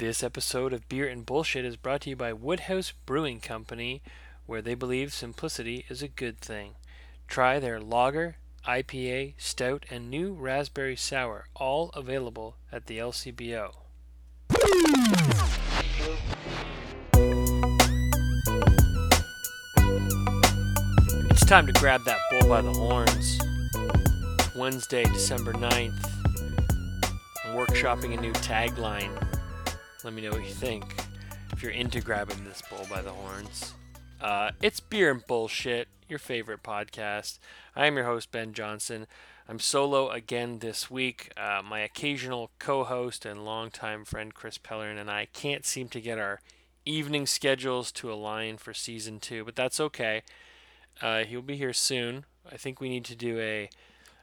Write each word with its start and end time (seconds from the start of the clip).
This 0.00 0.22
episode 0.22 0.72
of 0.72 0.88
Beer 0.88 1.06
and 1.06 1.26
Bullshit 1.26 1.66
is 1.66 1.76
brought 1.76 2.00
to 2.00 2.08
you 2.08 2.16
by 2.16 2.32
Woodhouse 2.32 2.94
Brewing 3.04 3.38
Company, 3.38 4.00
where 4.46 4.62
they 4.62 4.74
believe 4.74 5.12
simplicity 5.12 5.84
is 5.90 6.00
a 6.00 6.08
good 6.08 6.38
thing. 6.40 6.76
Try 7.28 7.58
their 7.58 7.78
lager, 7.78 8.36
IPA, 8.66 9.34
stout, 9.36 9.84
and 9.90 10.08
new 10.08 10.32
raspberry 10.32 10.96
sour, 10.96 11.48
all 11.54 11.90
available 11.90 12.56
at 12.72 12.86
the 12.86 12.96
LCBO. 12.96 13.74
It's 21.28 21.44
time 21.44 21.66
to 21.66 21.74
grab 21.74 22.04
that 22.06 22.20
bull 22.30 22.48
by 22.48 22.62
the 22.62 22.72
horns. 22.72 23.38
Wednesday, 24.56 25.04
December 25.04 25.52
9th. 25.52 26.10
I'm 27.44 27.54
workshopping 27.54 28.16
a 28.16 28.20
new 28.22 28.32
tagline. 28.32 29.29
Let 30.02 30.14
me 30.14 30.22
know 30.22 30.30
what 30.30 30.46
you 30.46 30.54
think. 30.54 30.84
If 31.52 31.62
you're 31.62 31.72
into 31.72 32.00
grabbing 32.00 32.42
this 32.44 32.62
bull 32.70 32.86
by 32.88 33.02
the 33.02 33.10
horns. 33.10 33.74
Uh, 34.18 34.52
it's 34.62 34.80
Beer 34.80 35.10
and 35.10 35.26
Bullshit, 35.26 35.88
your 36.08 36.18
favorite 36.18 36.62
podcast. 36.62 37.38
I 37.76 37.86
am 37.86 37.96
your 37.96 38.06
host, 38.06 38.32
Ben 38.32 38.54
Johnson. 38.54 39.06
I'm 39.46 39.58
solo 39.58 40.08
again 40.08 40.60
this 40.60 40.90
week. 40.90 41.32
Uh, 41.36 41.60
my 41.62 41.80
occasional 41.80 42.50
co 42.58 42.84
host 42.84 43.26
and 43.26 43.44
longtime 43.44 44.06
friend 44.06 44.32
Chris 44.32 44.56
Pellerin 44.56 44.96
and 44.96 45.10
I 45.10 45.26
can't 45.34 45.66
seem 45.66 45.88
to 45.90 46.00
get 46.00 46.18
our 46.18 46.40
evening 46.86 47.26
schedules 47.26 47.92
to 47.92 48.10
align 48.10 48.56
for 48.56 48.72
season 48.72 49.20
two, 49.20 49.44
but 49.44 49.54
that's 49.56 49.80
okay. 49.80 50.22
Uh, 51.02 51.24
he'll 51.24 51.42
be 51.42 51.56
here 51.56 51.74
soon. 51.74 52.24
I 52.50 52.56
think 52.56 52.80
we 52.80 52.88
need 52.88 53.04
to 53.04 53.16
do 53.16 53.38
a, 53.38 53.68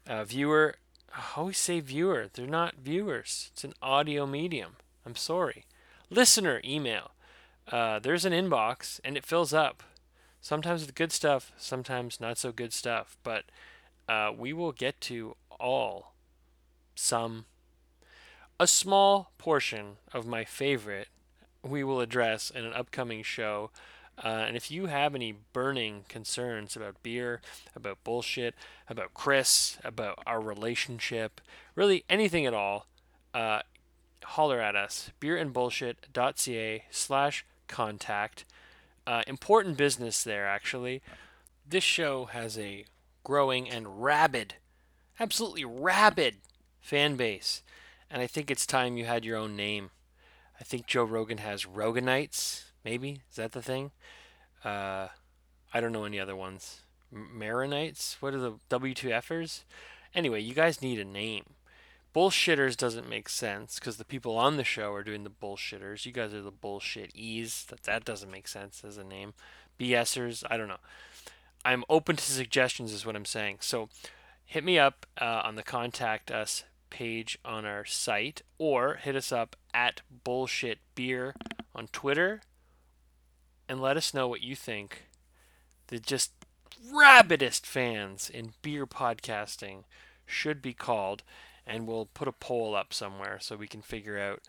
a 0.08 0.26
viewer. 0.26 0.76
I 1.16 1.22
always 1.36 1.60
say 1.60 1.82
viewer. 1.82 2.30
They're 2.34 2.48
not 2.48 2.76
viewers. 2.82 3.52
It's 3.54 3.64
an 3.64 3.74
audio 3.80 4.26
medium. 4.26 4.78
I'm 5.06 5.16
sorry. 5.16 5.66
Listener 6.10 6.62
email. 6.64 7.12
Uh, 7.70 8.00
there's 8.00 8.26
an 8.26 8.34
inbox 8.34 9.00
and 9.04 9.18
it 9.18 9.26
fills 9.26 9.54
up. 9.54 9.84
Sometimes 10.40 10.86
with 10.86 10.96
good 10.96 11.12
stuff, 11.12 11.52
sometimes 11.58 12.22
not 12.22 12.38
so 12.38 12.52
good 12.52 12.72
stuff. 12.72 13.18
But 13.24 13.46
uh, 14.08 14.32
we 14.38 14.54
will 14.54 14.72
get 14.72 15.02
to 15.02 15.36
all, 15.60 16.14
some, 16.96 17.46
a 18.60 18.68
small 18.68 19.32
portion 19.38 19.98
of 20.14 20.26
my 20.26 20.46
favorite 20.46 21.10
we 21.64 21.84
will 21.84 22.02
address 22.02 22.50
in 22.50 22.66
an 22.66 22.74
upcoming 22.74 23.24
show. 23.24 23.72
Uh, 24.24 24.46
and 24.48 24.58
if 24.58 24.72
you 24.72 24.88
have 24.88 25.14
any 25.14 25.36
burning 25.54 26.06
concerns 26.10 26.76
about 26.76 27.04
beer, 27.04 27.42
about 27.76 28.04
bullshit, 28.04 28.56
about 28.90 29.14
Chris, 29.14 29.78
about 29.84 30.20
our 30.26 30.42
relationship, 30.42 31.40
really 31.76 32.04
anything 32.10 32.46
at 32.46 32.54
all, 32.54 32.88
uh, 33.34 33.62
holler 34.24 34.60
at 34.60 34.76
us. 34.76 35.12
Beerandbullshit.ca 35.22 36.84
slash 36.90 37.46
contact. 37.68 38.46
Uh, 39.06 39.24
important 39.28 39.78
business 39.78 40.24
there, 40.24 40.48
actually. 40.48 41.02
This 41.68 41.84
show 41.84 42.26
has 42.26 42.58
a 42.58 42.86
growing 43.24 43.70
and 43.70 44.02
rabid, 44.04 44.56
absolutely 45.20 45.66
rabid 45.66 46.38
fan 46.80 47.16
base. 47.16 47.64
And 48.10 48.22
I 48.22 48.28
think 48.28 48.50
it's 48.50 48.66
time 48.66 48.98
you 48.98 49.06
had 49.06 49.26
your 49.26 49.38
own 49.38 49.56
name. 49.56 49.92
I 50.60 50.64
think 50.64 50.88
Joe 50.88 51.04
Rogan 51.04 51.40
has 51.40 51.66
Roganites, 51.66 52.64
maybe? 52.84 53.22
Is 53.30 53.36
that 53.36 53.52
the 53.52 53.62
thing? 53.62 53.92
Uh, 54.64 55.08
I 55.74 55.82
don't 55.82 55.92
know 55.92 56.06
any 56.06 56.20
other 56.20 56.36
ones. 56.36 56.82
Maronites? 57.14 58.16
What 58.20 58.34
are 58.34 58.40
the 58.40 58.54
WTFers? 58.70 59.64
Anyway, 60.16 60.42
you 60.42 60.54
guys 60.54 60.82
need 60.82 61.00
a 61.00 61.06
name. 61.06 61.44
Bullshitters 62.18 62.76
doesn't 62.76 63.08
make 63.08 63.30
sense 63.30 63.78
because 63.78 63.98
the 63.98 64.04
people 64.04 64.40
on 64.40 64.58
the 64.58 64.64
show 64.64 64.92
are 64.92 65.04
doing 65.04 65.24
the 65.24 65.30
bullshitters. 65.30 66.04
You 66.04 66.12
guys 66.12 66.34
are 66.34 66.42
the 66.42 66.50
bullshit 66.50 67.12
ease. 67.14 67.64
That 67.70 67.84
that 67.84 68.06
doesn't 68.06 68.32
make 68.32 68.48
sense 68.48 68.84
as 68.84 68.98
a 68.98 69.04
name. 69.04 69.36
BSers, 69.80 70.44
I 70.50 70.58
don't 70.58 70.68
know. 70.68 70.80
I'm 71.64 71.84
open 71.88 72.16
to 72.16 72.24
suggestions, 72.24 72.92
is 72.92 73.06
what 73.06 73.16
I'm 73.16 73.24
saying. 73.24 73.58
So 73.60 73.90
hit 74.44 74.64
me 74.64 74.80
up 74.80 75.06
uh, 75.22 75.44
on 75.44 75.58
the 75.58 75.62
contact 75.62 76.32
us 76.32 76.64
page 76.90 77.38
on 77.46 77.66
our 77.66 77.86
site 77.86 78.42
or 78.58 78.96
hit 78.96 79.16
us 79.16 79.32
up 79.32 79.56
at 79.72 80.02
bullshit 80.24 80.80
beer 80.96 81.36
on 81.76 81.86
Twitter 81.86 82.42
and 83.70 83.80
let 83.80 83.96
us 83.96 84.16
know 84.16 84.28
what 84.28 84.42
you 84.42 84.56
think. 84.56 85.04
The 85.90 86.00
just 86.00 86.32
rabidest 86.92 87.68
fans 87.68 88.28
in 88.28 88.54
beer 88.64 88.88
podcasting 88.88 89.84
should 90.26 90.64
be 90.64 90.74
called, 90.74 91.22
and 91.68 91.86
we'll 91.86 92.08
put 92.14 92.28
a 92.28 92.32
poll 92.32 92.76
up 92.76 92.94
somewhere 92.94 93.38
so 93.40 93.56
we 93.56 93.68
can 93.68 93.82
figure 93.82 94.18
out 94.18 94.42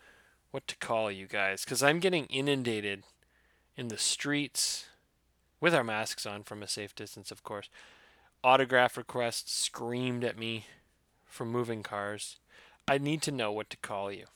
what 0.50 0.66
to 0.68 0.76
call 0.76 1.10
you 1.10 1.26
guys. 1.26 1.64
Because 1.64 1.82
I'm 1.82 1.98
getting 1.98 2.26
inundated 2.26 3.02
in 3.76 3.88
the 3.88 3.98
streets 3.98 4.86
with 5.60 5.74
our 5.74 5.84
masks 5.84 6.24
on 6.24 6.44
from 6.44 6.62
a 6.62 6.68
safe 6.68 6.94
distance, 6.94 7.30
of 7.30 7.42
course. 7.42 7.68
Autograph 8.44 8.96
requests 8.96 9.52
screamed 9.52 10.24
at 10.24 10.38
me 10.38 10.66
from 11.26 11.50
moving 11.50 11.82
cars. 11.82 12.38
I 12.86 12.98
need 12.98 13.20
to 13.22 13.32
know 13.32 13.52
what 13.52 13.68
to 13.70 13.76
call 13.76 14.12
you. 14.12 14.26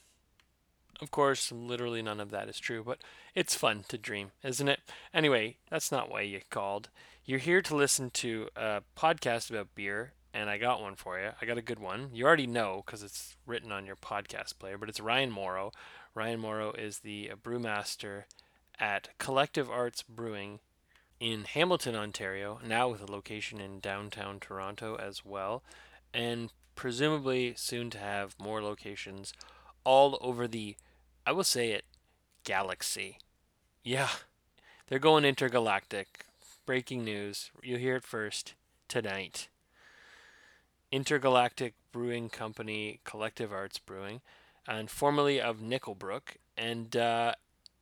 Of 1.00 1.10
course, 1.10 1.50
literally 1.50 2.03
none 2.03 2.20
of 2.20 2.31
that 2.31 2.49
is 2.49 2.59
true, 2.59 2.84
but 2.84 2.99
it's 3.34 3.54
fun 3.54 3.84
to 3.88 3.99
dream, 3.99 4.32
isn't 4.44 4.69
it? 4.69 4.81
Anyway, 5.12 5.56
that's 5.70 5.91
not 5.91 6.10
why 6.10 6.20
you 6.20 6.41
called. 6.50 6.91
You're 7.25 7.38
here 7.38 7.62
to 7.62 7.76
listen 7.76 8.10
to 8.10 8.49
a 8.54 8.82
podcast 8.97 9.50
about 9.50 9.75
beer, 9.75 10.12
and 10.34 10.48
I 10.48 10.59
got 10.59 10.81
one 10.81 10.94
for 10.94 11.19
you. 11.20 11.31
I 11.41 11.47
got 11.47 11.59
a 11.59 11.62
good 11.62 11.78
one. 11.78 12.10
You 12.12 12.25
already 12.25 12.47
know 12.47 12.82
because 12.84 13.03
it's 13.03 13.37
written 13.47 13.72
on 13.72 13.87
your 13.87 13.97
podcast 13.97 14.59
player, 14.59 14.78
but 14.78 14.88
it's 14.88 15.00
Ryan 15.00 15.31
Morrow. 15.31 15.72
Ryan 16.15 16.41
Morrow 16.41 16.72
is 16.72 17.00
the 17.00 17.31
uh, 17.32 17.37
brewmaster 17.37 18.25
at 18.78 19.10
Collective 19.19 19.70
Arts 19.70 20.03
Brewing 20.03 20.60
in 21.20 21.44
Hamilton, 21.44 21.94
Ontario, 21.94 22.59
now 22.66 22.88
with 22.88 23.00
a 23.00 23.10
location 23.10 23.60
in 23.60 23.78
downtown 23.78 24.41
Toronto 24.41 24.97
as 24.97 25.25
well, 25.25 25.62
and 26.12 26.53
presumably 26.75 27.54
soon 27.56 27.91
to 27.91 27.99
have 27.99 28.34
more 28.41 28.60
locations 28.60 29.32
all 29.84 30.19
over 30.20 30.49
the, 30.49 30.75
I 31.25 31.31
will 31.32 31.44
say 31.44 31.70
it, 31.70 31.84
galaxy. 32.44 33.19
Yeah, 33.84 34.09
they're 34.88 34.99
going 34.99 35.25
intergalactic. 35.25 36.26
Breaking 36.66 37.04
news. 37.04 37.50
You'll 37.62 37.78
hear 37.78 37.97
it 37.97 38.04
first 38.04 38.54
tonight. 38.88 39.49
Intergalactic 40.93 41.75
Brewing 41.91 42.29
Company, 42.29 43.01
Collective 43.03 43.53
Arts 43.53 43.79
Brewing, 43.79 44.21
and 44.69 44.91
formerly 44.91 45.41
of 45.41 45.61
Nickelbrook, 45.61 46.37
and 46.57 46.95
uh, 46.95 47.35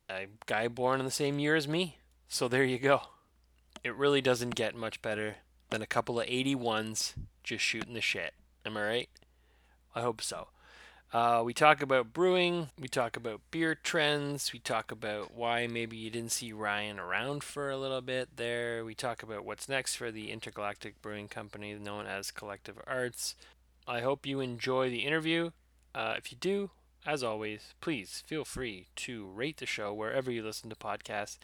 a 0.09 0.29
guy 0.47 0.69
born 0.69 1.01
in 1.01 1.05
the 1.05 1.11
same 1.11 1.39
year 1.41 1.57
as 1.57 1.69
me. 1.69 1.99
So 2.29 2.47
there 2.49 2.65
you 2.65 2.79
go. 2.79 3.03
It 3.83 3.97
really 3.97 4.21
doesn't 4.21 4.55
get 4.55 4.75
much 4.77 5.03
better 5.03 5.37
than 5.71 5.83
a 5.83 5.87
couple 5.87 6.21
of 6.21 6.27
81s 6.27 7.15
just 7.43 7.65
shooting 7.65 7.95
the 7.95 8.01
shit. 8.01 8.33
Am 8.65 8.77
I 8.77 8.83
right? 8.83 9.09
I 9.95 10.03
hope 10.03 10.23
so. 10.23 10.49
Uh, 11.13 11.43
we 11.45 11.53
talk 11.53 11.83
about 11.83 12.13
brewing, 12.13 12.69
we 12.81 12.87
talk 12.87 13.17
about 13.17 13.41
beer 13.51 13.75
trends, 13.75 14.53
we 14.53 14.61
talk 14.61 14.93
about 14.93 15.35
why 15.35 15.67
maybe 15.67 15.97
you 15.97 16.09
didn't 16.09 16.31
see 16.31 16.53
Ryan 16.53 17.01
around 17.01 17.43
for 17.43 17.69
a 17.69 17.77
little 17.77 18.01
bit 18.01 18.37
there. 18.37 18.85
We 18.85 18.95
talk 18.95 19.25
about 19.25 19.45
what's 19.45 19.69
next 19.69 19.97
for 19.97 20.13
the 20.13 20.31
Intergalactic 20.31 21.03
Brewing 21.03 21.27
Company 21.27 21.75
known 21.75 22.07
as 22.07 22.31
Collective 22.31 22.79
Arts. 22.87 23.35
I 23.89 24.03
hope 24.03 24.25
you 24.25 24.39
enjoy 24.39 24.89
the 24.89 25.05
interview. 25.05 25.51
Uh, 25.97 26.15
if 26.17 26.31
you 26.31 26.39
do, 26.39 26.71
as 27.05 27.25
always, 27.25 27.75
please 27.81 28.23
feel 28.25 28.45
free 28.45 28.87
to 28.97 29.27
rate 29.27 29.57
the 29.57 29.67
show 29.67 29.93
wherever 29.93 30.31
you 30.31 30.45
listen 30.45 30.71
to 30.71 30.77
podcasts 30.77 31.39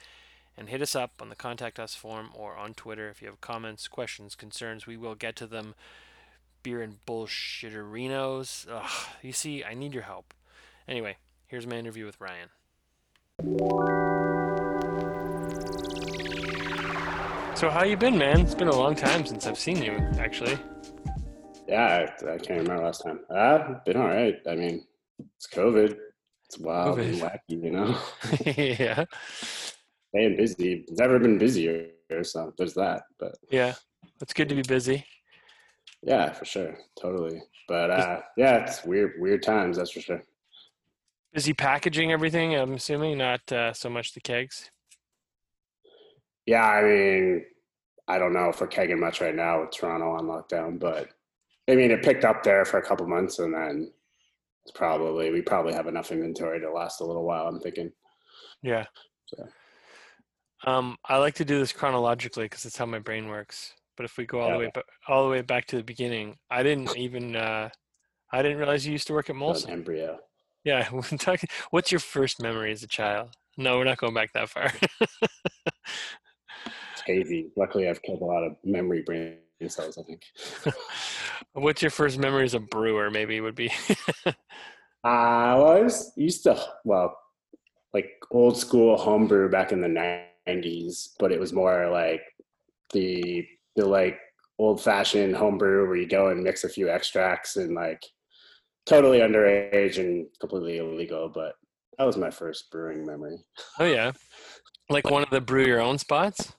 and 0.56 0.68
hit 0.68 0.80
us 0.80 0.94
up 0.94 1.14
on 1.20 1.28
the 1.28 1.34
contact 1.34 1.80
us 1.80 1.96
form 1.96 2.30
or 2.34 2.56
on 2.56 2.72
Twitter 2.72 3.08
if 3.08 3.20
you 3.20 3.26
have 3.26 3.40
comments, 3.40 3.88
questions, 3.88 4.36
concerns. 4.36 4.86
We 4.86 4.96
will 4.96 5.16
get 5.16 5.34
to 5.36 5.46
them 5.48 5.74
beer 6.66 6.82
and 6.82 6.96
bullshitterinos. 7.06 8.66
Ugh, 8.68 9.08
you 9.22 9.30
see, 9.30 9.62
I 9.62 9.74
need 9.74 9.94
your 9.94 10.02
help. 10.02 10.34
Anyway, 10.88 11.16
here's 11.46 11.64
my 11.64 11.76
interview 11.76 12.04
with 12.04 12.20
Ryan. 12.20 12.48
So 17.54 17.70
how 17.70 17.84
you 17.84 17.96
been, 17.96 18.18
man? 18.18 18.40
It's 18.40 18.56
been 18.56 18.66
a 18.66 18.74
long 18.74 18.96
time 18.96 19.24
since 19.24 19.46
I've 19.46 19.56
seen 19.56 19.80
you, 19.80 19.92
actually. 20.18 20.58
Yeah, 21.68 22.08
I, 22.24 22.32
I 22.32 22.38
can't 22.38 22.62
remember 22.62 22.82
last 22.82 23.04
time. 23.04 23.20
Uh, 23.30 23.74
been 23.84 23.96
all 23.96 24.08
right. 24.08 24.34
I 24.48 24.56
mean, 24.56 24.84
it's 25.36 25.46
COVID. 25.46 25.96
It's 26.46 26.58
wild 26.58 26.98
COVID. 26.98 27.12
and 27.12 27.22
wacky, 27.22 27.62
you 27.62 27.70
know. 27.70 27.96
yeah. 28.84 29.04
Staying 30.10 30.36
busy. 30.36 30.84
Never 30.90 31.20
been 31.20 31.38
busier, 31.38 31.90
so 32.22 32.52
there's 32.58 32.74
that. 32.74 33.04
But 33.20 33.36
yeah, 33.52 33.74
it's 34.20 34.32
good 34.32 34.48
to 34.48 34.56
be 34.56 34.62
busy. 34.62 35.06
Yeah, 36.06 36.32
for 36.32 36.44
sure. 36.44 36.78
Totally. 37.00 37.42
But 37.66 37.90
uh, 37.90 38.20
yeah, 38.36 38.58
it's 38.58 38.84
weird, 38.84 39.14
weird 39.18 39.42
times. 39.42 39.76
That's 39.76 39.90
for 39.90 40.00
sure. 40.00 40.22
Is 41.34 41.44
he 41.44 41.52
packaging 41.52 42.12
everything? 42.12 42.54
I'm 42.54 42.74
assuming 42.74 43.18
not 43.18 43.52
uh, 43.52 43.72
so 43.72 43.90
much 43.90 44.14
the 44.14 44.20
kegs. 44.20 44.70
Yeah, 46.46 46.64
I 46.64 46.82
mean, 46.82 47.44
I 48.06 48.18
don't 48.18 48.32
know 48.32 48.48
if 48.48 48.60
we're 48.60 48.68
kegging 48.68 49.00
much 49.00 49.20
right 49.20 49.34
now 49.34 49.60
with 49.60 49.72
Toronto 49.72 50.12
on 50.12 50.26
lockdown, 50.26 50.78
but 50.78 51.08
I 51.68 51.74
mean, 51.74 51.90
it 51.90 52.04
picked 52.04 52.24
up 52.24 52.44
there 52.44 52.64
for 52.64 52.78
a 52.78 52.86
couple 52.86 53.08
months 53.08 53.40
and 53.40 53.52
then 53.52 53.92
it's 54.64 54.76
probably 54.76 55.32
we 55.32 55.42
probably 55.42 55.74
have 55.74 55.88
enough 55.88 56.12
inventory 56.12 56.60
to 56.60 56.70
last 56.70 57.00
a 57.00 57.04
little 57.04 57.24
while. 57.24 57.48
I'm 57.48 57.58
thinking. 57.58 57.90
Yeah. 58.62 58.86
So. 59.26 59.48
Um, 60.64 60.96
I 61.04 61.18
like 61.18 61.34
to 61.34 61.44
do 61.44 61.58
this 61.58 61.72
chronologically 61.72 62.44
because 62.44 62.64
it's 62.64 62.76
how 62.76 62.86
my 62.86 63.00
brain 63.00 63.26
works. 63.26 63.74
But 63.96 64.04
if 64.04 64.16
we 64.18 64.26
go 64.26 64.40
all 64.40 64.48
Yeah. 64.48 64.52
the 64.54 64.58
way, 64.60 64.72
all 65.08 65.24
the 65.24 65.30
way 65.30 65.40
back 65.42 65.66
to 65.66 65.76
the 65.76 65.82
beginning, 65.84 66.36
I 66.50 66.62
didn't 66.62 66.96
even, 66.96 67.34
uh, 67.36 67.70
I 68.32 68.42
didn't 68.42 68.58
realize 68.58 68.86
you 68.86 68.92
used 68.92 69.06
to 69.08 69.12
work 69.14 69.30
at 69.30 69.36
Molson. 69.36 69.70
embryo. 69.70 70.18
Yeah. 70.64 70.88
What's 71.70 71.90
your 71.92 72.00
first 72.00 72.42
memory 72.42 72.72
as 72.72 72.82
a 72.82 72.88
child? 72.88 73.30
No, 73.56 73.78
we're 73.78 73.84
not 73.84 73.98
going 73.98 74.14
back 74.14 74.32
that 74.34 74.48
far. 74.50 74.72
It's 76.92 77.02
hazy. 77.06 77.50
Luckily, 77.56 77.88
I've 77.88 78.02
killed 78.02 78.20
a 78.20 78.24
lot 78.24 78.42
of 78.42 78.56
memory 78.64 79.02
brain 79.02 79.36
cells. 79.68 79.96
I 79.98 80.02
think. 80.02 80.22
What's 81.52 81.82
your 81.82 81.90
first 81.90 82.18
memory 82.18 82.44
as 82.44 82.54
a 82.54 82.60
brewer? 82.60 83.10
Maybe 83.10 83.40
would 83.40 83.54
be. 83.54 83.70
Uh, 84.26 84.32
well, 85.04 85.68
I 85.68 85.80
was 85.82 86.12
used 86.16 86.42
to 86.44 86.60
well, 86.84 87.16
like 87.94 88.10
old 88.32 88.56
school 88.56 88.96
homebrew 88.96 89.48
back 89.50 89.70
in 89.72 89.80
the 89.80 89.88
'90s, 90.48 91.10
but 91.18 91.30
it 91.32 91.38
was 91.38 91.52
more 91.52 91.88
like 91.90 92.22
the 92.92 93.46
the 93.76 93.86
like 93.86 94.18
old 94.58 94.82
fashioned 94.82 95.36
homebrew 95.36 95.86
where 95.86 95.96
you 95.96 96.06
go 96.06 96.28
and 96.28 96.42
mix 96.42 96.64
a 96.64 96.68
few 96.68 96.88
extracts 96.88 97.56
and 97.56 97.74
like 97.74 98.02
totally 98.86 99.18
underage 99.18 99.98
and 99.98 100.26
completely 100.40 100.78
illegal. 100.78 101.30
But 101.32 101.54
that 101.98 102.04
was 102.04 102.16
my 102.16 102.30
first 102.30 102.70
brewing 102.70 103.06
memory. 103.06 103.38
oh 103.78 103.84
yeah, 103.84 104.12
like 104.90 105.10
one 105.10 105.22
of 105.22 105.30
the 105.30 105.40
brew 105.40 105.64
your 105.64 105.80
own 105.80 105.98
spots. 105.98 106.52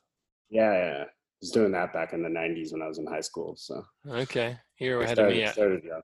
Yeah, 0.49 0.73
yeah. 0.73 1.03
I 1.03 1.41
was 1.41 1.51
doing 1.51 1.71
that 1.73 1.93
back 1.93 2.13
in 2.13 2.23
the 2.23 2.29
'90s 2.29 2.71
when 2.71 2.81
I 2.81 2.87
was 2.87 2.97
in 2.97 3.05
high 3.05 3.21
school. 3.21 3.55
So 3.57 3.83
Okay, 4.09 4.57
you're 4.79 5.01
ahead 5.01 5.19
of 5.19 5.23
started, 5.23 5.37
me. 5.37 5.45
I 5.45 5.51
started 5.51 5.83
young. 5.83 6.01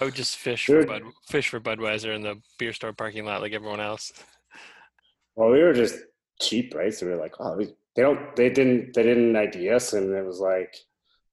I 0.00 0.04
would 0.06 0.14
just 0.14 0.36
fish 0.36 0.66
for 0.66 0.84
Bud, 0.84 1.02
fish 1.28 1.48
for 1.48 1.60
Budweiser 1.60 2.14
in 2.14 2.22
the 2.22 2.36
beer 2.58 2.72
store 2.72 2.92
parking 2.92 3.24
lot 3.24 3.42
like 3.42 3.52
everyone 3.52 3.80
else. 3.80 4.12
Well, 5.34 5.50
we 5.50 5.62
were 5.62 5.74
just 5.74 5.96
cheap, 6.40 6.74
right? 6.74 6.92
So 6.94 7.06
we 7.06 7.12
were 7.12 7.18
like, 7.18 7.34
oh, 7.38 7.56
we, 7.56 7.68
they 7.96 8.02
don't, 8.02 8.36
they 8.36 8.50
didn't, 8.50 8.92
they 8.94 9.02
didn't 9.02 9.34
ID 9.34 9.70
us, 9.70 9.92
and 9.94 10.12
it 10.14 10.24
was 10.24 10.38
like 10.40 10.74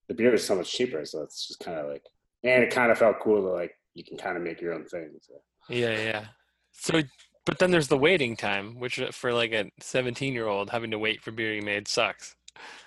the 0.08 0.14
beer 0.14 0.34
is 0.34 0.46
so 0.46 0.56
much 0.56 0.72
cheaper, 0.72 1.06
so 1.06 1.22
it's 1.22 1.48
just 1.48 1.60
kind 1.60 1.78
of 1.78 1.88
like, 1.90 2.04
and 2.44 2.64
it 2.64 2.72
kind 2.72 2.92
of 2.92 2.98
felt 2.98 3.20
cool 3.22 3.42
to 3.42 3.50
like 3.50 3.72
you 3.94 4.04
can 4.04 4.18
kind 4.18 4.38
of 4.38 4.44
make 4.44 4.60
your 4.62 4.74
own 4.74 4.86
thing. 4.86 5.12
So. 5.22 5.34
Yeah, 5.70 5.98
yeah. 5.98 6.26
So, 6.72 7.02
but 7.46 7.60
then 7.60 7.72
there's 7.72 7.88
the 7.88 7.98
waiting 7.98 8.36
time, 8.36 8.80
which 8.80 9.00
uh, 9.00 9.12
for 9.12 9.34
like 9.34 9.52
a 9.54 9.70
17 9.80 10.34
year 10.34 10.48
old 10.48 10.70
having 10.70 10.92
to 10.92 11.00
wait 11.00 11.22
for 11.22 11.32
beer 11.32 11.52
be 11.60 11.62
made 11.66 11.88
sucks. 11.88 12.36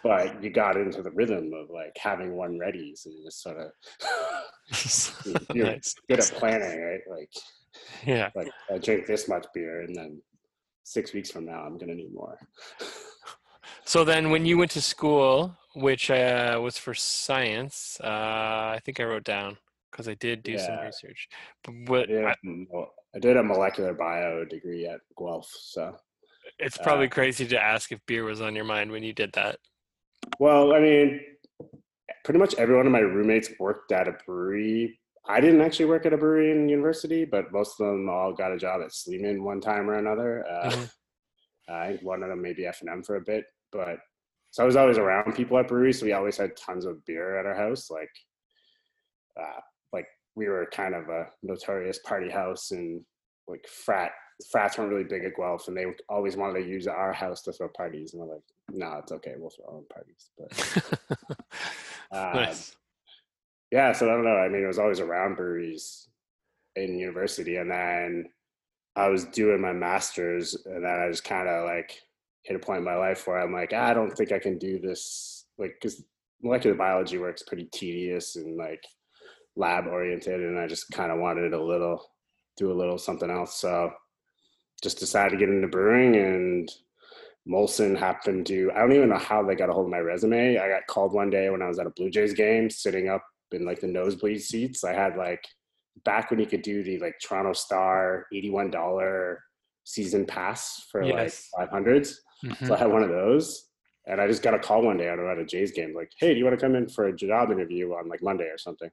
But 0.03 0.43
you 0.43 0.51
got 0.51 0.77
into 0.77 1.03
the 1.03 1.11
rhythm 1.11 1.53
of 1.55 1.71
like 1.71 1.97
having 1.99 2.37
one 2.37 2.59
ready, 2.59 2.95
so 2.97 3.11
you 3.11 3.25
just 3.25 3.43
sort 3.43 3.59
of 3.59 5.47
you're 5.55 5.67
nice. 5.67 5.95
good 6.09 6.21
at 6.21 6.33
planning, 6.37 6.81
right? 6.81 7.01
Like, 7.09 7.31
Yeah. 8.05 8.31
like 8.35 8.51
I 8.73 8.79
drink 8.79 9.07
this 9.07 9.29
much 9.29 9.47
beer, 9.55 9.81
and 9.83 9.95
then 9.95 10.21
six 10.85 11.13
weeks 11.13 11.31
from 11.31 11.47
now, 11.47 11.61
I'm 11.65 11.79
gonna 11.79 11.95
need 11.95 12.13
more. 12.15 12.39
So 13.87 14.05
then, 14.05 14.31
when 14.31 14.45
you 14.45 14.59
went 14.59 14.73
to 14.73 14.83
school, 14.83 15.57
which 15.77 16.11
uh, 16.11 16.59
was 16.61 16.77
for 16.77 16.93
science, 16.93 17.99
uh, 18.03 18.07
I 18.75 18.81
think 18.85 18.99
I 18.99 19.05
wrote 19.05 19.23
down 19.23 19.57
because 19.91 20.09
I 20.09 20.15
did 20.15 20.43
do 20.43 20.59
some 20.59 20.79
research. 20.85 21.29
But 21.63 21.73
I 21.73 21.85
what, 21.91 22.09
did, 22.09 22.25
I, 22.25 22.31
a- 22.31 22.85
I 23.15 23.19
did 23.21 23.37
a 23.37 23.43
molecular 23.45 23.95
bio 23.95 24.45
degree 24.45 24.87
at 24.87 24.99
Guelph, 25.17 25.49
so 25.49 25.97
it's 26.59 26.77
probably 26.77 27.07
uh, 27.07 27.11
crazy 27.11 27.47
to 27.47 27.63
ask 27.63 27.93
if 27.93 28.05
beer 28.07 28.25
was 28.25 28.41
on 28.41 28.57
your 28.57 28.65
mind 28.65 28.91
when 28.91 29.05
you 29.05 29.13
did 29.13 29.33
that. 29.35 29.59
Well, 30.41 30.75
I 30.75 30.81
mean, 30.81 31.21
pretty 32.25 32.41
much 32.41 32.55
every 32.57 32.77
one 32.77 32.87
of 32.87 32.93
my 32.93 32.99
roommates 32.99 33.51
worked 33.61 33.93
at 33.93 34.09
a 34.09 34.17
brewery. 34.27 34.99
I 35.29 35.41
didn't 35.41 35.61
actually 35.61 35.87
work 35.87 36.07
at 36.07 36.13
a 36.13 36.17
brewery 36.19 36.51
in 36.51 36.69
university, 36.69 37.25
but 37.25 37.53
most 37.53 37.81
of 37.81 37.87
them 37.87 38.09
all 38.09 38.33
got 38.33 38.53
a 38.53 38.59
job 38.59 38.81
at 38.83 38.93
Sleeman 38.93 39.45
one 39.45 39.61
time 39.61 39.89
or 39.89 39.95
another. 39.95 40.45
Uh, 40.45 40.71
Mhm. 40.71 40.91
I 41.69 41.89
think 41.89 42.03
one 42.03 42.23
of 42.23 42.29
them 42.29 42.43
maybe 42.43 42.67
F 42.67 42.81
and 42.81 42.91
M 42.91 43.03
for 43.03 43.17
a 43.17 43.21
bit, 43.21 43.45
but 43.73 43.99
so 44.51 44.63
I 44.63 44.67
was 44.67 44.77
always 44.77 44.97
around 44.97 45.35
people 45.35 45.59
at 45.59 45.69
breweries. 45.69 46.01
So 46.01 46.07
we 46.07 46.13
always 46.13 46.39
had 46.39 46.57
tons 46.57 46.87
of 46.87 47.05
beer 47.05 47.39
at 47.39 47.45
our 47.45 47.55
house. 47.55 47.91
Like, 47.91 48.11
uh, 49.39 49.61
like 49.93 50.07
we 50.35 50.49
were 50.49 50.67
kind 50.73 50.95
of 50.95 51.09
a 51.09 51.27
notorious 51.43 51.99
party 51.99 52.31
house, 52.31 52.71
and 52.71 53.03
like 53.49 53.67
frat 53.69 54.13
frats 54.51 54.79
weren't 54.79 54.91
really 54.91 55.05
big 55.05 55.25
at 55.25 55.37
Guelph, 55.37 55.69
and 55.69 55.77
they 55.77 55.85
always 56.09 56.37
wanted 56.37 56.63
to 56.63 56.69
use 56.69 56.87
our 56.87 57.13
house 57.13 57.43
to 57.43 57.53
throw 57.53 57.69
parties. 57.69 58.15
And 58.15 58.23
we're 58.23 58.35
like, 58.35 58.45
no, 58.71 58.99
it's 58.99 59.13
okay, 59.13 59.35
we'll 59.37 59.51
throw 59.51 59.67
our 59.67 59.77
own 59.77 59.85
parties. 59.93 60.31
But 60.39 60.99
uh, 62.13 62.33
nice. 62.35 62.77
yeah, 63.71 63.93
so 63.93 64.09
I 64.09 64.15
don't 64.15 64.25
know. 64.25 64.37
I 64.37 64.49
mean, 64.49 64.63
it 64.63 64.67
was 64.67 64.79
always 64.79 65.01
around 65.01 65.37
breweries 65.37 66.09
in 66.77 66.99
university, 66.99 67.57
and 67.57 67.71
then 67.71 68.27
I 68.95 69.09
was 69.09 69.25
doing 69.27 69.61
my 69.61 69.73
master's, 69.73 70.57
and 70.65 70.85
then 70.85 70.99
I 70.99 71.11
just 71.11 71.25
kind 71.25 71.49
of 71.49 71.65
like 71.67 72.01
hit 72.47 72.57
a 72.57 72.61
point 72.61 72.79
in 72.79 72.85
my 72.85 72.97
life 72.97 73.27
where 73.27 73.39
I'm 73.41 73.53
like, 73.53 73.73
I 73.73 73.93
don't 73.93 74.11
think 74.17 74.33
I 74.33 74.39
can 74.39 74.57
do 74.57 74.79
this, 74.79 75.47
like, 75.59 75.77
because 75.81 76.05
molecular 76.43 76.77
biology 76.77 77.19
work's 77.19 77.43
pretty 77.43 77.65
tedious 77.73 78.37
and 78.37 78.57
like 78.57 78.85
lab 79.57 79.87
oriented, 79.87 80.41
and 80.41 80.59
I 80.59 80.67
just 80.67 80.91
kind 80.93 81.11
of 81.11 81.19
wanted 81.19 81.53
a 81.53 81.63
little, 81.63 82.11
do 82.57 82.71
a 82.71 82.75
little 82.75 82.99
something 82.99 83.31
else. 83.31 83.59
So 83.59 83.91
just 84.83 84.99
decided 84.99 85.31
to 85.31 85.37
get 85.39 85.49
into 85.49 85.69
brewing, 85.69 86.17
and 86.17 86.71
Molson 87.49 87.99
happened 87.99 88.47
to, 88.47 88.71
I 88.75 88.81
don't 88.81 88.93
even 88.93 89.09
know 89.09 89.19
how 89.19 89.43
they 89.43 89.55
got 89.55 89.71
a 89.71 89.73
hold 89.73 89.87
of 89.87 89.91
my 89.91 89.99
resume. 89.99 90.59
I 90.59 90.69
got 90.69 90.87
called 90.87 91.13
one 91.13 91.31
day 91.31 91.51
when 91.51 91.63
I 91.63 91.69
was 91.69 91.79
at 91.79 91.87
a 91.87 91.91
Blue 91.91 92.11
Jays 92.11 92.35
game, 92.35 92.71
sitting 92.71 93.09
up 93.09 93.25
in 93.53 93.65
like 93.65 93.81
the 93.81 93.87
nosebleed 93.87 94.43
seats. 94.43 94.85
I 94.85 94.93
had 94.93 95.17
like, 95.17 95.45
back 96.05 96.31
when 96.31 96.39
you 96.39 96.47
could 96.47 96.63
do 96.63 96.83
the 96.83 96.99
like 96.99 97.15
Toronto 97.23 97.55
Star 97.55 98.27
$81 98.35 99.37
season 99.85 100.27
pass 100.27 100.87
for 100.91 101.03
Yes. 101.03 101.49
like 101.57 101.71
500s. 101.71 102.17
Mhm. 102.45 102.67
So 102.67 102.75
I 102.75 102.79
had 102.79 102.91
one 102.93 103.03
of 103.03 103.09
those. 103.11 103.69
And 104.09 104.21
I 104.21 104.29
just 104.29 104.43
got 104.43 104.55
a 104.55 104.59
call 104.61 104.83
one 104.83 104.99
day 104.99 105.09
out 105.09 105.19
of 105.19 105.27
at 105.27 105.39
a 105.39 105.45
Jays 105.45 105.73
game, 105.73 105.93
like, 105.93 106.13
hey, 106.21 106.33
do 106.33 106.39
you 106.39 106.45
want 106.45 106.57
to 106.57 106.65
come 106.65 106.77
in 106.77 106.89
for 106.89 107.07
a 107.09 107.13
job 107.17 107.51
interview 107.51 107.93
on 107.95 108.09
like 108.09 108.23
Monday 108.23 108.45
or 108.45 108.57
something? 108.59 108.89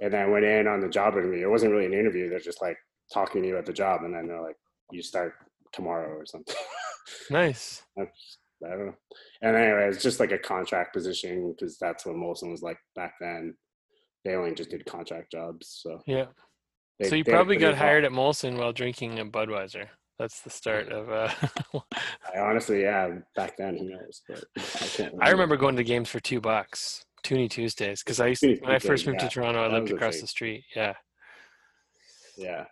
And 0.00 0.10
then 0.14 0.22
I 0.22 0.26
went 0.26 0.46
in 0.46 0.66
on 0.66 0.80
the 0.80 0.88
job 0.88 1.14
interview. 1.18 1.46
It 1.46 1.50
wasn't 1.50 1.72
really 1.72 1.84
an 1.84 1.92
interview. 1.92 2.30
They're 2.30 2.38
just 2.38 2.62
like 2.62 2.78
talking 3.12 3.42
to 3.42 3.48
you 3.48 3.58
at 3.58 3.66
the 3.66 3.74
job. 3.74 4.04
And 4.04 4.14
then 4.14 4.26
they're 4.28 4.40
like, 4.40 4.56
you 4.90 5.02
start 5.02 5.34
tomorrow 5.72 6.16
or 6.16 6.24
something. 6.26 6.54
Nice. 7.30 7.82
That's, 7.96 8.38
I 8.64 8.70
don't 8.70 8.86
know. 8.86 8.94
And 9.42 9.56
anyway, 9.56 9.88
it's 9.88 10.02
just 10.02 10.20
like 10.20 10.30
a 10.32 10.38
contract 10.38 10.94
position 10.94 11.52
because 11.52 11.76
that's 11.78 12.06
what 12.06 12.14
Molson 12.14 12.50
was 12.50 12.62
like 12.62 12.78
back 12.94 13.14
then. 13.20 13.54
They 14.24 14.34
only 14.34 14.54
just 14.54 14.70
did 14.70 14.86
contract 14.86 15.32
jobs. 15.32 15.80
So, 15.82 16.00
Yeah. 16.06 16.26
they, 17.00 17.08
so 17.08 17.16
you 17.16 17.24
they 17.24 17.32
had 17.32 17.36
a 17.36 17.38
probably 17.38 17.56
got 17.56 17.74
hired 17.74 18.04
at 18.04 18.12
Molson 18.12 18.56
while 18.56 18.72
drinking 18.72 19.18
a 19.18 19.26
Budweiser. 19.26 19.88
That's 20.22 20.40
the 20.42 20.50
start 20.50 20.88
of. 20.92 21.10
Uh, 21.10 21.28
I 22.32 22.38
honestly, 22.38 22.82
yeah, 22.82 23.10
back 23.34 23.56
then, 23.56 23.76
who 23.76 23.90
knows? 23.90 24.22
But 24.28 24.44
I, 24.56 24.86
can't 24.86 25.14
I 25.20 25.30
remember 25.30 25.56
going 25.56 25.74
to 25.74 25.82
games 25.82 26.08
for 26.08 26.20
two 26.20 26.40
bucks, 26.40 27.04
Toonie 27.24 27.48
Tuesdays, 27.48 28.04
because 28.04 28.20
I 28.20 28.28
used 28.28 28.42
to, 28.42 28.54
when 28.60 28.70
I 28.70 28.78
first 28.78 29.04
moved 29.04 29.18
to 29.18 29.28
Toronto, 29.28 29.64
I 29.64 29.66
that 29.66 29.74
lived 29.74 29.90
across 29.90 30.20
the 30.20 30.28
street. 30.28 30.62
Yeah. 30.76 30.94
Yeah, 32.36 32.66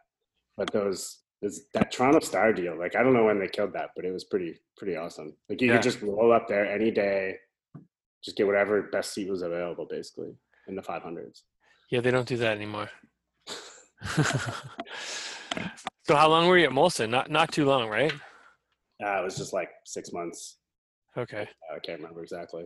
but 0.57 0.73
those 0.73 1.23
this, 1.43 1.63
that 1.75 1.91
Toronto 1.91 2.21
Star 2.21 2.53
deal, 2.53 2.79
like 2.79 2.95
I 2.95 3.03
don't 3.03 3.15
know 3.15 3.25
when 3.25 3.41
they 3.41 3.49
killed 3.49 3.73
that, 3.73 3.91
but 3.97 4.05
it 4.05 4.13
was 4.13 4.23
pretty 4.23 4.55
pretty 4.77 4.95
awesome. 4.95 5.35
Like 5.49 5.61
you 5.61 5.67
Yeah. 5.67 5.75
could 5.75 5.83
just 5.83 6.01
roll 6.03 6.33
up 6.33 6.47
there 6.47 6.71
any 6.71 6.93
day, 6.93 7.35
just 8.23 8.37
get 8.37 8.47
whatever 8.47 8.83
best 8.93 9.13
seat 9.13 9.29
was 9.29 9.43
available, 9.43 9.89
basically 9.91 10.37
in 10.69 10.77
the 10.77 10.83
500s. 10.83 11.41
Yeah, 11.91 12.01
they 12.01 12.13
don't 12.13 12.29
do 12.29 12.37
that 12.37 12.57
anymore. 12.57 12.91
so 16.11 16.17
how 16.17 16.29
long 16.29 16.49
were 16.49 16.59
you 16.59 16.65
at 16.67 16.73
Molson? 16.73 17.09
Not 17.09 17.31
not 17.31 17.53
too 17.53 17.65
long, 17.65 17.89
right? 17.89 18.13
Uh, 19.01 19.21
it 19.21 19.25
was 19.25 19.37
just 19.37 19.53
like 19.53 19.69
six 19.85 20.13
months. 20.13 20.57
Okay. 21.17 21.47
I 21.73 21.79
can't 21.79 22.01
remember 22.01 22.21
exactly. 22.21 22.65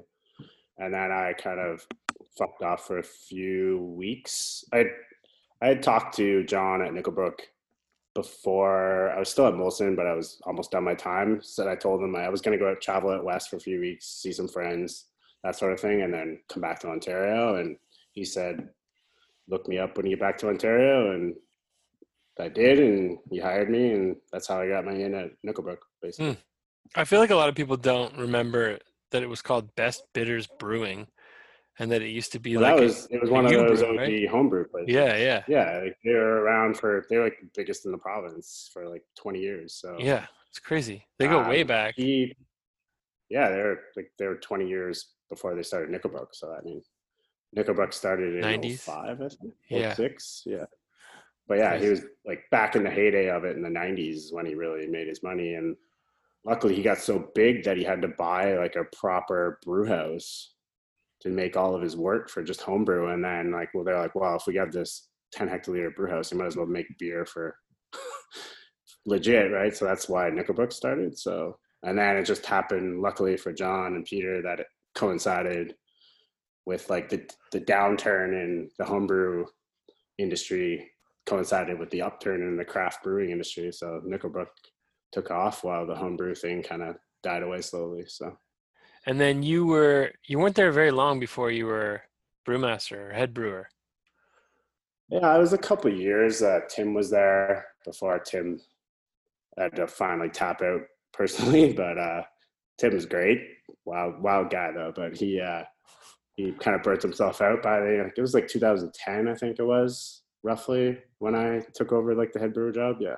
And 0.79 0.95
then 0.95 1.13
I 1.13 1.35
kind 1.35 1.61
of 1.61 1.87
fucked 2.39 2.63
off 2.63 2.87
for 2.87 2.99
a 3.01 3.03
few 3.03 3.95
weeks. 3.99 4.65
I 4.73 4.87
I 5.61 5.67
had 5.67 5.83
talked 5.83 6.17
to 6.17 6.43
John 6.45 6.81
at 6.81 6.93
Nickelbrook 6.93 7.39
before 8.15 9.11
I 9.11 9.19
was 9.19 9.29
still 9.29 9.47
at 9.47 9.53
Molson, 9.53 9.95
but 9.95 10.07
I 10.07 10.15
was 10.15 10.41
almost 10.45 10.71
done 10.71 10.85
my 10.85 10.95
time. 10.95 11.41
So 11.43 11.71
I 11.71 11.77
told 11.77 12.03
him 12.03 12.17
I 12.17 12.31
was 12.31 12.41
going 12.41 12.57
to 12.59 12.65
go 12.65 12.71
out 12.71 12.81
travel 12.81 13.11
out 13.11 13.25
west 13.25 13.51
for 13.51 13.57
a 13.57 13.61
few 13.61 13.79
weeks, 13.79 14.07
see 14.07 14.33
some 14.33 14.49
friends, 14.49 15.09
that 15.43 15.55
sort 15.55 15.75
of 15.75 15.81
thing, 15.81 16.01
and 16.01 16.15
then 16.15 16.41
come 16.49 16.63
back 16.63 16.81
to 16.81 16.89
Ontario. 16.89 17.57
And 17.57 17.77
he 18.13 18.25
said, 18.25 18.71
"Look 19.49 19.69
me 19.69 19.79
up 19.79 19.99
when 19.99 20.07
you 20.07 20.17
get 20.17 20.21
back 20.21 20.39
to 20.39 20.49
Ontario." 20.49 21.13
And 21.13 21.35
I 22.39 22.49
did, 22.49 22.79
and 22.81 23.19
he 23.31 23.39
hired 23.39 23.71
me, 23.71 23.91
and 23.93 24.17
that's 24.33 24.49
how 24.49 24.61
I 24.61 24.69
got 24.69 24.85
my 24.85 24.93
in 24.93 25.15
at 25.15 25.31
Nickelbrook, 25.47 25.79
basically. 26.03 26.37
I 26.97 27.05
feel 27.05 27.21
like 27.21 27.31
a 27.31 27.37
lot 27.37 27.49
of 27.49 27.55
people 27.55 27.77
don't 27.77 28.17
remember 28.19 28.79
that 29.13 29.23
it 29.23 29.29
was 29.29 29.41
called 29.43 29.75
Best 29.77 30.03
Bitters 30.13 30.47
Brewing, 30.59 31.07
and 31.79 31.91
that 31.93 32.03
it 32.03 32.09
used 32.09 32.33
to 32.33 32.39
be 32.41 32.57
Well, 32.57 32.77
like 32.77 32.89
that 32.89 33.11
a- 33.11 33.15
it 33.15 33.21
was 33.21 33.31
one 33.31 33.47
of 33.47 33.53
those 33.53 33.83
brew, 33.83 33.97
right? 33.99 34.29
homebrew 34.29 34.67
places. 34.69 34.93
yeah, 34.95 35.17
yeah, 35.17 35.43
Yeah, 35.49 35.81
like 35.85 35.97
they 36.05 36.13
were 36.13 36.41
around 36.43 36.77
for 36.77 37.07
they 37.09 37.17
were 37.19 37.25
like 37.25 37.39
the 37.41 37.49
biggest 37.55 37.87
in 37.87 37.93
the 37.93 37.99
province 37.99 38.69
for 38.73 38.89
like 38.89 39.05
20 39.17 39.41
years. 39.41 39.75
So 39.75 39.97
yeah. 40.01 40.27
It's 40.51 40.61
crazy. 40.61 41.05
They 41.19 41.27
go 41.27 41.49
way 41.49 41.63
Um, 41.63 41.67
back. 41.67 41.95
he, 41.97 42.33
yeah, 43.29 43.49
they're 43.49 43.81
like 43.97 44.13
they 44.21 44.29
were 44.29 44.37
20 44.37 44.69
years 44.69 45.09
before 45.29 45.57
they 45.57 45.65
started 45.65 45.91
Nickelbrook. 45.91 46.29
So 46.33 46.53
I 46.53 46.61
mean, 46.63 46.81
Nickelbrook 47.57 47.93
started 47.93 48.37
in 48.37 48.43
90s? 48.45 48.79
05, 48.79 49.21
I 49.21 49.29
think. 49.29 49.55
Yeah. 49.69 49.95
06, 49.95 50.43
yeah. 50.47 50.67
But 51.49 51.59
yeah, 51.59 51.77
he 51.77 51.89
was 51.89 52.03
like 52.27 52.45
back 52.51 52.77
in 52.77 52.85
the 52.85 52.91
heyday 52.91 53.29
of 53.29 53.45
it 53.45 53.57
in 53.57 53.63
the 53.63 53.69
'90s 53.69 54.33
when 54.33 54.47
he 54.47 54.55
really 54.55 54.87
made 54.87 55.09
his 55.09 55.23
money, 55.23 55.55
and 55.55 55.77
luckily 56.45 56.75
he 56.75 56.83
got 56.83 56.99
so 56.99 57.31
big 57.35 57.65
that 57.65 57.77
he 57.77 57.85
had 57.85 58.03
to 58.03 58.09
buy 58.09 58.57
like 58.57 58.77
a 58.77 58.97
proper 58.97 59.59
brew 59.65 59.87
house 59.87 60.55
to 61.21 61.31
make 61.31 61.57
all 61.57 61.75
of 61.75 61.83
his 61.83 61.97
work 61.97 62.29
for 62.29 62.43
just 62.43 62.61
homebrew. 62.61 63.13
And 63.13 63.25
then 63.25 63.51
like, 63.51 63.71
well, 63.75 63.85
they're 63.85 63.99
like, 63.99 64.15
well, 64.15 64.37
if 64.37 64.47
we 64.47 64.57
have 64.57 64.73
this 64.73 65.09
10 65.33 65.49
hectoliter 65.49 65.95
brew 65.95 66.11
house, 66.11 66.31
you 66.31 66.39
might 66.39 66.47
as 66.47 66.57
well 66.57 66.67
make 66.67 66.99
beer 66.99 67.25
for 67.25 67.57
legit, 69.07 69.51
right? 69.51 69.75
So 69.75 69.87
that's 69.87 70.09
why 70.09 70.31
Nickelbrook 70.31 70.73
started. 70.73 71.19
So, 71.19 71.57
and 71.83 71.99
then 71.99 72.17
it 72.17 72.25
just 72.25 72.45
happened, 72.45 73.01
luckily 73.01 73.37
for 73.37 73.53
John 73.53 73.95
and 73.95 74.05
Peter, 74.05 74.43
that 74.43 74.61
it 74.61 74.67
coincided 74.95 75.75
with 76.67 76.89
like 76.89 77.09
the 77.11 77.29
the 77.53 77.61
downturn 77.61 78.33
in 78.33 78.71
the 78.79 78.85
homebrew 78.85 79.45
industry 80.19 80.91
coincided 81.27 81.79
with 81.79 81.91
the 81.91 82.03
upturn 82.03 82.43
in 82.43 82.57
the 82.57 82.65
craft 82.65 83.03
brewing 83.03 83.31
industry. 83.31 83.73
So 83.73 84.01
Nickelbrook 84.07 84.49
took 85.13 85.31
off 85.31 85.65
while 85.65 85.87
the 85.87 85.95
homebrew 85.95 86.35
thing 86.35 86.63
kind 86.63 86.83
of 86.83 86.97
died 87.23 87.43
away 87.43 87.61
slowly. 87.61 88.05
So 88.07 88.37
And 89.07 89.19
then 89.19 89.43
you 89.43 89.67
were 89.67 90.13
you 90.27 90.39
weren't 90.39 90.57
there 90.57 90.73
very 90.73 90.91
long 90.91 91.21
before 91.21 91.51
you 91.51 91.67
were 91.67 92.03
brewmaster 92.47 93.11
or 93.11 93.13
head 93.13 93.33
brewer. 93.33 93.69
yeah, 95.09 95.27
I 95.29 95.39
was 95.39 95.53
a 95.53 95.59
couple 95.59 95.91
of 95.91 95.99
years. 95.99 96.43
Uh, 96.43 96.61
Tim 96.69 96.95
was 96.95 97.11
there 97.11 97.67
before 97.85 98.19
Tim 98.19 98.61
had 99.59 99.77
to 99.77 99.87
finally 99.87 100.29
tap 100.29 100.63
out 100.63 100.83
personally, 101.13 101.73
but 101.73 101.97
uh, 101.97 102.23
Tim 102.79 102.93
was 102.93 103.07
great. 103.07 103.41
Wild, 103.85 104.21
wild 104.21 104.51
guy 104.51 104.73
though. 104.73 104.93
But 104.95 105.17
he 105.17 105.41
uh, 105.41 105.63
he 106.37 106.53
kind 106.53 106.75
of 106.75 106.83
burnt 106.83 107.03
himself 107.03 107.41
out 107.41 107.63
by 107.63 107.81
the. 107.81 108.11
It 108.17 108.21
was 108.21 108.35
like 108.35 108.49
2010, 108.49 109.29
I 109.29 109.35
think 109.35 109.59
it 109.59 109.65
was 109.65 110.24
roughly 110.45 110.99
when 111.19 111.35
I 111.35 111.61
took 111.75 111.91
over 111.91 112.15
like 112.15 112.33
the 112.33 112.39
head 112.39 112.55
brewer 112.55 112.71
job. 112.71 112.99
Yeah. 113.01 113.17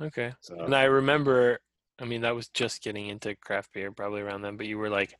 Okay. 0.00 0.32
So 0.40 0.58
And 0.60 0.74
I 0.74 0.84
remember, 0.84 1.58
I 2.00 2.04
mean, 2.06 2.22
that 2.22 2.34
was 2.34 2.48
just 2.48 2.82
getting 2.82 3.08
into 3.08 3.34
craft 3.36 3.74
beer 3.74 3.90
probably 3.92 4.22
around 4.22 4.40
then, 4.42 4.56
but 4.56 4.66
you 4.66 4.78
were 4.78 4.88
like 4.88 5.18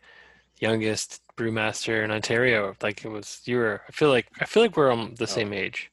youngest 0.60 1.20
brewmaster 1.36 2.04
in 2.04 2.10
Ontario. 2.12 2.74
Like 2.80 3.04
it 3.04 3.08
was, 3.08 3.42
you 3.44 3.56
were, 3.58 3.82
I 3.88 3.92
feel 3.92 4.08
like, 4.08 4.28
I 4.40 4.44
feel 4.46 4.62
like 4.62 4.76
we're 4.76 4.92
on 4.92 5.14
the 5.18 5.26
same 5.26 5.52
age. 5.52 5.90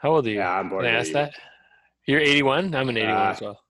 How 0.00 0.12
old 0.12 0.26
are 0.26 0.30
you? 0.30 0.38
Oh. 0.38 0.42
yeah, 0.42 0.52
I'm 0.58 0.68
born. 0.70 0.84
Can 0.84 0.94
I 0.94 0.98
ask 0.98 1.08
80. 1.08 1.12
that? 1.14 1.34
You're 2.06 2.20
81? 2.20 2.74
I'm 2.74 2.88
an 2.88 2.96
81 2.96 3.16
Uh, 3.16 3.30
as 3.30 3.40
well. 3.42 3.60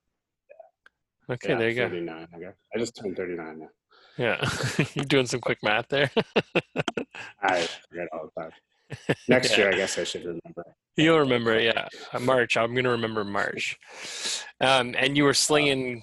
Okay, 1.30 1.48
Yeah, 1.50 1.58
there 1.58 1.68
you 1.68 1.74
go. 1.74 1.88
39, 1.88 2.28
I 2.34 2.38
guess. 2.38 2.54
I 2.74 2.78
just 2.78 2.96
turned 2.96 3.16
39 3.16 3.58
now. 3.58 3.68
Yeah. 4.16 4.50
You're 4.94 5.04
doing 5.04 5.26
some 5.26 5.40
quick 5.40 5.58
math 5.62 5.88
there. 5.88 6.10
I 7.42 7.66
forget 7.90 8.08
all 8.12 8.30
the 8.34 8.42
time. 8.42 8.52
Next 9.28 9.56
year, 9.56 9.70
I 9.70 9.76
guess 9.76 9.98
I 9.98 10.04
should 10.04 10.24
remember. 10.24 10.64
You'll 10.96 11.20
remember 11.20 11.58
yeah. 11.60 11.88
Uh, 12.12 12.18
March. 12.20 12.56
I'm 12.56 12.74
gonna 12.74 12.90
remember 12.90 13.24
March. 13.24 13.78
Um, 14.60 14.94
and 14.98 15.16
you 15.16 15.24
were 15.24 15.34
slinging 15.34 16.02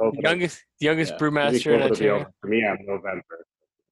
COVID, 0.00 0.22
youngest 0.22 0.64
youngest 0.80 1.12
yeah. 1.12 1.18
Brewmaster 1.18 1.74
in 1.74 1.80
COVID 1.80 1.82
will 1.82 1.90
Ontario. 1.90 2.26
for 2.40 2.46
me 2.46 2.66
on 2.66 2.78
November. 2.86 3.46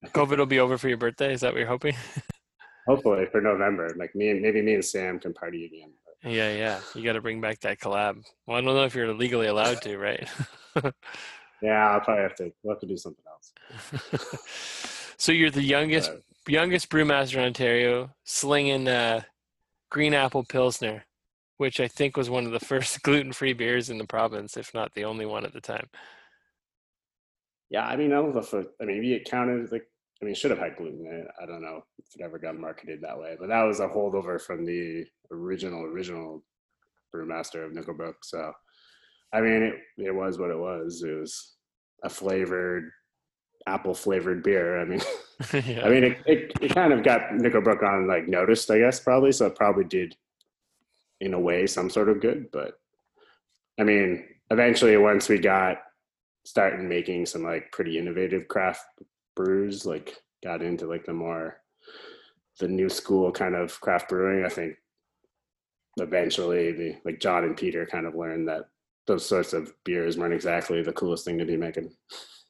COVID 0.05 0.37
will 0.37 0.45
be 0.45 0.59
over 0.59 0.77
for 0.77 0.87
your 0.87 0.97
birthday. 0.97 1.33
Is 1.33 1.41
that 1.41 1.53
what 1.53 1.59
you're 1.59 1.67
hoping? 1.67 1.95
Hopefully 2.87 3.25
for 3.31 3.41
November, 3.41 3.93
like 3.97 4.15
me 4.15 4.29
and 4.29 4.41
maybe 4.41 4.61
me 4.61 4.75
and 4.75 4.85
Sam 4.85 5.19
can 5.19 5.33
party 5.33 5.65
again. 5.65 5.91
Yeah, 6.23 6.53
yeah. 6.53 6.79
You 6.95 7.03
got 7.03 7.13
to 7.13 7.21
bring 7.21 7.41
back 7.41 7.59
that 7.61 7.79
collab. 7.79 8.23
Well, 8.45 8.57
I 8.57 8.61
don't 8.61 8.73
know 8.73 8.85
if 8.85 8.95
you're 8.95 9.13
legally 9.13 9.47
allowed 9.47 9.81
to, 9.81 9.97
right? 9.97 10.27
Yeah, 11.61 11.89
I'll 11.89 12.01
probably 12.01 12.23
have 12.23 12.35
to. 12.35 12.51
We'll 12.63 12.75
have 12.75 12.81
to 12.81 12.87
do 12.87 12.97
something 12.97 13.23
else. 13.27 14.35
so 15.17 15.31
you're 15.31 15.49
the 15.49 15.63
youngest 15.63 16.11
youngest 16.47 16.89
brewmaster 16.89 17.35
in 17.35 17.45
Ontario, 17.45 18.11
slinging 18.23 18.87
uh, 18.87 19.21
green 19.89 20.13
apple 20.13 20.43
pilsner, 20.43 21.05
which 21.57 21.79
I 21.79 21.87
think 21.87 22.17
was 22.17 22.29
one 22.29 22.45
of 22.45 22.51
the 22.51 22.59
first 22.65 23.01
gluten-free 23.03 23.53
beers 23.53 23.89
in 23.89 23.97
the 23.97 24.05
province, 24.07 24.57
if 24.57 24.73
not 24.73 24.93
the 24.93 25.05
only 25.05 25.25
one 25.25 25.45
at 25.45 25.53
the 25.53 25.61
time. 25.61 25.87
yeah, 27.69 27.85
I 27.85 27.95
mean, 27.95 28.11
I 28.11 28.15
don't 28.15 28.33
know 28.33 28.41
if 28.41 28.53
it, 28.53 28.67
I 28.81 28.85
mean, 28.85 29.23
counted 29.25 29.71
like. 29.71 29.85
I 30.19 30.25
mean, 30.25 30.31
it 30.31 30.37
should 30.37 30.49
have 30.49 30.59
had 30.59 30.77
gluten 30.77 31.05
in 31.05 31.13
it. 31.13 31.27
I 31.39 31.45
don't 31.45 31.61
know 31.61 31.83
if 31.99 32.05
it 32.15 32.23
ever 32.23 32.39
got 32.39 32.57
marketed 32.57 33.01
that 33.01 33.19
way, 33.19 33.35
but 33.39 33.49
that 33.49 33.61
was 33.61 33.79
a 33.79 33.87
holdover 33.87 34.41
from 34.41 34.65
the 34.65 35.05
original 35.31 35.83
original 35.83 36.43
brewmaster 37.15 37.63
of 37.63 37.71
Nickelbrook. 37.71 38.15
So, 38.23 38.51
I 39.31 39.41
mean, 39.41 39.61
it 39.61 39.75
it 39.97 40.15
was 40.15 40.39
what 40.39 40.49
it 40.49 40.57
was. 40.57 41.03
It 41.03 41.13
was 41.13 41.57
a 42.03 42.09
flavored 42.09 42.89
apple 43.67 43.93
flavored 43.93 44.41
beer. 44.41 44.79
I 44.79 44.85
mean, 44.85 45.01
yeah. 45.53 45.85
I 45.85 45.89
mean, 45.89 46.03
it, 46.03 46.17
it, 46.25 46.51
it 46.61 46.73
kind 46.73 46.93
of 46.93 47.03
got 47.03 47.21
Nickelbrook 47.31 47.83
on 47.83 48.07
like 48.07 48.27
noticed, 48.27 48.71
I 48.71 48.79
guess, 48.79 48.99
probably. 48.99 49.31
So 49.31 49.45
it 49.45 49.55
probably 49.55 49.83
did, 49.83 50.15
in 51.19 51.33
a 51.33 51.39
way, 51.39 51.67
some 51.67 51.89
sort 51.89 52.09
of 52.09 52.21
good. 52.21 52.49
But 52.51 52.79
I 53.79 53.83
mean, 53.83 54.25
eventually, 54.49 54.97
once 54.97 55.29
we 55.29 55.37
got 55.37 55.77
started 56.45 56.79
making 56.79 57.25
some 57.25 57.43
like 57.43 57.71
pretty 57.71 57.99
innovative 57.99 58.47
craft 58.47 58.85
brews, 59.35 59.85
like 59.85 60.17
got 60.43 60.61
into 60.61 60.87
like 60.87 61.05
the 61.05 61.13
more 61.13 61.61
the 62.59 62.67
new 62.67 62.89
school 62.89 63.31
kind 63.31 63.55
of 63.55 63.79
craft 63.81 64.09
brewing, 64.09 64.43
I 64.43 64.49
think 64.49 64.75
eventually 65.97 66.71
the 66.71 66.95
like 67.05 67.19
John 67.19 67.43
and 67.43 67.57
Peter 67.57 67.85
kind 67.85 68.07
of 68.07 68.15
learned 68.15 68.47
that 68.47 68.69
those 69.05 69.25
sorts 69.25 69.53
of 69.53 69.71
beers 69.83 70.17
weren't 70.17 70.33
exactly 70.33 70.81
the 70.81 70.93
coolest 70.93 71.25
thing 71.25 71.37
to 71.37 71.45
be 71.45 71.57
making. 71.57 71.91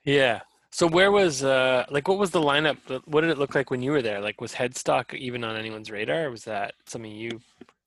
Yeah. 0.03 0.41
So 0.77 0.85
where 0.85 1.11
was 1.11 1.43
uh 1.43 1.85
like 1.89 2.07
what 2.07 2.19
was 2.19 2.29
the 2.29 2.39
lineup? 2.39 2.77
What 3.05 3.21
did 3.21 3.31
it 3.31 3.39
look 3.39 3.55
like 3.55 3.71
when 3.71 3.81
you 3.81 3.89
were 3.89 4.03
there? 4.03 4.21
Like 4.21 4.39
was 4.39 4.53
Headstock 4.53 5.11
even 5.15 5.43
on 5.43 5.55
anyone's 5.55 5.89
radar? 5.89 6.29
Was 6.29 6.43
that 6.43 6.75
something 6.85 7.11
you? 7.11 7.41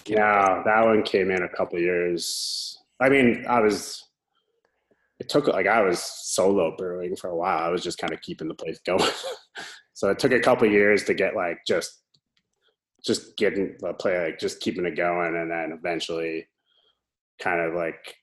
Yeah, 0.07 0.61
that 0.65 0.85
one 0.85 1.05
came 1.05 1.31
in 1.31 1.45
a 1.45 1.49
couple 1.49 1.79
years. 1.79 2.77
I 2.99 3.09
mean, 3.09 3.45
I 3.49 3.61
was. 3.61 4.03
It 5.21 5.29
took 5.29 5.47
like 5.47 5.69
I 5.69 5.83
was 5.83 6.03
solo 6.03 6.75
brewing 6.77 7.15
for 7.15 7.31
a 7.31 7.37
while. 7.37 7.59
I 7.59 7.69
was 7.69 7.85
just 7.85 7.99
kind 7.99 8.13
of 8.13 8.23
keeping 8.23 8.49
the 8.49 8.55
place 8.55 8.81
going. 8.85 9.09
so 9.95 10.11
it 10.11 10.19
took 10.19 10.33
a 10.33 10.41
couple 10.41 10.69
years 10.69 11.05
to 11.05 11.15
get 11.15 11.37
like 11.37 11.59
just, 11.69 12.03
just 13.07 13.37
getting 13.37 13.77
the 13.79 13.95
play 13.95 14.21
like 14.25 14.41
just 14.41 14.59
keeping 14.59 14.85
it 14.85 14.97
going, 14.97 15.37
and 15.37 15.49
then 15.49 15.71
eventually, 15.79 16.49
kind 17.39 17.61
of 17.61 17.73
like 17.73 18.17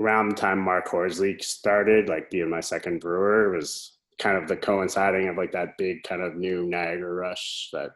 around 0.00 0.30
the 0.30 0.34
time 0.36 0.58
Mark 0.58 0.88
Horsley 0.88 1.38
started, 1.40 2.08
like 2.08 2.30
being 2.30 2.48
my 2.50 2.60
second 2.60 3.00
brewer, 3.00 3.50
was 3.54 3.98
kind 4.18 4.36
of 4.36 4.48
the 4.48 4.56
coinciding 4.56 5.28
of 5.28 5.36
like 5.36 5.52
that 5.52 5.76
big 5.78 6.02
kind 6.02 6.22
of 6.22 6.36
new 6.36 6.64
Niagara 6.66 7.12
rush 7.12 7.68
that 7.72 7.90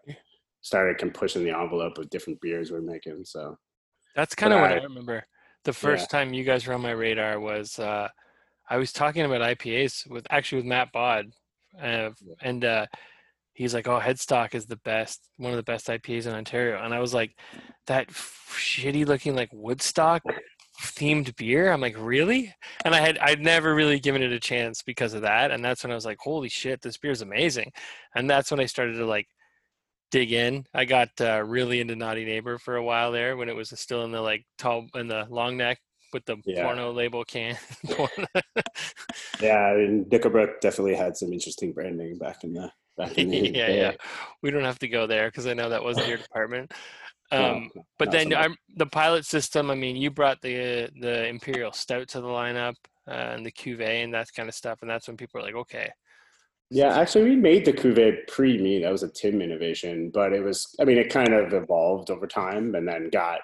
started 0.60 0.98
kind 0.98 1.10
of 1.14 1.18
pushing 1.18 1.44
the 1.44 1.50
envelope 1.56 1.98
of 1.98 2.08
different 2.10 2.40
beers 2.40 2.70
we're 2.70 2.80
making. 2.80 3.24
So 3.24 3.56
That's 4.14 4.34
kind 4.34 4.52
of 4.52 4.60
what 4.60 4.72
I 4.72 4.78
I- 4.78 4.82
remember. 4.82 5.24
The 5.64 5.72
first 5.72 6.10
time 6.10 6.34
you 6.34 6.44
guys 6.44 6.66
were 6.66 6.74
on 6.74 6.82
my 6.82 6.90
radar 6.90 7.40
was 7.40 7.78
uh, 7.78 8.08
I 8.68 8.76
was 8.76 8.92
talking 8.92 9.22
about 9.24 9.40
IPAs 9.40 10.06
with 10.10 10.26
actually 10.28 10.58
with 10.58 10.66
Matt 10.66 10.92
Bod, 10.92 11.26
uh, 11.82 12.10
and 12.42 12.62
uh, 12.66 12.84
he's 13.54 13.72
like, 13.72 13.88
"Oh, 13.88 13.98
Headstock 13.98 14.54
is 14.54 14.66
the 14.66 14.76
best, 14.84 15.26
one 15.38 15.52
of 15.52 15.56
the 15.56 15.62
best 15.62 15.86
IPAs 15.86 16.26
in 16.26 16.34
Ontario," 16.34 16.82
and 16.84 16.92
I 16.92 17.00
was 17.00 17.14
like, 17.14 17.38
"That 17.86 18.08
shitty 18.08 19.06
looking 19.06 19.34
like 19.34 19.48
Woodstock 19.54 20.22
themed 20.84 21.34
beer." 21.36 21.70
I'm 21.72 21.80
like, 21.80 21.96
"Really?" 21.98 22.54
And 22.84 22.94
I 22.94 23.00
had 23.00 23.18
I'd 23.18 23.40
never 23.40 23.74
really 23.74 23.98
given 24.00 24.22
it 24.22 24.32
a 24.32 24.40
chance 24.40 24.82
because 24.82 25.14
of 25.14 25.22
that, 25.22 25.50
and 25.50 25.64
that's 25.64 25.82
when 25.84 25.90
I 25.90 25.94
was 25.94 26.04
like, 26.06 26.18
"Holy 26.20 26.48
shit, 26.48 26.80
this 26.82 26.96
beer 26.98 27.10
is 27.12 27.22
amazing," 27.22 27.72
and 28.14 28.28
that's 28.28 28.50
when 28.50 28.60
I 28.60 28.66
started 28.66 28.94
to 28.94 29.06
like 29.06 29.26
dig 30.10 30.32
in. 30.32 30.64
I 30.72 30.84
got 30.84 31.08
uh, 31.20 31.42
really 31.44 31.80
into 31.80 31.96
Naughty 31.96 32.24
Neighbor 32.24 32.58
for 32.58 32.76
a 32.76 32.84
while 32.84 33.10
there 33.12 33.36
when 33.36 33.48
it 33.48 33.56
was 33.56 33.72
still 33.78 34.04
in 34.04 34.12
the 34.12 34.20
like 34.20 34.44
tall 34.58 34.86
in 34.94 35.08
the 35.08 35.26
long 35.28 35.56
neck 35.56 35.78
with 36.12 36.24
the 36.26 36.36
Yeah. 36.44 36.62
porno 36.62 36.92
label 36.92 37.24
can. 37.24 37.58
yeah, 39.40 39.56
I 39.56 39.76
mean, 39.76 40.04
Nickelbrook 40.06 40.60
definitely 40.60 40.94
had 40.94 41.16
some 41.16 41.32
interesting 41.32 41.72
branding 41.72 42.16
back 42.18 42.44
in 42.44 42.54
the 42.54 42.70
back 42.96 43.18
in 43.18 43.28
the 43.28 43.36
yeah, 43.54 43.66
day. 43.66 43.80
yeah. 43.80 43.92
We 44.42 44.50
don't 44.50 44.62
have 44.64 44.78
to 44.80 44.88
go 44.88 45.06
there 45.06 45.28
because 45.28 45.46
I 45.46 45.54
know 45.54 45.68
that 45.68 45.82
wasn't 45.82 46.08
your 46.08 46.18
department. 46.18 46.72
Um, 47.34 47.70
but 47.98 48.10
then. 48.10 48.34
I'm, 48.34 48.56
the 48.76 48.86
pilot 48.86 49.24
system. 49.24 49.70
I 49.70 49.74
mean, 49.74 49.96
you 49.96 50.10
brought 50.10 50.40
the 50.40 50.90
the 51.00 51.26
Imperial 51.26 51.72
Stout 51.72 52.08
to 52.08 52.20
the 52.20 52.26
lineup 52.26 52.74
uh, 53.08 53.12
and 53.34 53.44
the 53.44 53.52
Cuvée 53.52 54.04
and 54.04 54.12
that 54.14 54.28
kind 54.34 54.48
of 54.48 54.54
stuff, 54.54 54.78
and 54.82 54.90
that's 54.90 55.08
when 55.08 55.16
people 55.16 55.40
are 55.40 55.44
like, 55.44 55.54
okay, 55.54 55.90
Yeah, 56.70 56.98
actually, 56.98 57.30
we 57.30 57.36
made 57.36 57.64
the 57.64 57.72
cuvee 57.72 58.26
pre 58.28 58.58
me. 58.58 58.82
That 58.82 58.92
was 58.92 59.02
a 59.02 59.08
Tim 59.08 59.40
innovation, 59.40 60.10
but 60.12 60.32
it 60.32 60.42
was. 60.42 60.74
I 60.80 60.84
mean, 60.84 60.98
it 60.98 61.10
kind 61.10 61.32
of 61.32 61.52
evolved 61.52 62.10
over 62.10 62.26
time, 62.26 62.74
and 62.74 62.86
then 62.86 63.10
got 63.10 63.40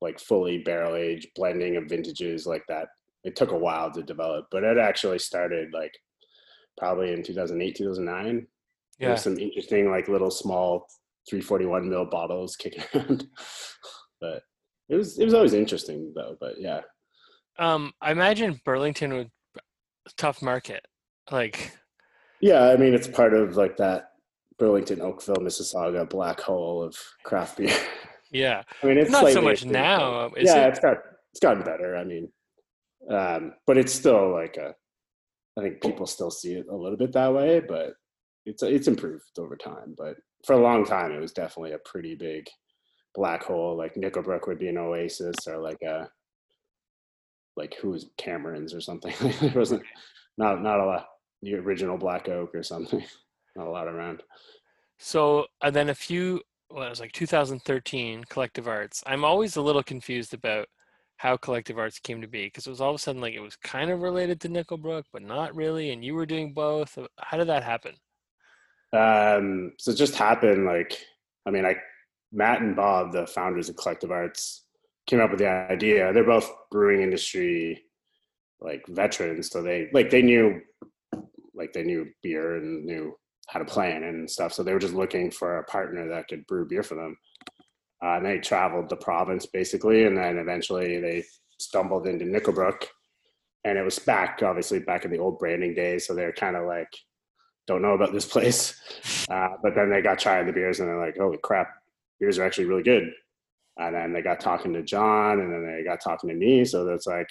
like 0.00 0.18
fully 0.18 0.58
barrel 0.58 0.96
aged 0.96 1.28
blending 1.36 1.76
of 1.76 1.84
vintages 1.84 2.46
like 2.46 2.64
that. 2.68 2.88
It 3.24 3.36
took 3.36 3.52
a 3.52 3.58
while 3.58 3.92
to 3.92 4.02
develop, 4.02 4.46
but 4.50 4.64
it 4.64 4.78
actually 4.78 5.20
started 5.20 5.72
like 5.72 5.92
probably 6.76 7.12
in 7.12 7.22
2008, 7.22 7.76
2009. 7.76 8.46
yeah, 8.98 9.08
There's 9.08 9.22
some 9.22 9.38
interesting 9.38 9.90
like 9.90 10.08
little 10.08 10.30
small 10.30 10.88
341 11.28 11.88
mil 11.88 12.04
bottles 12.04 12.56
kicking 12.56 12.82
around, 12.94 13.26
but 14.20 14.42
it 14.88 14.96
was 14.96 15.18
it 15.18 15.24
was 15.24 15.34
always 15.34 15.54
interesting 15.54 16.12
though. 16.14 16.36
But 16.40 16.60
yeah, 16.60 16.80
um, 17.58 17.92
I 18.00 18.12
imagine 18.12 18.60
Burlington 18.64 19.14
would 19.14 19.30
tough 20.16 20.42
market, 20.42 20.84
like 21.30 21.72
Yeah, 22.40 22.64
I 22.64 22.76
mean 22.76 22.94
it's 22.94 23.08
part 23.08 23.34
of 23.34 23.56
like 23.56 23.76
that 23.76 24.10
Burlington, 24.58 25.00
Oakville, 25.00 25.36
Mississauga 25.36 26.08
black 26.08 26.40
hole 26.40 26.82
of 26.82 26.96
craft 27.24 27.58
beer. 27.58 27.74
Yeah. 28.32 28.62
I 28.82 28.86
mean, 28.86 28.96
it's 28.96 29.10
Not 29.10 29.30
so 29.30 29.42
much 29.42 29.64
now, 29.66 30.30
yeah, 30.38 30.64
it? 30.64 30.70
it's 30.70 30.80
got 30.80 30.96
it's 31.32 31.40
gotten 31.40 31.62
better. 31.62 31.96
I 31.96 32.04
mean, 32.04 32.28
um, 33.10 33.52
but 33.66 33.76
it's 33.78 33.92
still 33.92 34.32
like 34.32 34.56
a. 34.56 34.74
I 35.58 35.60
think 35.60 35.82
people 35.82 36.06
still 36.06 36.30
see 36.30 36.54
it 36.54 36.66
a 36.70 36.74
little 36.74 36.96
bit 36.96 37.12
that 37.12 37.34
way, 37.34 37.60
but 37.60 37.92
it's 38.46 38.62
it's 38.62 38.88
improved 38.88 39.38
over 39.38 39.54
time. 39.54 39.94
But 39.98 40.16
for 40.44 40.54
a 40.54 40.62
long 40.62 40.84
time, 40.84 41.12
it 41.12 41.20
was 41.20 41.32
definitely 41.32 41.72
a 41.72 41.78
pretty 41.78 42.14
big 42.14 42.48
black 43.14 43.42
hole. 43.44 43.76
Like 43.76 43.94
Nickelbrook 43.94 44.46
would 44.46 44.58
be 44.58 44.68
an 44.68 44.78
oasis, 44.78 45.46
or 45.46 45.58
like 45.58 45.82
a 45.82 46.08
like 47.56 47.74
who 47.80 47.90
was 47.90 48.06
Cameron's 48.16 48.74
or 48.74 48.80
something. 48.80 49.14
there 49.40 49.52
wasn't 49.54 49.82
not 50.36 50.62
not 50.62 50.80
a 50.80 50.84
lot. 50.84 51.06
The 51.42 51.54
original 51.54 51.98
Black 51.98 52.28
Oak 52.28 52.54
or 52.54 52.62
something. 52.62 53.04
Not 53.54 53.66
a 53.66 53.70
lot 53.70 53.86
around. 53.88 54.22
So 54.98 55.46
and 55.60 55.76
then 55.76 55.90
a 55.90 55.94
few 55.94 56.40
well, 56.70 56.86
it 56.86 56.90
was 56.90 57.00
like 57.00 57.12
2013 57.12 58.24
Collective 58.30 58.66
Arts. 58.66 59.02
I'm 59.06 59.24
always 59.24 59.56
a 59.56 59.62
little 59.62 59.82
confused 59.82 60.32
about 60.32 60.68
how 61.16 61.36
Collective 61.36 61.78
Arts 61.78 61.98
came 61.98 62.22
to 62.22 62.28
be 62.28 62.46
because 62.46 62.66
it 62.66 62.70
was 62.70 62.80
all 62.80 62.90
of 62.90 62.96
a 62.96 62.98
sudden 62.98 63.20
like 63.20 63.34
it 63.34 63.40
was 63.40 63.56
kind 63.56 63.90
of 63.90 64.00
related 64.00 64.40
to 64.40 64.48
Nickelbrook, 64.48 65.04
but 65.12 65.22
not 65.22 65.54
really, 65.54 65.90
and 65.90 66.04
you 66.04 66.14
were 66.14 66.26
doing 66.26 66.54
both. 66.54 66.96
How 67.18 67.36
did 67.36 67.48
that 67.48 67.62
happen? 67.62 67.94
Um, 68.92 69.72
so 69.78 69.90
it 69.90 69.96
just 69.96 70.14
happened 70.14 70.66
like 70.66 70.98
I 71.46 71.50
mean, 71.50 71.64
I 71.64 71.76
Matt 72.32 72.62
and 72.62 72.76
Bob, 72.76 73.12
the 73.12 73.26
founders 73.26 73.68
of 73.68 73.76
Collective 73.76 74.10
Arts, 74.10 74.64
came 75.06 75.20
up 75.20 75.30
with 75.30 75.40
the 75.40 75.48
idea. 75.48 76.12
They're 76.12 76.24
both 76.24 76.50
brewing 76.70 77.02
industry 77.02 77.84
like 78.60 78.84
veterans, 78.88 79.50
so 79.50 79.62
they 79.62 79.88
like 79.92 80.10
they 80.10 80.22
knew 80.22 80.60
like 81.54 81.72
they 81.72 81.82
knew 81.82 82.06
beer 82.22 82.56
and 82.56 82.84
knew 82.84 83.14
how 83.48 83.58
to 83.58 83.64
plan 83.64 84.04
and 84.04 84.30
stuff. 84.30 84.52
So 84.52 84.62
they 84.62 84.72
were 84.72 84.78
just 84.78 84.94
looking 84.94 85.30
for 85.30 85.58
a 85.58 85.64
partner 85.64 86.08
that 86.08 86.28
could 86.28 86.46
brew 86.46 86.66
beer 86.66 86.82
for 86.82 86.94
them. 86.94 87.16
Uh, 88.02 88.16
and 88.16 88.26
they 88.26 88.38
traveled 88.38 88.88
the 88.88 88.96
province 88.96 89.46
basically, 89.46 90.04
and 90.04 90.16
then 90.16 90.38
eventually 90.38 91.00
they 91.00 91.24
stumbled 91.58 92.06
into 92.06 92.24
Nickelbrook, 92.24 92.84
and 93.64 93.78
it 93.78 93.84
was 93.84 93.98
back 93.98 94.40
obviously 94.42 94.78
back 94.80 95.04
in 95.04 95.10
the 95.10 95.18
old 95.18 95.38
branding 95.38 95.74
days. 95.74 96.06
So 96.06 96.14
they're 96.14 96.32
kind 96.32 96.56
of 96.56 96.66
like, 96.66 96.88
don't 97.66 97.82
know 97.82 97.94
about 97.94 98.12
this 98.12 98.26
place, 98.26 99.26
uh, 99.30 99.48
but 99.62 99.74
then 99.74 99.90
they 99.90 100.02
got 100.02 100.18
trying 100.18 100.46
the 100.46 100.52
beers, 100.52 100.80
and 100.80 100.88
they're 100.88 100.98
like, 100.98 101.16
holy 101.16 101.38
crap, 101.38 101.68
beers 102.18 102.38
are 102.38 102.44
actually 102.44 102.64
really 102.66 102.82
good. 102.82 103.12
And 103.78 103.94
then 103.94 104.12
they 104.12 104.20
got 104.20 104.40
talking 104.40 104.72
to 104.74 104.82
John, 104.82 105.40
and 105.40 105.52
then 105.52 105.64
they 105.64 105.84
got 105.84 106.00
talking 106.00 106.28
to 106.28 106.36
me. 106.36 106.64
So 106.64 106.84
that's 106.84 107.06
like, 107.06 107.30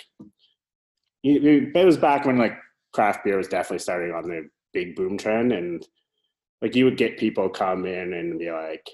it 1.23 1.85
was 1.85 1.97
back 1.97 2.25
when 2.25 2.37
like 2.37 2.57
craft 2.93 3.23
beer 3.23 3.37
was 3.37 3.47
definitely 3.47 3.79
starting 3.79 4.13
on 4.13 4.27
the 4.27 4.49
big 4.73 4.95
boom 4.95 5.17
trend, 5.17 5.51
and 5.51 5.85
like 6.61 6.75
you 6.75 6.85
would 6.85 6.97
get 6.97 7.17
people 7.17 7.49
come 7.49 7.85
in 7.85 8.13
and 8.13 8.39
be 8.39 8.51
like, 8.51 8.89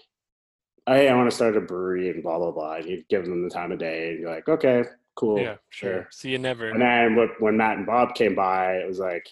"Hey, 0.86 1.08
I 1.08 1.16
want 1.16 1.30
to 1.30 1.36
start 1.36 1.56
a 1.56 1.62
brewery," 1.62 2.10
and 2.10 2.22
blah 2.22 2.38
blah 2.38 2.52
blah. 2.52 2.76
And 2.76 2.86
you'd 2.86 3.08
give 3.08 3.26
them 3.26 3.44
the 3.44 3.50
time 3.50 3.72
of 3.72 3.80
day, 3.80 4.10
and 4.10 4.20
you're 4.20 4.30
like, 4.30 4.50
"Okay, 4.50 4.84
cool, 5.16 5.40
yeah, 5.40 5.56
sure. 5.70 6.08
So 6.12 6.28
you 6.28 6.38
never. 6.38 6.70
And 6.70 6.82
then 6.82 7.30
when 7.40 7.58
Matt 7.58 7.78
and 7.78 7.86
Bob 7.86 8.14
came 8.16 8.36
by, 8.36 8.74
it 8.74 8.88
was 8.88 9.00
like, 9.00 9.28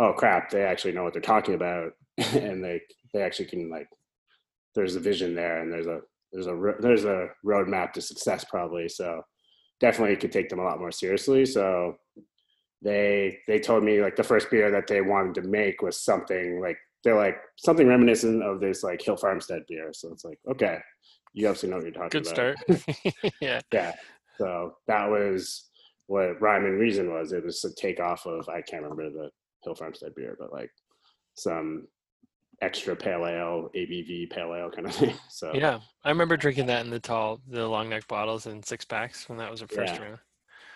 "Oh 0.00 0.12
crap, 0.12 0.50
they 0.50 0.64
actually 0.64 0.92
know 0.92 1.04
what 1.04 1.12
they're 1.12 1.22
talking 1.22 1.54
about, 1.54 1.92
and 2.18 2.64
they 2.64 2.80
they 3.14 3.22
actually 3.22 3.46
can 3.46 3.70
like, 3.70 3.88
there's 4.74 4.96
a 4.96 5.00
vision 5.00 5.34
there, 5.34 5.62
and 5.62 5.72
there's 5.72 5.86
a 5.86 6.00
there's 6.32 6.46
a 6.46 6.74
there's 6.80 7.04
a 7.04 7.28
roadmap 7.44 7.92
to 7.92 8.00
success 8.00 8.44
probably. 8.44 8.88
So 8.88 9.22
definitely 9.80 10.16
could 10.16 10.32
take 10.32 10.48
them 10.48 10.58
a 10.58 10.64
lot 10.64 10.78
more 10.78 10.92
seriously. 10.92 11.46
So 11.46 11.96
they 12.82 13.38
they 13.46 13.58
told 13.58 13.84
me 13.84 14.00
like 14.00 14.16
the 14.16 14.24
first 14.24 14.50
beer 14.50 14.70
that 14.70 14.86
they 14.86 15.00
wanted 15.00 15.34
to 15.42 15.48
make 15.48 15.82
was 15.82 16.02
something 16.02 16.60
like 16.60 16.78
they're 17.04 17.16
like 17.16 17.36
something 17.56 17.88
reminiscent 17.88 18.42
of 18.42 18.60
this 18.60 18.82
like 18.82 19.02
Hill 19.02 19.16
Farmstead 19.16 19.62
beer. 19.68 19.90
So 19.92 20.12
it's 20.12 20.24
like 20.24 20.38
okay, 20.50 20.78
you 21.32 21.46
obviously 21.46 21.70
know 21.70 21.76
what 21.76 21.84
you're 21.84 21.92
talking 21.92 22.22
Good 22.22 22.32
about. 22.32 22.56
Good 22.66 22.80
start. 22.80 23.32
yeah. 23.40 23.60
Yeah. 23.72 23.92
So 24.38 24.76
that 24.86 25.10
was 25.10 25.68
what 26.06 26.40
Rhyme 26.40 26.64
and 26.64 26.78
Reason 26.78 27.12
was. 27.12 27.32
It 27.32 27.44
was 27.44 27.62
a 27.64 27.74
takeoff 27.74 28.26
of 28.26 28.48
I 28.48 28.62
can't 28.62 28.82
remember 28.82 29.10
the 29.10 29.30
Hill 29.64 29.74
Farmstead 29.74 30.14
beer, 30.14 30.36
but 30.38 30.52
like 30.52 30.70
some 31.34 31.86
extra 32.62 32.94
pale 32.96 33.26
ale, 33.26 33.70
ABV 33.74 34.30
pale 34.30 34.54
ale 34.54 34.70
kind 34.70 34.86
of 34.86 34.94
thing. 34.94 35.14
So 35.30 35.52
Yeah. 35.54 35.80
I 36.04 36.10
remember 36.10 36.36
drinking 36.36 36.66
that 36.66 36.84
in 36.84 36.90
the 36.90 37.00
tall, 37.00 37.40
the 37.48 37.66
long 37.66 37.88
neck 37.88 38.06
bottles 38.08 38.46
and 38.46 38.64
six 38.64 38.84
packs 38.84 39.28
when 39.28 39.38
that 39.38 39.50
was 39.50 39.62
a 39.62 39.66
first 39.66 39.98
Yeah. 39.98 40.04
round. 40.04 40.18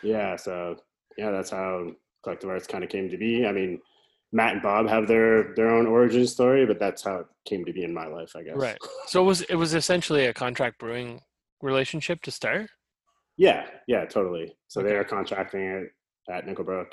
yeah, 0.03 0.37
so 0.37 0.77
yeah, 1.17 1.31
that's 1.31 1.51
how 1.51 1.93
Collective 2.23 2.51
Arts 2.51 2.67
kind 2.67 2.83
of 2.85 2.91
came 2.91 3.09
to 3.11 3.17
be. 3.17 3.47
I 3.47 3.53
mean, 3.53 3.81
Matt 4.33 4.55
and 4.55 4.63
Bob 4.63 4.89
have 4.89 5.07
their 5.07 5.55
their 5.55 5.71
own 5.71 5.87
origin 5.87 6.27
story, 6.27 6.67
but 6.67 6.79
that's 6.81 7.03
how 7.05 7.17
it 7.21 7.27
came 7.47 7.65
to 7.67 7.73
be 7.73 7.85
in 7.85 7.95
my 7.95 8.07
life, 8.07 8.33
I 8.37 8.43
guess. 8.43 8.57
Right. 8.57 8.79
So 9.07 9.23
it 9.23 9.27
was 9.27 9.43
it 9.43 9.55
was 9.55 9.75
essentially 9.75 10.27
a 10.27 10.35
contract 10.35 10.79
brewing 10.79 11.21
relationship 11.63 12.23
to 12.23 12.31
start? 12.31 12.71
Yeah, 13.37 13.67
yeah, 13.87 14.05
totally. 14.07 14.57
So 14.69 14.81
they 14.81 14.89
Okay. 14.89 14.97
were 14.99 15.05
contracting 15.05 15.61
it 15.61 15.89
at 16.33 16.47
Nickelbrook. 16.47 16.93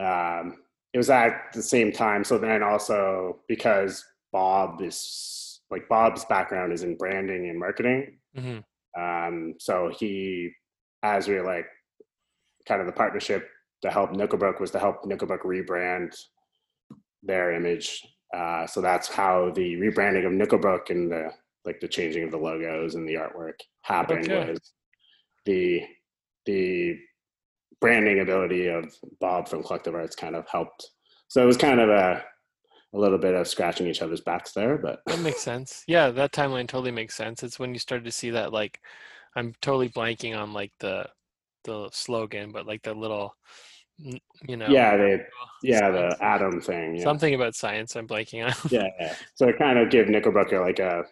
Um, 0.00 0.58
it 0.96 0.98
was 0.98 1.10
at 1.10 1.52
the 1.52 1.62
same 1.62 1.92
time. 1.92 2.24
So 2.24 2.38
then 2.38 2.62
also 2.62 3.40
because 3.48 4.02
Bob 4.32 4.80
is 4.80 5.60
like 5.70 5.90
Bob's 5.90 6.24
background 6.24 6.72
is 6.72 6.84
in 6.84 6.96
branding 6.96 7.50
and 7.50 7.58
marketing. 7.58 8.16
hmm 8.34 8.60
Um, 8.98 9.56
so 9.58 9.92
he, 9.94 10.52
as 11.02 11.28
we 11.28 11.34
were 11.34 11.44
like, 11.44 11.66
kind 12.66 12.80
of 12.80 12.86
the 12.86 12.94
partnership 12.94 13.46
to 13.82 13.90
help 13.90 14.12
Nickelbrook 14.12 14.58
was 14.58 14.70
to 14.70 14.78
help 14.78 15.02
Nickelbrook 15.04 15.42
rebrand 15.42 16.16
their 17.22 17.52
image. 17.52 18.00
Uh, 18.34 18.66
so 18.66 18.80
that's 18.80 19.06
how 19.06 19.50
the 19.54 19.74
rebranding 19.74 20.24
of 20.24 20.32
Nickelbrook 20.32 20.88
and 20.88 21.12
the 21.12 21.28
like 21.66 21.78
the 21.80 21.88
changing 21.88 22.24
of 22.24 22.30
the 22.30 22.38
logos 22.38 22.94
and 22.94 23.06
the 23.06 23.16
artwork 23.16 23.58
happened 23.82 24.30
Okay. 24.30 24.50
was 24.50 24.72
the 25.44 25.82
the 26.46 26.96
branding 27.80 28.20
ability 28.20 28.68
of 28.68 28.94
Bob 29.20 29.48
from 29.48 29.62
Collective 29.62 29.94
Arts 29.94 30.16
kind 30.16 30.34
of 30.36 30.46
helped. 30.48 30.90
So 31.28 31.42
it 31.42 31.46
was 31.46 31.56
kind 31.56 31.80
of 31.80 31.88
a 31.90 32.22
a 32.94 32.98
little 32.98 33.18
bit 33.18 33.34
of 33.34 33.46
scratching 33.48 33.86
each 33.88 34.00
other's 34.00 34.20
backs 34.22 34.52
there, 34.52 34.78
but 34.78 35.00
That 35.06 35.18
makes 35.20 35.40
sense. 35.40 35.82
Yeah, 35.86 36.10
that 36.10 36.32
timeline 36.32 36.68
totally 36.68 36.92
makes 36.92 37.14
sense. 37.14 37.42
It's 37.42 37.58
when 37.58 37.74
you 37.74 37.78
started 37.80 38.04
to 38.04 38.12
see 38.12 38.30
that 38.30 38.52
like 38.52 38.80
I'm 39.34 39.54
totally 39.60 39.88
blanking 39.90 40.36
on 40.38 40.52
like 40.52 40.72
the 40.80 41.06
the 41.64 41.90
slogan, 41.92 42.52
but 42.52 42.66
like 42.66 42.82
the 42.82 42.94
little 42.94 43.34
you 43.98 44.56
know 44.56 44.66
yeah, 44.68 44.96
they 44.96 45.20
yeah 45.62 45.80
science- 45.80 46.14
the 46.18 46.24
atom 46.24 46.60
thing. 46.60 46.96
Yeah. 46.96 47.02
something 47.04 47.34
about 47.34 47.54
science 47.54 47.96
I'm 47.96 48.06
blanking 48.06 48.46
on. 48.46 48.54
yeah, 48.70 48.88
yeah. 49.00 49.14
So 49.34 49.48
it 49.48 49.58
kind 49.58 49.78
of 49.78 49.90
gave 49.90 50.06
Nickelbrook 50.06 50.52
like 50.64 50.78
a 50.78 51.04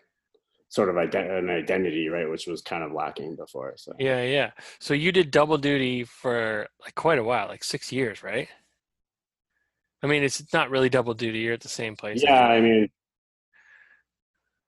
sort 0.74 0.88
of 0.88 0.96
ide- 0.96 1.14
an 1.14 1.48
identity, 1.50 2.08
right, 2.08 2.28
which 2.28 2.48
was 2.48 2.60
kind 2.60 2.82
of 2.82 2.90
lacking 2.92 3.36
before. 3.36 3.74
So 3.76 3.92
yeah, 3.98 4.22
yeah. 4.22 4.50
So 4.80 4.92
you 4.92 5.12
did 5.12 5.30
double 5.30 5.56
duty 5.56 6.02
for 6.02 6.66
like 6.82 6.96
quite 6.96 7.18
a 7.20 7.24
while, 7.24 7.46
like 7.46 7.62
six 7.62 7.92
years, 7.92 8.24
right? 8.24 8.48
I 10.02 10.08
mean, 10.08 10.24
it's 10.24 10.52
not 10.52 10.70
really 10.70 10.88
double 10.88 11.14
duty. 11.14 11.38
You're 11.38 11.54
at 11.54 11.60
the 11.60 11.68
same 11.68 11.94
place. 11.94 12.22
yeah, 12.22 12.46
I 12.46 12.60
mean, 12.60 12.88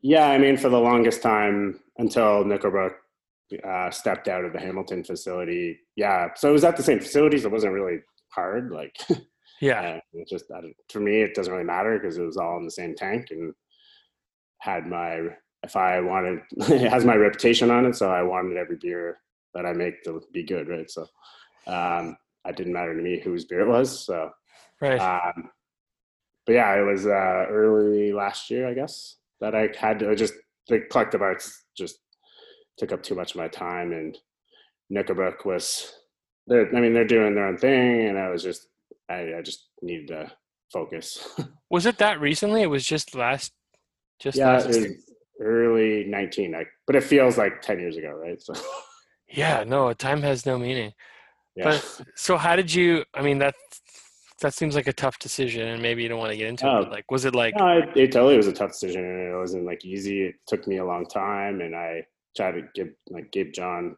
yeah, 0.01 0.29
I 0.29 0.39
mean, 0.39 0.57
for 0.57 0.69
the 0.69 0.79
longest 0.79 1.23
time 1.23 1.81
until 1.99 2.45
Nickelbrook 2.45 2.93
uh, 3.65 3.91
stepped 3.91 4.29
out 4.29 4.45
of 4.45 4.53
the 4.53 4.61
Hamilton 4.61 5.03
facility. 5.03 5.81
Yeah, 5.97 6.29
so 6.37 6.49
it 6.51 6.53
was 6.53 6.65
at 6.65 6.77
the 6.77 6.83
same 6.85 7.01
facilities. 7.01 7.45
It 7.45 7.51
wasn't 7.51 7.73
really 7.73 7.99
hard. 8.29 8.71
Like, 8.71 8.97
Yeah. 9.61 9.99
it 10.13 10.29
just 10.29 10.45
for 10.93 11.01
me, 11.01 11.23
it 11.23 11.35
doesn't 11.35 11.53
really 11.53 11.65
matter 11.65 11.99
because 11.99 12.17
it 12.17 12.23
was 12.23 12.37
all 12.37 12.59
in 12.59 12.65
the 12.65 12.71
same 12.71 12.95
tank 12.95 13.27
and 13.31 13.53
had 14.61 14.87
my 14.87 15.21
if 15.63 15.77
I 15.77 16.01
wanted 16.01 16.41
it 16.71 16.91
has 16.91 17.05
my 17.05 17.15
reputation 17.15 17.71
on 17.71 17.87
it, 17.87 17.97
so 17.97 18.11
I 18.11 18.23
wanted 18.23 18.57
every 18.57 18.77
beer 18.77 19.19
that 19.55 19.67
I 19.67 19.73
make 19.73 20.03
to 20.05 20.23
be 20.33 20.45
good, 20.45 20.69
right? 20.69 20.91
So 20.91 21.07
um, 21.67 22.17
it 22.45 22.57
didn't 22.57 22.73
matter 22.73 22.95
to 22.95 23.03
me 23.03 23.21
whose 23.21 23.45
beer 23.47 23.61
it 23.61 23.69
was. 23.69 24.05
So 24.05 24.31
Right. 24.81 25.01
um, 25.01 25.51
but 26.45 26.53
yeah, 26.53 26.75
it 26.75 26.83
was 26.83 27.07
uh, 27.07 27.47
early 27.49 28.13
last 28.13 28.51
year, 28.51 28.69
I 28.69 28.75
guess, 28.75 29.17
that 29.41 29.55
I 29.55 29.71
had 29.79 29.99
to 30.01 30.15
just 30.15 30.35
the 30.69 30.81
collective 30.91 31.23
arts 31.23 31.65
just 31.77 31.99
took 32.79 32.93
up 32.93 33.03
too 33.03 33.15
much 33.15 33.33
of 33.33 33.39
my 33.39 33.49
time, 33.49 33.93
and 33.93 34.17
Nickelbrook 34.93 35.45
was. 35.45 35.93
They're, 36.49 36.69
I 36.77 36.81
mean, 36.81 36.95
they're 36.95 37.05
doing 37.05 37.35
their 37.35 37.49
own 37.49 37.57
thing, 37.59 38.07
and 38.07 38.17
I 38.17 38.29
was 38.29 38.41
just, 38.41 38.69
I, 39.11 39.35
I 39.39 39.43
just 39.43 39.67
needed 39.83 40.07
to 40.09 40.31
focus. 40.73 41.29
was 41.71 41.87
it 41.87 41.99
that 41.99 42.21
recently? 42.21 42.63
It 42.63 42.71
was 42.71 42.87
just 42.87 43.17
last, 43.17 43.53
just 44.21 44.39
yeah, 44.39 44.53
last. 44.53 44.67
it 44.67 44.69
was 44.69 45.06
early 45.41 46.05
nineteen, 46.05 46.53
like, 46.53 46.69
but 46.87 46.97
it 46.97 47.03
feels 47.03 47.37
like 47.39 47.63
ten 47.63 47.79
years 47.79 47.97
ago, 47.97 48.11
right? 48.11 48.41
So 48.41 48.55
yeah. 49.29 49.65
No, 49.67 49.93
time 49.93 50.23
has 50.23 50.47
no 50.47 50.59
meaning. 50.59 50.93
yeah, 51.57 51.65
But 51.65 52.03
so 52.15 52.37
how 52.37 52.57
did 52.57 52.73
you? 52.73 53.05
I 53.15 53.23
mean, 53.23 53.39
that 53.39 53.55
that 54.43 54.55
seems 54.55 54.75
like 54.75 54.87
a 54.87 54.93
tough 54.93 55.19
decision, 55.19 55.69
and 55.69 55.83
maybe 55.83 56.03
you 56.03 56.09
don't 56.09 56.19
want 56.19 56.31
to 56.31 56.37
get 56.37 56.49
into 56.49 56.67
it. 56.67 56.71
Oh. 56.71 56.83
But 56.85 56.93
like, 56.93 57.11
was 57.11 57.25
it 57.25 57.35
like? 57.35 57.55
No, 57.57 57.79
it, 57.79 57.89
it 57.97 58.13
totally 58.13 58.37
was 58.37 58.47
a 58.47 58.53
tough 58.53 58.73
decision, 58.73 59.05
and 59.05 59.33
it 59.33 59.37
wasn't 59.37 59.65
like 59.65 59.85
easy. 59.85 60.25
It 60.25 60.35
took 60.47 60.67
me 60.67 60.79
a 60.79 60.85
long 60.85 61.07
time, 61.07 61.61
and 61.61 61.75
I 61.75 62.07
tried 62.37 62.53
to 62.53 62.63
give 62.75 62.89
like 63.09 63.33
give 63.33 63.53
John 63.53 63.97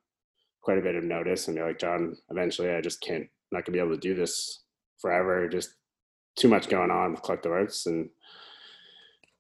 quite 0.63 0.79
a 0.79 0.83
bit 0.83 0.95
of 0.95 1.05
notice, 1.05 1.49
and 1.49 1.57
be 1.57 1.63
like, 1.63 1.79
John, 1.79 2.17
eventually, 2.31 2.71
I 2.71 2.81
just 2.81 3.01
can't, 3.01 3.27
not 3.51 3.65
gonna 3.65 3.75
be 3.75 3.81
able 3.81 3.95
to 3.95 4.01
do 4.01 4.15
this 4.15 4.63
forever. 5.01 5.49
Just 5.49 5.71
too 6.37 6.49
much 6.49 6.69
going 6.69 6.91
on 6.91 7.13
with 7.13 7.23
collective 7.23 7.53
arts, 7.53 7.87
and 7.87 8.09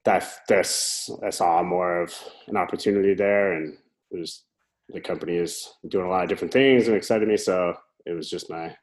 that 0.08 0.26
this 0.48 1.10
I 1.22 1.28
saw 1.28 1.62
more 1.62 2.00
of 2.00 2.14
an 2.46 2.56
opportunity 2.56 3.12
there, 3.12 3.52
and 3.52 3.76
it 4.10 4.18
was 4.18 4.44
the 4.88 5.02
company 5.02 5.36
is 5.36 5.68
doing 5.86 6.06
a 6.06 6.08
lot 6.08 6.22
of 6.22 6.30
different 6.30 6.52
things 6.52 6.88
and 6.88 6.96
excited 6.96 7.28
me. 7.28 7.36
So 7.36 7.74
it 8.06 8.12
was 8.12 8.30
just 8.30 8.48
my 8.48 8.74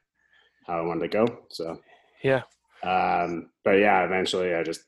how 0.68 0.78
I 0.78 0.82
wanted 0.82 1.10
to 1.10 1.26
go. 1.26 1.38
So 1.50 1.80
yeah. 2.22 2.42
Um, 2.84 3.50
but 3.64 3.72
yeah, 3.72 4.04
eventually 4.04 4.54
I 4.54 4.62
just 4.62 4.82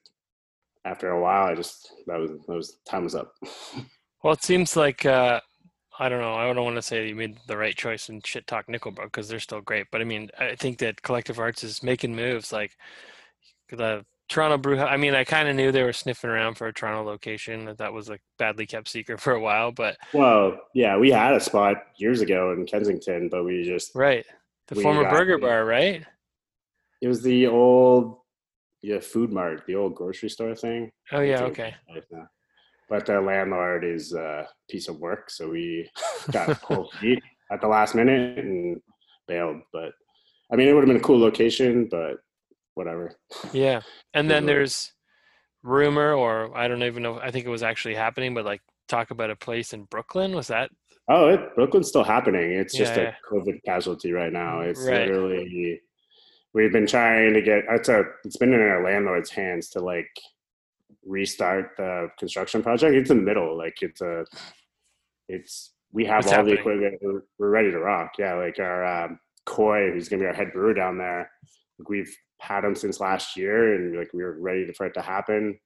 after 0.85 1.11
a 1.11 1.21
while 1.21 1.47
I 1.47 1.57
just 1.57 1.93
that 2.07 2.21
was 2.21 2.31
that 2.31 2.55
was 2.55 2.79
time 2.89 3.03
was 3.03 3.17
up. 3.17 3.33
well, 4.23 4.35
it 4.35 4.45
seems 4.45 4.77
like 4.77 5.05
uh, 5.05 5.41
I 5.99 6.09
don't 6.09 6.21
know. 6.21 6.35
I 6.35 6.53
don't 6.53 6.65
want 6.65 6.77
to 6.77 6.83
say 6.83 7.09
you 7.09 7.17
made 7.17 7.37
the 7.49 7.57
right 7.57 7.77
choice 7.77 8.09
and 8.11 8.25
shit 8.25 8.47
talk 8.47 8.69
Nickelbrook 8.69 9.07
because 9.07 9.29
they're 9.29 9.41
still 9.41 9.61
great. 9.61 9.87
But 9.91 10.03
I 10.03 10.05
mean, 10.05 10.31
I 10.39 10.55
think 10.55 10.79
that 10.79 11.03
Collective 11.03 11.41
Arts 11.41 11.65
is 11.65 11.83
making 11.83 12.15
moves 12.15 12.53
like 12.53 12.77
the 13.71 14.05
Toronto 14.29 14.59
Brew. 14.59 14.79
I 14.79 14.97
mean, 14.97 15.15
I 15.15 15.25
kind 15.25 15.49
of 15.49 15.57
knew 15.57 15.73
they 15.73 15.83
were 15.83 15.93
sniffing 15.93 16.31
around 16.31 16.55
for 16.55 16.67
a 16.67 16.73
Toronto 16.73 17.03
location. 17.03 17.65
That 17.65 17.79
that 17.79 17.93
was 17.93 18.11
a 18.11 18.19
badly 18.39 18.67
kept 18.67 18.89
secret 18.89 19.21
for 19.21 19.33
a 19.33 19.41
while. 19.41 19.73
But 19.73 19.97
well, 20.13 20.59
yeah, 20.75 20.97
we 20.97 21.11
had 21.11 21.35
a 21.35 21.41
spot 21.41 21.77
years 21.97 22.21
ago 22.21 22.53
in 22.53 22.67
Kensington, 22.67 23.29
but 23.31 23.45
we 23.45 23.65
just 23.65 23.95
right 23.95 24.25
the 24.69 24.77
former 24.77 25.09
burger 25.09 25.39
bar, 25.39 25.65
right? 25.65 26.05
It 27.01 27.09
was 27.09 27.23
the 27.23 27.47
old 27.47 28.19
yeah 28.83 29.01
food 29.01 29.33
mart, 29.33 29.65
the 29.67 29.77
old 29.77 29.95
grocery 29.95 30.29
store 30.29 30.55
thing. 30.55 30.91
Oh 31.13 31.21
yeah, 31.21 31.43
okay. 31.45 31.75
But 32.89 33.05
the 33.05 33.21
landlord 33.21 33.85
is 33.85 34.15
a 34.15 34.49
piece 34.71 34.89
of 34.89 34.99
work, 34.99 35.31
so 35.31 35.49
we 35.51 35.91
got 36.33 36.61
cold 36.63 36.93
feet 37.01 37.23
at 37.51 37.61
the 37.61 37.69
last 37.69 37.95
minute 37.95 38.39
and 38.39 38.81
bailed. 39.27 39.61
But 39.73 39.93
I 40.53 40.57
mean, 40.57 40.69
it 40.69 40.73
would 40.75 40.81
have 40.81 40.89
been 40.89 40.97
a 40.97 41.01
cool 41.01 41.19
location, 41.19 41.89
but 41.91 42.17
whatever. 42.79 43.13
Yeah, 43.53 43.83
and 44.15 44.31
then 44.31 44.47
there's 44.47 44.93
rumor, 45.63 46.15
or 46.15 46.57
I 46.57 46.69
don't 46.69 46.83
even 46.83 47.03
know. 47.03 47.19
I 47.19 47.31
think 47.31 47.45
it 47.45 47.51
was 47.51 47.63
actually 47.63 47.95
happening, 47.95 48.33
but 48.33 48.45
like 48.45 48.63
talk 48.89 49.11
about 49.11 49.31
a 49.31 49.37
place 49.37 49.75
in 49.75 49.85
Brooklyn. 49.85 50.35
Was 50.35 50.47
that? 50.49 50.71
Oh, 51.11 51.29
it, 51.29 51.55
Brooklyn's 51.55 51.89
still 51.89 52.05
happening. 52.05 52.53
It's 52.53 52.77
just 52.77 52.95
yeah, 52.97 53.15
a 53.31 53.35
COVID 53.35 53.63
casualty 53.65 54.13
right 54.13 54.33
now. 54.33 54.61
It's 54.61 54.81
right. 54.81 55.09
literally 55.09 55.81
we've 56.55 56.73
been 56.73 56.87
trying 56.87 57.35
to 57.35 57.43
get. 57.43 57.65
It's 57.71 57.89
a. 57.89 58.05
It's 58.25 58.37
been 58.37 58.53
in 58.53 58.61
our 58.61 58.83
landlord's 58.85 59.31
hands 59.31 59.69
to 59.71 59.81
like 59.81 60.11
restart 61.05 61.73
the 61.77 62.09
construction 62.19 62.63
project. 62.63 62.95
It's 62.95 63.11
in 63.11 63.19
the 63.19 63.23
middle. 63.23 63.57
Like 63.57 63.79
it's 63.83 64.01
a. 64.01 64.25
It's 65.29 65.73
we 65.93 66.05
have 66.07 66.27
all 66.27 66.33
happening? 66.33 66.55
the 66.55 66.61
equipment. 66.61 66.99
We're, 67.01 67.23
we're, 67.39 67.51
ready 67.51 67.71
to 67.71 67.79
rock. 67.79 68.13
Yeah, 68.19 68.35
like 68.35 68.59
our 68.59 68.85
um, 68.85 69.19
Coy, 69.47 69.91
who's 69.93 70.09
gonna 70.09 70.23
be 70.23 70.27
our 70.27 70.35
head 70.35 70.53
brewer 70.53 70.75
down 70.75 70.99
there. 70.99 71.31
Like 71.79 71.89
We've 71.89 72.15
had 72.41 72.65
him 72.65 72.75
since 72.75 73.01
last 73.01 73.37
year, 73.37 73.75
and 73.75 73.97
like 73.97 74.13
we 74.13 74.23
were 74.23 74.39
ready 74.41 74.71
for 74.73 74.87
it 74.87 74.95
to 74.95 75.03
happen. 75.03 75.59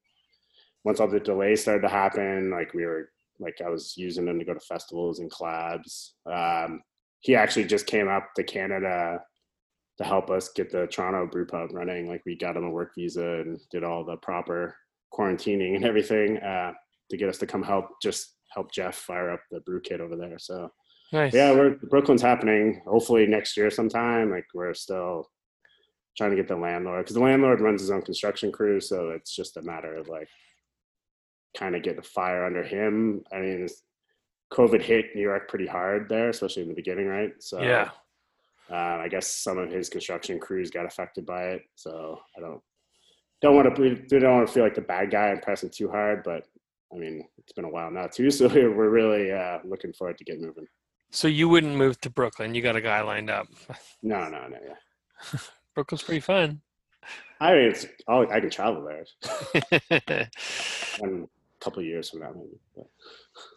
Once 0.85 1.01
all 1.01 1.09
the 1.09 1.21
delays 1.21 1.63
started 1.63 1.83
to 1.83 1.89
happen, 1.89 2.51
like 2.51 2.75
we 2.75 2.85
were 2.85 3.11
like 3.39 3.61
I 3.65 3.69
was 3.69 3.95
using 3.97 4.27
him 4.27 4.39
to 4.39 4.45
go 4.45 4.55
to 4.55 4.61
festivals 4.61 5.19
and 5.19 5.31
collabs. 5.31 6.11
Um, 6.27 6.83
he 7.21 7.37
actually 7.37 7.65
just 7.65 7.87
came 7.87 8.09
up 8.09 8.31
to 8.37 8.43
Canada 8.43 9.21
to 9.99 10.05
help 10.05 10.31
us 10.31 10.49
get 10.49 10.71
the 10.71 10.87
Toronto 10.87 11.27
brew 11.27 11.47
pub 11.47 11.71
running. 11.73 12.09
Like 12.09 12.23
we 12.25 12.37
got 12.37 12.57
him 12.57 12.65
a 12.65 12.71
work 12.71 12.93
visa 12.97 13.41
and 13.41 13.61
did 13.71 13.85
all 13.85 14.05
the 14.05 14.17
proper 14.17 14.77
quarantining 15.13 15.77
and 15.77 15.85
everything 15.85 16.39
uh, 16.39 16.73
to 17.11 17.17
get 17.17 17.29
us 17.29 17.39
to 17.39 17.47
come 17.47 17.63
help 17.63 17.87
just 18.03 18.35
help 18.51 18.73
Jeff 18.73 18.97
fire 18.97 19.31
up 19.31 19.41
the 19.51 19.61
brew 19.61 19.81
kit 19.81 20.01
over 20.01 20.17
there. 20.17 20.39
So 20.39 20.71
nice. 21.13 21.35
yeah, 21.35 21.53
we're 21.53 21.77
Brooklyn's 21.91 22.23
happening. 22.23 22.83
Hopefully 22.87 23.27
next 23.27 23.57
year 23.57 23.71
sometime. 23.71 24.31
Like 24.31 24.47
we're 24.55 24.75
still 24.75 25.31
trying 26.17 26.31
to 26.31 26.37
get 26.37 26.49
the 26.49 26.57
landlord 26.57 27.05
because 27.05 27.15
the 27.15 27.23
landlord 27.23 27.61
runs 27.61 27.81
his 27.81 27.91
own 27.91 28.03
construction 28.03 28.53
crew, 28.53 28.81
so 28.81 29.11
it's 29.11 29.35
just 29.35 29.57
a 29.57 29.63
matter 29.63 29.95
of 29.97 30.09
like 30.09 30.29
kind 31.57 31.75
of 31.75 31.83
get 31.83 31.97
the 31.97 32.03
fire 32.03 32.45
under 32.45 32.63
him. 32.63 33.23
I 33.33 33.39
mean, 33.39 33.69
COVID 34.53 34.83
hit 34.83 35.15
New 35.15 35.23
York 35.23 35.49
pretty 35.49 35.67
hard 35.67 36.09
there, 36.09 36.29
especially 36.29 36.63
in 36.63 36.69
the 36.69 36.75
beginning, 36.75 37.07
right? 37.07 37.33
So 37.41 37.63
yeah, 37.63 37.91
uh, 38.71 39.01
I 39.01 39.09
guess 39.09 39.27
some 39.27 39.59
of 39.59 39.71
his 39.71 39.89
construction 39.89 40.39
crews 40.39 40.71
got 40.71 40.87
affected 40.87 41.27
by 41.27 41.45
it. 41.45 41.63
So 41.75 42.21
I 42.37 42.41
don't 42.41 42.61
don't 43.41 43.57
want 43.57 43.75
to 43.75 43.83
we 43.83 44.19
don't 44.19 44.37
want 44.37 44.47
to 44.47 44.53
feel 44.53 44.63
like 44.63 44.75
the 44.75 44.83
bad 44.83 45.11
guy 45.11 45.29
and 45.29 45.43
pressing 45.43 45.71
too 45.71 45.91
hard, 45.91 46.23
but 46.25 46.45
I 46.93 46.97
mean 46.97 47.27
it's 47.39 47.53
been 47.53 47.65
a 47.65 47.71
while 47.71 47.91
now 47.91 48.07
too, 48.07 48.31
so 48.31 48.49
we're 48.49 48.91
really 48.91 49.33
uh, 49.33 49.59
looking 49.65 49.93
forward 49.93 50.19
to 50.19 50.25
get 50.25 50.41
moving. 50.41 50.67
So 51.11 51.29
you 51.29 51.49
wouldn't 51.49 51.77
move 51.77 52.01
to 52.01 52.11
Brooklyn? 52.11 52.55
You 52.55 52.63
got 52.63 52.77
a 52.77 52.81
guy 52.81 53.03
lined 53.03 53.29
up? 53.29 53.47
No, 54.03 54.31
no, 54.31 54.49
no. 54.49 54.57
Yeah. 54.67 55.41
Brooklyn's 55.75 56.03
pretty 56.03 56.21
fun. 56.21 56.61
I 57.41 57.53
mean, 57.53 57.71
it's 57.71 57.87
oh, 58.07 58.29
I 58.31 58.41
can 58.41 58.51
travel 58.51 58.85
there. 58.85 59.05
a 61.03 61.29
couple 61.61 61.83
years 61.83 62.11
from 62.11 62.21
now, 62.21 62.33
maybe. 62.35 62.59
But. 62.77 62.87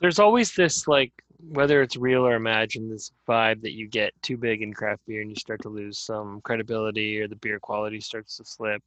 There's 0.01 0.19
always 0.19 0.54
this 0.54 0.88
like 0.88 1.12
whether 1.49 1.82
it's 1.82 1.97
real 1.97 2.25
or 2.25 2.36
imagined, 2.36 2.91
this 2.91 3.12
vibe 3.28 3.62
that 3.62 3.73
you 3.73 3.88
get 3.88 4.13
too 4.21 4.38
big 4.38 4.62
in 4.62 4.73
craft 4.73 5.06
beer 5.06 5.21
and 5.21 5.30
you 5.30 5.36
start 5.36 5.62
to 5.62 5.69
lose 5.69 5.99
some 5.99 6.41
credibility 6.41 7.19
or 7.19 7.28
the 7.28 7.36
beer 7.36 7.60
quality 7.60 7.99
starts 7.99 8.38
to 8.38 8.45
slip. 8.45 8.82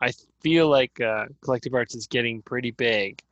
I 0.00 0.12
feel 0.40 0.68
like 0.68 1.00
uh, 1.00 1.26
Collective 1.40 1.74
Arts 1.74 1.94
is 1.94 2.06
getting 2.06 2.42
pretty 2.42 2.72
big, 2.72 3.22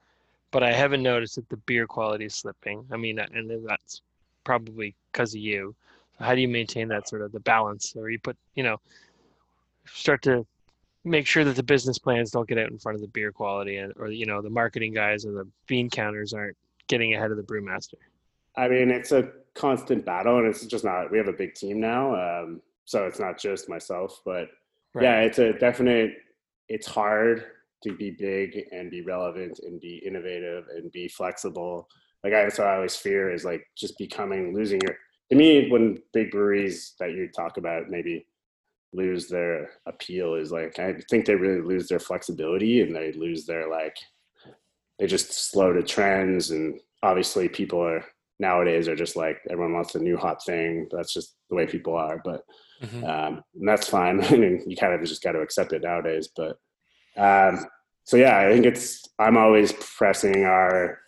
but 0.51 0.63
I 0.63 0.73
haven't 0.73 1.03
noticed 1.03 1.37
that 1.37 1.49
the 1.49 1.57
beer 1.59 1.87
quality 1.87 2.25
is 2.25 2.35
slipping. 2.35 2.87
I 2.91 2.97
mean, 2.97 3.19
and 3.19 3.51
that's 3.67 4.01
probably 4.45 4.95
because 5.11 5.35
of 5.35 5.41
you. 5.41 5.75
How 6.19 6.35
do 6.35 6.41
you 6.41 6.49
maintain 6.49 6.89
that 6.89 7.09
sort 7.09 7.23
of 7.23 7.33
the 7.33 7.41
balance, 7.41 7.95
or 7.97 8.09
you 8.09 8.19
put, 8.19 8.37
you 8.55 8.63
know, 8.63 8.81
start 9.87 10.23
to 10.23 10.47
make 11.05 11.27
sure 11.27 11.45
that 11.45 11.57
the 11.57 11.63
business 11.63 11.99
plans 11.99 12.31
don't 12.31 12.49
get 12.49 12.59
out 12.59 12.71
in 12.71 12.79
front 12.79 12.95
of 12.95 13.03
the 13.03 13.09
beer 13.09 13.33
quality 13.33 13.79
and 13.79 13.93
or 13.97 14.09
you 14.11 14.27
know 14.27 14.41
the 14.41 14.51
marketing 14.51 14.93
guys 14.93 15.25
or 15.27 15.33
the 15.33 15.49
bean 15.67 15.91
counters 15.91 16.33
aren't 16.33 16.57
getting 16.89 17.15
ahead 17.15 17.31
of 17.31 17.37
the 17.37 17.43
brewmaster 17.43 17.95
i 18.57 18.69
mean 18.69 18.91
it's 18.91 19.13
a 19.13 19.29
constant 19.55 20.05
battle 20.05 20.39
and 20.39 20.47
it's 20.47 20.65
just 20.67 20.85
not 20.85 21.11
we 21.11 21.19
have 21.19 21.29
a 21.29 21.33
big 21.33 21.55
team 21.55 21.81
now 21.81 22.15
um, 22.15 22.61
so 22.85 23.05
it's 23.07 23.19
not 23.19 23.39
just 23.39 23.69
myself 23.69 24.21
but 24.25 24.49
right. 24.95 25.05
yeah 25.05 25.21
it's 25.21 25.39
a 25.39 25.53
definite 25.55 26.15
it's 26.69 26.87
hard 26.87 27.45
to 27.83 27.95
be 27.97 28.11
big 28.11 28.65
and 28.71 28.91
be 28.91 29.03
relevant 29.03 29.59
and 29.65 29.81
be 29.81 29.97
innovative 30.07 30.67
and 30.75 30.91
be 30.93 31.09
flexible 31.09 31.89
like 32.23 32.33
i 32.33 32.49
so 32.49 32.65
i 32.65 32.77
always 32.77 32.97
fear 32.97 33.33
is 33.33 33.45
like 33.45 33.67
just 33.77 33.99
becoming 33.99 34.55
losing 34.55 34.81
your 34.83 34.97
to 35.31 35.37
me 35.37 35.69
when 35.69 35.99
big 36.13 36.31
breweries 36.31 36.95
that 37.01 37.13
you 37.13 37.29
talk 37.29 37.57
about 37.57 37.91
maybe 37.91 38.25
lose 38.93 39.29
their 39.29 39.71
appeal 39.87 40.35
is 40.35 40.53
like 40.53 40.79
I 40.79 40.95
think 41.11 41.25
they 41.25 41.35
really 41.35 41.63
lose 41.63 41.89
their 41.89 41.99
flexibility 41.99 42.83
and 42.83 42.95
they 42.95 43.13
lose 43.13 43.47
their 43.47 43.71
like 43.71 43.97
they 44.99 45.07
just 45.07 45.51
slow 45.51 45.73
to 45.73 45.83
trends 45.83 46.51
and 46.51 46.79
obviously 47.03 47.49
people 47.49 47.81
are 47.81 48.05
nowadays 48.39 48.89
are 48.89 48.97
just 48.97 49.17
like 49.17 49.39
everyone 49.51 49.73
wants 49.73 49.95
a 49.95 49.99
new 49.99 50.17
hot 50.17 50.45
thing 50.45 50.89
that's 50.91 51.13
just 51.13 51.37
the 51.49 51.57
way 51.57 51.67
people 51.67 51.95
are 51.95 52.21
but 52.25 52.43
mm-hmm. 52.83 53.05
um, 53.05 53.43
and 53.55 53.69
that's 53.69 53.89
fine 53.89 54.23
I 54.25 54.37
mean, 54.37 54.63
you 54.67 54.77
kind 54.77 54.95
of 54.95 55.07
just 55.07 55.23
got 55.23 55.33
to 55.33 55.41
accept 55.41 55.73
it 55.73 55.83
nowadays 55.83 56.29
but 56.37 56.59
um, 57.17 57.65
so 58.05 58.17
yeah 58.17 58.39
I 58.39 58.53
think 58.53 58.67
it's 58.67 59.03
I'm 59.19 59.37
always 59.37 59.73
pressing 59.73 60.45
our 60.45 60.99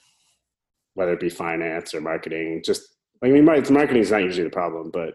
whether 0.95 1.13
it 1.13 1.21
be 1.21 1.29
finance 1.29 1.93
or 1.93 2.01
marketing 2.01 2.63
just 2.65 2.83
I 3.23 3.29
mean 3.29 3.45
marketing 3.45 4.03
is 4.03 4.11
not 4.11 4.23
usually 4.23 4.45
the 4.45 4.51
problem 4.51 4.91
but 4.91 5.15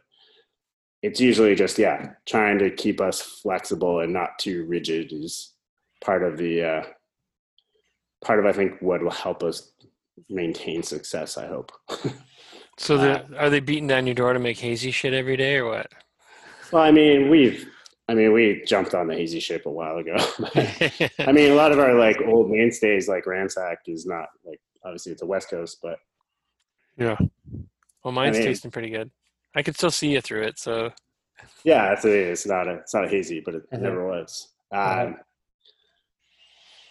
it's 1.02 1.20
usually 1.20 1.56
just 1.56 1.78
yeah 1.78 2.12
trying 2.26 2.60
to 2.60 2.70
keep 2.70 3.00
us 3.02 3.22
flexible 3.22 4.02
and 4.02 4.14
not 4.14 4.38
too 4.40 4.66
rigid 4.66 5.12
is 5.12 5.54
part 6.02 6.24
of 6.24 6.38
the 6.38 6.64
uh, 6.64 6.84
part 8.24 8.40
of 8.40 8.46
i 8.46 8.52
think 8.52 8.82
what 8.82 9.02
will 9.02 9.12
help 9.12 9.44
us 9.44 9.72
maintain 10.30 10.84
success 10.84 11.38
i 11.38 11.48
hope. 11.48 11.72
So 12.80 12.96
uh, 12.96 13.26
are 13.38 13.50
they 13.50 13.60
beating 13.60 13.88
down 13.88 14.08
your 14.08 14.16
door 14.16 14.32
to 14.32 14.40
make 14.40 14.58
hazy 14.58 14.92
shit 14.92 15.14
every 15.14 15.36
day 15.36 15.58
or 15.58 15.66
what? 15.66 15.92
Well 16.72 16.82
i 16.82 16.92
mean 16.92 17.30
we've 17.30 17.68
i 18.08 18.14
mean 18.14 18.32
we 18.32 18.64
jumped 18.66 18.96
on 18.96 19.08
the 19.08 19.16
hazy 19.16 19.42
ship 19.42 19.66
a 19.66 19.70
while 19.70 19.98
ago. 19.98 20.16
I 21.20 21.34
mean 21.34 21.52
a 21.52 21.56
lot 21.56 21.74
of 21.74 21.80
our 21.80 21.94
like 21.96 22.22
old 22.26 22.50
mainstays 22.50 23.10
like 23.10 23.28
ransack 23.28 23.80
is 23.88 24.06
not 24.06 24.28
like 24.46 24.62
obviously 24.86 25.12
it's 25.12 25.22
a 25.22 25.26
west 25.26 25.50
coast 25.50 25.80
but 25.84 26.00
yeah. 26.98 27.18
Well 28.06 28.14
mine's 28.14 28.38
I 28.38 28.40
mean, 28.40 28.48
tasting 28.48 28.72
pretty 28.72 28.92
good 28.92 29.12
I 29.56 29.62
can 29.62 29.74
still 29.74 29.92
see 29.92 30.12
you 30.12 30.22
through 30.22 30.44
it. 30.44 30.60
So 30.60 30.92
yeah, 31.64 31.92
it's 31.94 32.06
a, 32.06 32.32
it's 32.32 32.46
not 32.46 32.68
a 32.68 32.76
it's 32.76 32.94
not 32.94 33.06
a 33.06 33.10
hazy, 33.10 33.42
but 33.44 33.56
it 33.56 33.70
mm-hmm. 33.72 33.84
never 33.84 34.08
was. 34.08 34.50
Mm-hmm. 34.74 35.08
Um, 35.08 35.18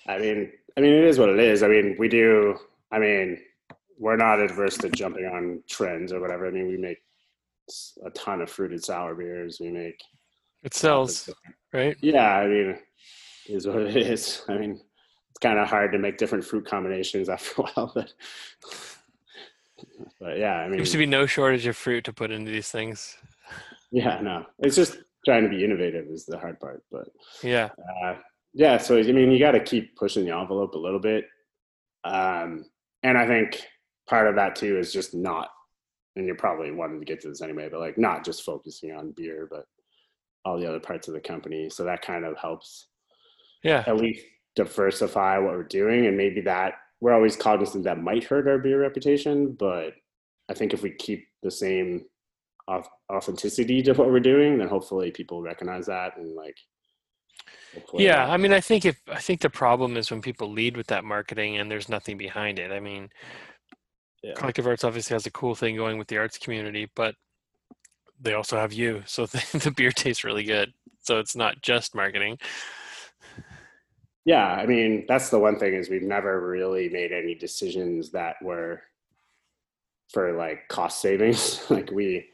I 0.09 0.19
mean, 0.19 0.51
I 0.77 0.81
mean, 0.81 0.93
it 0.93 1.05
is 1.05 1.19
what 1.19 1.29
it 1.29 1.39
is. 1.39 1.63
I 1.63 1.69
mean, 1.69 1.97
we 1.99 2.09
do. 2.09 2.57
I 2.91 2.99
mean, 2.99 3.39
we're 3.99 4.17
not 4.17 4.41
adverse 4.41 4.79
to 4.79 4.91
jumping 4.91 5.27
on 5.27 5.63
trends 5.69 6.13
or 6.13 6.21
whatever. 6.21 6.47
I 6.47 6.51
mean, 6.51 6.69
we 6.69 6.77
make 6.77 6.99
a 8.05 8.11
ton 8.11 8.41
of 8.41 8.51
fruited 8.51 8.83
sour 8.83 9.15
beers. 9.15 9.59
We 9.61 9.71
make 9.71 10.01
it 10.63 10.75
sells, 10.75 11.29
right? 11.73 11.97
Yeah, 12.01 12.37
I 12.37 12.47
mean, 12.47 12.79
is 13.47 13.67
what 13.67 13.83
it 13.83 13.97
is. 13.97 14.43
I 14.49 14.57
mean, 14.57 14.81
it's 15.31 15.39
kind 15.41 15.59
of 15.59 15.69
hard 15.69 15.93
to 15.93 15.99
make 15.99 16.19
different 16.19 16.45
fruit 16.45 16.67
combinations 16.67 17.29
after 17.29 17.63
a 17.63 17.65
while, 17.65 17.93
but 17.95 18.13
but 20.21 20.39
yeah, 20.39 20.55
I 20.55 20.69
mean, 20.69 20.79
seems 20.79 20.93
to 20.93 20.99
be 20.99 21.07
no 21.07 21.27
shortage 21.27 21.67
of 21.67 21.77
fruit 21.77 22.05
to 22.05 22.13
put 22.13 22.31
into 22.31 22.51
these 22.51 22.71
things. 22.71 23.17
Yeah, 23.91 24.21
no, 24.21 24.45
it's 24.59 24.77
just 24.77 24.99
trying 25.25 25.43
to 25.45 25.49
be 25.49 25.65
innovative 25.65 26.07
is 26.07 26.27
the 26.27 26.39
hard 26.39 26.61
part. 26.61 26.83
But 26.91 27.09
yeah, 27.43 27.71
uh, 28.05 28.17
yeah. 28.55 28.79
So 28.79 28.99
I 28.99 29.03
mean, 29.03 29.31
you 29.31 29.39
got 29.39 29.53
to 29.53 29.61
keep 29.61 29.97
pushing 29.97 30.25
the 30.25 30.37
envelope 30.37 30.75
a 30.75 30.79
little 30.79 31.01
bit, 31.01 31.25
um, 32.05 32.65
and 33.03 33.17
I 33.17 33.27
think 33.27 33.63
part 34.09 34.27
of 34.29 34.37
that 34.37 34.57
too 34.57 34.79
is 34.79 34.93
just 34.93 35.15
not, 35.15 35.49
and 36.17 36.27
you're 36.27 36.35
probably 36.37 36.71
wanting 36.71 36.99
to 37.01 37.07
get 37.07 37.21
to 37.23 37.29
this 37.29 37.43
anyway, 37.43 37.69
but 37.71 37.81
like 37.81 37.99
not 37.99 38.25
just 38.25 38.45
focusing 38.45 38.93
on 38.93 39.13
beer, 39.17 39.47
but 39.51 39.65
all 40.45 40.59
the 40.59 40.67
other 40.67 40.81
parts 40.81 41.09
of 41.09 41.15
the 41.15 41.21
company. 41.21 41.69
So 41.69 41.85
that 41.85 42.01
kind 42.03 42.25
of 42.25 42.37
helps 42.39 42.87
Yeah. 43.63 43.85
at 43.87 43.97
least 43.97 44.25
diversify 44.57 45.39
what 45.39 45.53
we're 45.53 45.63
doing. 45.65 46.07
And 46.07 46.17
maybe 46.17 46.41
that 46.43 46.75
we're 47.01 47.13
always 47.15 47.37
cognizant 47.37 47.85
that 47.85 48.01
might 48.03 48.25
hurt 48.25 48.49
our 48.49 48.59
beer 48.59 48.81
reputation, 48.81 49.53
but 49.53 49.95
I 50.49 50.55
think 50.55 50.73
if 50.75 50.83
we 50.83 50.91
keep 50.95 51.27
the 51.43 51.51
same 51.51 52.07
authenticity 53.11 53.83
to 53.83 53.95
what 53.95 54.09
we're 54.11 54.21
doing, 54.21 54.59
then 54.59 54.69
hopefully 54.69 55.11
people 55.11 55.43
recognize 55.43 55.87
that 55.87 56.17
and 56.17 56.35
like. 56.35 56.57
Yeah, 57.95 58.29
I 58.29 58.37
mean, 58.37 58.53
I 58.53 58.61
think 58.61 58.85
if 58.85 59.01
I 59.09 59.21
think 59.21 59.41
the 59.41 59.51
problem 59.51 59.97
is 59.97 60.11
when 60.11 60.21
people 60.21 60.51
lead 60.51 60.77
with 60.77 60.89
that 60.89 61.05
marketing 61.05 61.57
and 61.59 61.71
there's 61.71 61.89
nothing 61.89 62.17
behind 62.19 62.59
it. 62.59 62.73
I 62.73 62.81
mean, 62.81 63.11
Yeah. 64.23 64.35
Collective 64.35 64.67
Arts 64.67 64.85
obviously 64.85 65.15
has 65.15 65.27
a 65.27 65.31
cool 65.31 65.55
thing 65.55 65.77
going 65.77 65.99
with 65.99 66.09
the 66.09 66.19
arts 66.19 66.39
community, 66.39 66.91
but 66.97 67.15
they 68.21 68.35
also 68.35 68.57
have 68.57 68.73
you, 68.73 69.03
so 69.07 69.27
the, 69.27 69.61
the 69.65 69.71
beer 69.71 69.93
tastes 69.93 70.25
really 70.25 70.45
good. 70.45 70.73
So 71.01 71.19
it's 71.21 71.37
not 71.37 71.63
just 71.63 71.95
marketing. 71.95 72.39
Yeah, 74.29 74.47
I 74.47 74.67
mean 74.67 75.07
that's 75.09 75.31
the 75.31 75.39
one 75.39 75.59
thing 75.59 75.73
is 75.73 75.89
we've 75.89 76.03
never 76.03 76.47
really 76.47 76.91
made 76.91 77.13
any 77.13 77.35
decisions 77.35 78.11
that 78.11 78.37
were 78.43 78.83
for 80.13 80.37
like 80.37 80.69
cost 80.69 81.01
savings. 81.01 81.65
like 81.71 81.91
we 81.91 82.27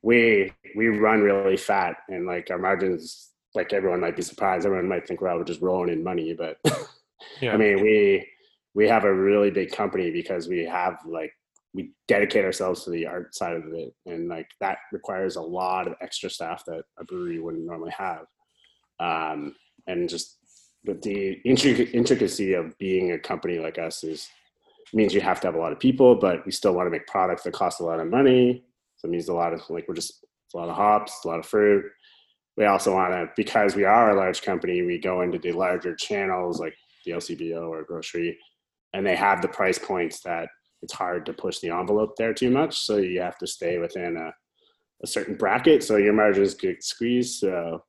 we 0.00 0.52
we 0.76 0.86
run 0.86 1.22
really 1.22 1.56
fat 1.56 1.96
and 2.08 2.24
like 2.24 2.52
our 2.52 2.58
margins 2.58 3.30
like 3.52 3.72
everyone 3.72 3.98
might 4.00 4.14
be 4.14 4.22
surprised. 4.22 4.64
Everyone 4.64 4.88
might 4.88 5.08
think 5.08 5.20
well, 5.20 5.36
we're 5.36 5.42
just 5.42 5.60
rolling 5.60 5.92
in 5.92 6.04
money, 6.04 6.34
but 6.34 6.56
Yeah. 7.40 7.54
I 7.54 7.56
mean 7.56 7.82
we 7.82 8.28
we 8.74 8.86
have 8.86 9.02
a 9.02 9.12
really 9.12 9.50
big 9.50 9.72
company 9.72 10.12
because 10.12 10.46
we 10.46 10.64
have 10.64 10.98
like 11.04 11.32
we 11.72 11.90
dedicate 12.06 12.44
ourselves 12.44 12.84
to 12.84 12.90
the 12.90 13.06
art 13.08 13.34
side 13.34 13.56
of 13.56 13.64
it 13.72 13.92
and 14.06 14.28
like 14.28 14.46
that 14.60 14.78
requires 14.92 15.34
a 15.34 15.42
lot 15.42 15.88
of 15.88 15.94
extra 16.00 16.30
staff 16.30 16.64
that 16.66 16.84
a 16.96 17.02
brewery 17.04 17.40
wouldn't 17.40 17.66
normally 17.66 17.90
have 17.90 18.26
um, 19.00 19.56
and 19.88 20.08
just 20.08 20.38
but 20.84 21.00
the 21.02 21.40
intric- 21.46 21.92
intricacy 21.94 22.52
of 22.54 22.76
being 22.78 23.12
a 23.12 23.18
company 23.18 23.58
like 23.58 23.78
us 23.78 24.04
is 24.04 24.28
means 24.92 25.14
you 25.14 25.20
have 25.20 25.40
to 25.40 25.48
have 25.48 25.56
a 25.56 25.58
lot 25.58 25.72
of 25.72 25.80
people 25.80 26.14
but 26.14 26.44
we 26.46 26.52
still 26.52 26.72
want 26.72 26.86
to 26.86 26.90
make 26.90 27.06
products 27.06 27.42
that 27.42 27.52
cost 27.52 27.80
a 27.80 27.84
lot 27.84 28.00
of 28.00 28.08
money. 28.08 28.64
So 28.96 29.08
it 29.08 29.10
means 29.10 29.28
a 29.28 29.34
lot 29.34 29.52
of 29.52 29.62
like 29.70 29.86
we're 29.88 29.94
just 29.94 30.24
a 30.54 30.56
lot 30.56 30.68
of 30.68 30.76
hops 30.76 31.24
a 31.24 31.28
lot 31.28 31.40
of 31.40 31.46
fruit. 31.46 31.84
We 32.56 32.66
also 32.66 32.94
want 32.94 33.12
to 33.12 33.28
because 33.36 33.74
we 33.74 33.84
are 33.84 34.10
a 34.10 34.16
large 34.16 34.42
company 34.42 34.82
we 34.82 34.98
go 34.98 35.22
into 35.22 35.38
the 35.38 35.52
larger 35.52 35.94
channels 35.96 36.60
like 36.60 36.74
the 37.04 37.12
lcbo 37.12 37.68
or 37.68 37.82
grocery 37.82 38.38
and 38.92 39.04
they 39.04 39.16
have 39.16 39.42
the 39.42 39.48
price 39.48 39.78
points 39.78 40.20
that 40.20 40.48
it's 40.82 40.92
hard 40.92 41.26
to 41.26 41.32
push 41.32 41.58
the 41.58 41.70
envelope 41.70 42.14
there 42.16 42.34
too 42.34 42.50
much. 42.50 42.78
So 42.78 42.98
you 42.98 43.20
have 43.20 43.38
to 43.38 43.46
stay 43.46 43.78
within 43.78 44.16
a, 44.16 44.32
a 45.02 45.06
certain 45.06 45.34
bracket. 45.34 45.82
So 45.82 45.96
your 45.96 46.12
margins 46.12 46.54
get 46.54 46.84
squeezed. 46.84 47.40
So 47.40 47.82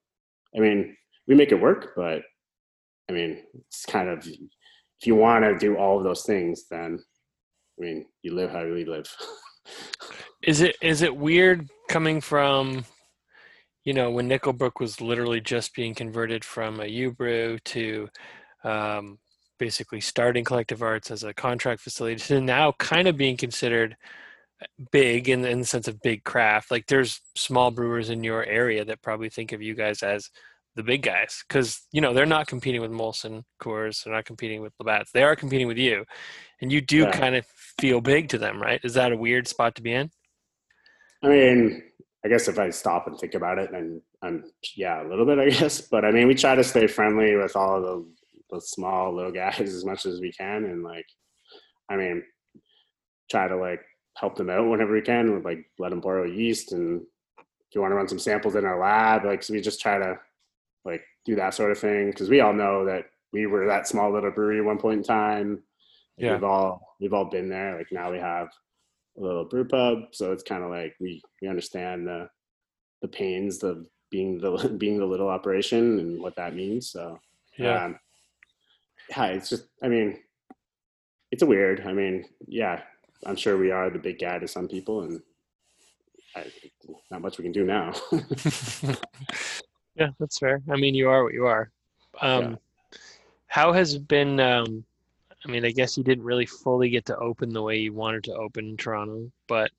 i 0.56 0.60
mean 0.60 0.96
we 1.28 1.36
make 1.36 1.52
it 1.52 1.62
work 1.62 1.94
but 1.96 2.22
i 3.10 3.14
mean 3.14 3.42
it's 3.54 3.86
kind 3.86 4.10
of 4.10 4.26
if 4.28 5.06
you 5.08 5.16
want 5.16 5.44
to 5.44 5.58
do 5.58 5.78
all 5.78 5.98
of 5.98 6.04
those 6.04 6.24
things 6.24 6.66
then 6.70 7.00
i 7.80 7.84
mean 7.84 8.06
you 8.24 8.34
live 8.34 8.52
how 8.52 8.64
you 8.64 8.86
live 8.86 9.08
Is 10.44 10.62
it 10.62 10.76
is 10.82 11.02
it 11.02 11.16
weird 11.16 11.68
coming 11.90 12.22
from, 12.22 12.86
you 13.84 13.94
know, 13.94 14.12
when 14.12 14.30
Nickelbrook 14.30 14.80
was 14.80 15.02
literally 15.02 15.42
just 15.42 15.74
being 15.74 15.96
converted 15.96 16.46
from 16.46 16.80
a 16.80 16.86
U 16.86 17.12
brew 17.12 17.58
to 17.66 18.10
um, 18.64 19.18
basically 19.58 20.02
starting 20.02 20.44
Collective 20.44 20.84
Arts 20.84 21.10
as 21.12 21.24
a 21.24 21.34
contract 21.34 21.82
facility 21.82 22.18
to 22.18 22.42
now 22.42 22.74
kind 22.74 23.08
of 23.08 23.18
being 23.18 23.38
considered 23.38 23.98
big 24.92 25.30
in, 25.30 25.44
in 25.46 25.60
the 25.60 25.66
sense 25.66 25.88
of 25.88 26.02
big 26.02 26.24
craft. 26.24 26.72
Like 26.72 26.86
there's 26.88 27.22
small 27.36 27.72
brewers 27.72 28.10
in 28.10 28.24
your 28.24 28.46
area 28.46 28.86
that 28.86 29.02
probably 29.02 29.30
think 29.30 29.52
of 29.52 29.62
you 29.62 29.74
guys 29.74 30.04
as 30.04 30.30
the 30.76 30.84
big 30.84 31.02
guys 31.04 31.44
because 31.48 31.82
you 31.92 32.02
know 32.02 32.14
they're 32.14 32.26
not 32.26 32.48
competing 32.48 32.82
with 32.82 32.92
Molson 32.92 33.44
Coors, 33.62 34.04
they're 34.04 34.14
not 34.14 34.26
competing 34.26 34.62
with 34.62 34.74
Labatt's, 34.80 35.12
they 35.12 35.24
are 35.24 35.36
competing 35.36 35.68
with 35.68 35.78
you, 35.78 36.06
and 36.62 36.72
you 36.72 36.82
do 36.82 37.04
Yeah. 37.04 37.12
kind 37.12 37.36
of 37.36 37.46
feel 37.80 38.02
big 38.02 38.30
to 38.30 38.38
them, 38.38 38.62
right? 38.62 38.82
Is 38.84 38.94
that 38.96 39.12
a 39.12 39.18
weird 39.18 39.48
spot 39.48 39.76
to 39.76 39.82
be 39.82 39.94
in? 39.94 40.12
I 41.24 41.30
mean, 41.30 41.84
I 42.24 42.28
guess 42.28 42.48
if 42.48 42.60
I 42.60 42.70
stop 42.70 43.08
and 43.08 43.18
think 43.20 43.34
about 43.36 43.60
it, 43.60 43.72
then 43.72 44.02
I'm 44.22 44.44
yeah, 44.76 45.06
a 45.06 45.08
little 45.08 45.26
bit, 45.26 45.40
I 45.40 45.50
guess. 45.60 45.82
But 45.82 46.06
I 46.06 46.12
mean, 46.12 46.28
we 46.28 46.36
try 46.36 46.56
to 46.56 46.64
stay 46.64 46.88
friendly 46.88 47.36
with 47.36 47.56
all 47.56 47.82
the 47.82 48.06
the 48.52 48.62
small 48.62 49.14
little 49.16 49.32
guys 49.32 49.60
as 49.62 49.86
much 49.86 50.06
as 50.06 50.20
we 50.20 50.32
can, 50.32 50.66
and 50.66 50.84
like, 50.84 51.06
I 51.90 51.96
mean, 51.96 52.24
try 53.30 53.48
to 53.48 53.56
like 53.56 53.82
help 54.18 54.36
them 54.36 54.50
out 54.50 54.68
whenever 54.68 54.94
we 54.94 55.02
can. 55.02 55.34
With 55.34 55.46
like 55.46 55.66
let 55.80 55.90
them 55.90 56.02
borrow 56.02 56.26
yeast, 56.26 56.72
and 56.74 57.02
if 57.40 57.46
you 57.76 57.82
want 57.82 57.92
to 57.92 57.96
run 57.96 58.08
some 58.08 58.20
samples 58.20 58.56
in 58.56 58.66
our 58.66 58.80
lab, 58.80 59.26
like 59.26 59.44
so 59.44 59.54
we 59.54 59.62
just 59.62 59.82
try 59.82 59.98
to 59.98 60.20
like 60.86 61.04
do 61.26 61.36
that 61.36 61.54
sort 61.54 61.72
of 61.72 61.80
thing 61.80 62.12
because 62.12 62.30
we 62.30 62.40
all 62.40 62.54
know 62.54 62.86
that 62.86 63.06
we 63.34 63.48
were 63.48 63.68
that 63.68 63.88
small 63.88 64.12
little 64.14 64.32
brewery 64.32 64.60
at 64.60 64.66
one 64.66 64.78
point 64.78 65.00
in 65.00 65.04
time. 65.04 65.64
Yeah. 66.18 66.34
We've 66.34 66.44
all 66.44 66.96
we've 67.02 67.14
all 67.14 67.26
been 67.26 67.50
there. 67.50 67.78
Like 67.78 67.92
now 67.92 68.12
we 68.12 68.20
have 68.20 68.48
a 69.18 69.22
little 69.22 69.46
brew 69.46 69.66
pub, 69.68 70.00
so 70.12 70.32
it's 70.32 70.44
kind 70.44 70.64
of 70.64 70.70
like 70.70 70.96
we 71.00 71.22
we 71.42 71.48
understand 71.48 72.08
the 72.08 72.30
the 73.02 73.08
pains 73.08 73.64
of 73.64 73.86
being 74.10 74.40
the 74.40 74.70
being 74.78 74.98
the 74.98 75.06
little 75.06 75.28
operation 75.28 76.00
and 76.00 76.22
what 76.22 76.36
that 76.38 76.56
means. 76.56 76.90
So 76.92 77.20
Yeah. 77.58 77.86
um, 77.86 78.00
yeah, 79.10 79.26
it's 79.28 79.50
just 79.50 79.66
I 79.84 79.88
mean, 79.90 80.20
it's 81.32 81.44
a 81.44 81.46
weird. 81.46 81.82
I 81.86 81.92
mean, 81.94 82.26
yeah, 82.48 82.82
I'm 83.26 83.36
sure 83.36 83.58
we 83.58 83.72
are 83.72 83.90
the 83.90 84.00
big 84.00 84.20
guy 84.20 84.40
to 84.40 84.48
some 84.48 84.68
people, 84.68 85.02
and 85.02 85.22
I, 86.36 86.46
not 87.12 87.22
much 87.22 87.38
we 87.38 87.44
can 87.44 87.52
do 87.52 87.66
now. 87.66 87.94
yeah, 89.96 90.10
that's 90.20 90.40
fair. 90.40 90.62
I 90.70 90.76
mean, 90.76 90.96
you 90.96 91.10
are 91.10 91.24
what 91.24 91.34
you 91.34 91.46
are. 91.46 91.72
Um, 92.22 92.58
How 93.48 93.74
has 93.74 93.98
been? 93.98 94.40
Um, 94.40 94.84
I 95.46 95.52
mean, 95.52 95.66
I 95.66 95.72
guess 95.72 95.98
you 95.98 96.04
didn't 96.04 96.24
really 96.24 96.46
fully 96.46 96.90
get 96.90 97.06
to 97.06 97.18
open 97.18 97.50
the 97.50 97.62
way 97.62 97.78
you 97.78 97.94
wanted 97.94 98.24
to 98.26 98.36
open 98.36 98.70
in 98.70 98.78
Toronto, 98.78 99.32
but 99.48 99.72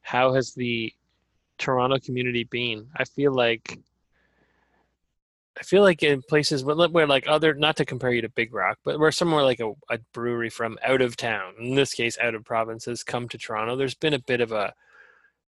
how 0.00 0.32
has 0.32 0.54
the 0.54 0.92
Toronto 1.58 1.98
community 1.98 2.44
been? 2.44 2.88
I 2.96 3.04
feel 3.04 3.32
like 3.32 3.78
I 5.58 5.62
feel 5.64 5.82
like 5.82 6.02
in 6.02 6.22
places 6.22 6.64
where, 6.64 6.76
where 6.88 7.06
like 7.06 7.28
other 7.28 7.54
not 7.54 7.76
to 7.76 7.84
compare 7.84 8.12
you 8.12 8.22
to 8.22 8.28
Big 8.28 8.54
Rock, 8.54 8.78
but 8.84 8.98
where 8.98 9.12
somewhere 9.12 9.44
like 9.44 9.60
a, 9.60 9.72
a 9.90 9.98
brewery 10.12 10.48
from 10.48 10.78
out 10.82 11.02
of 11.02 11.16
town, 11.16 11.54
in 11.60 11.74
this 11.74 11.92
case 11.92 12.18
out 12.18 12.34
of 12.34 12.44
provinces, 12.44 13.04
come 13.04 13.28
to 13.28 13.38
Toronto, 13.38 13.76
there's 13.76 13.94
been 13.94 14.14
a 14.14 14.18
bit 14.18 14.40
of 14.40 14.50
a 14.50 14.72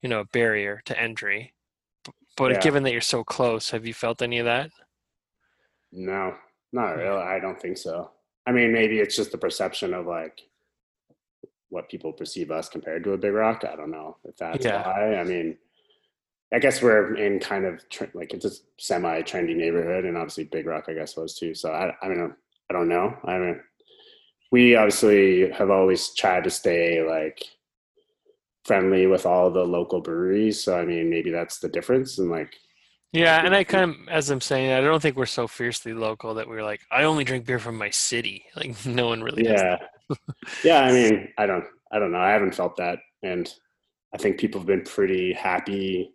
you 0.02 0.08
know 0.08 0.24
barrier 0.32 0.80
to 0.86 1.00
entry. 1.00 1.52
But 2.40 2.52
Yeah. 2.52 2.60
given 2.60 2.82
that 2.84 2.92
you're 2.92 3.02
so 3.02 3.22
close, 3.22 3.70
have 3.70 3.86
you 3.86 3.92
felt 3.92 4.22
any 4.22 4.38
of 4.38 4.46
that? 4.46 4.70
No, 5.92 6.34
not 6.72 6.94
hmm. 6.94 7.00
really. 7.00 7.22
I 7.22 7.38
don't 7.38 7.60
think 7.60 7.76
so. 7.76 8.10
I 8.46 8.52
mean, 8.52 8.72
maybe 8.72 8.98
it's 8.98 9.14
just 9.14 9.30
the 9.30 9.38
perception 9.38 9.92
of 9.92 10.06
like 10.06 10.40
what 11.68 11.90
people 11.90 12.12
perceive 12.12 12.50
us 12.50 12.68
compared 12.70 13.04
to 13.04 13.12
a 13.12 13.18
big 13.18 13.34
rock. 13.34 13.64
I 13.70 13.76
don't 13.76 13.90
know 13.90 14.16
if 14.24 14.36
that's 14.38 14.64
Yeah. 14.64 14.86
why. 14.86 15.16
I 15.16 15.24
mean, 15.24 15.58
I 16.52 16.58
guess 16.58 16.82
we're 16.82 17.14
in 17.16 17.38
kind 17.38 17.64
of 17.66 17.86
tr- 17.90 18.06
like 18.14 18.32
it's 18.32 18.46
a 18.46 18.50
semi 18.78 19.20
trendy 19.22 19.54
neighborhood, 19.54 20.04
and 20.06 20.16
obviously 20.16 20.44
Big 20.44 20.66
Rock, 20.66 20.86
I 20.88 20.94
guess, 20.94 21.16
was 21.16 21.38
too. 21.38 21.54
So 21.54 21.70
I, 21.70 21.94
I 22.02 22.08
mean, 22.08 22.34
I 22.70 22.72
don't 22.72 22.88
know. 22.88 23.16
I 23.24 23.38
mean, 23.38 23.60
we 24.50 24.74
obviously 24.74 25.50
have 25.50 25.70
always 25.70 26.12
tried 26.14 26.44
to 26.44 26.50
stay 26.50 27.02
like 27.06 27.44
friendly 28.64 29.06
with 29.06 29.26
all 29.26 29.50
the 29.50 29.64
local 29.64 30.00
breweries. 30.00 30.62
So 30.62 30.78
I 30.78 30.84
mean, 30.84 31.10
maybe 31.10 31.30
that's 31.30 31.58
the 31.58 31.68
difference. 31.68 32.18
And 32.18 32.30
like, 32.30 32.54
Yeah, 33.12 33.44
and 33.44 33.54
I 33.54 33.64
kind 33.64 33.90
of, 33.90 33.96
as 34.08 34.30
I'm 34.30 34.40
saying, 34.40 34.72
I 34.72 34.80
don't 34.80 35.00
think 35.00 35.16
we're 35.16 35.26
so 35.26 35.46
fiercely 35.46 35.92
local 35.94 36.34
that 36.34 36.48
we're 36.48 36.62
like, 36.64 36.80
I 36.90 37.04
only 37.04 37.24
drink 37.24 37.46
beer 37.46 37.58
from 37.58 37.76
my 37.76 37.90
city. 37.90 38.44
Like, 38.56 38.84
no 38.84 39.08
one 39.08 39.22
really 39.22 39.44
yeah 39.44 39.78
yeah 40.64 40.80
i 40.80 40.92
mean 40.92 41.28
i 41.38 41.46
don't 41.46 41.64
i 41.92 41.98
don't 41.98 42.12
know 42.12 42.18
i 42.18 42.30
haven't 42.30 42.54
felt 42.54 42.76
that 42.76 42.98
and 43.22 43.54
i 44.12 44.18
think 44.18 44.38
people 44.38 44.60
have 44.60 44.66
been 44.66 44.82
pretty 44.82 45.32
happy 45.32 46.12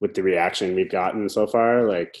with 0.00 0.14
the 0.14 0.22
reaction 0.22 0.74
we've 0.74 0.90
gotten 0.90 1.28
so 1.28 1.46
far 1.46 1.86
like 1.86 2.16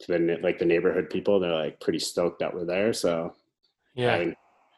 to 0.00 0.12
the 0.12 0.38
like 0.42 0.58
the 0.58 0.64
neighborhood 0.64 1.10
people 1.10 1.38
they're 1.38 1.52
like 1.54 1.78
pretty 1.80 1.98
stoked 1.98 2.40
that 2.40 2.52
we're 2.54 2.64
there 2.64 2.92
so 2.92 3.34
Yeah, 3.94 4.14
i 4.14 4.18
mean 4.20 4.36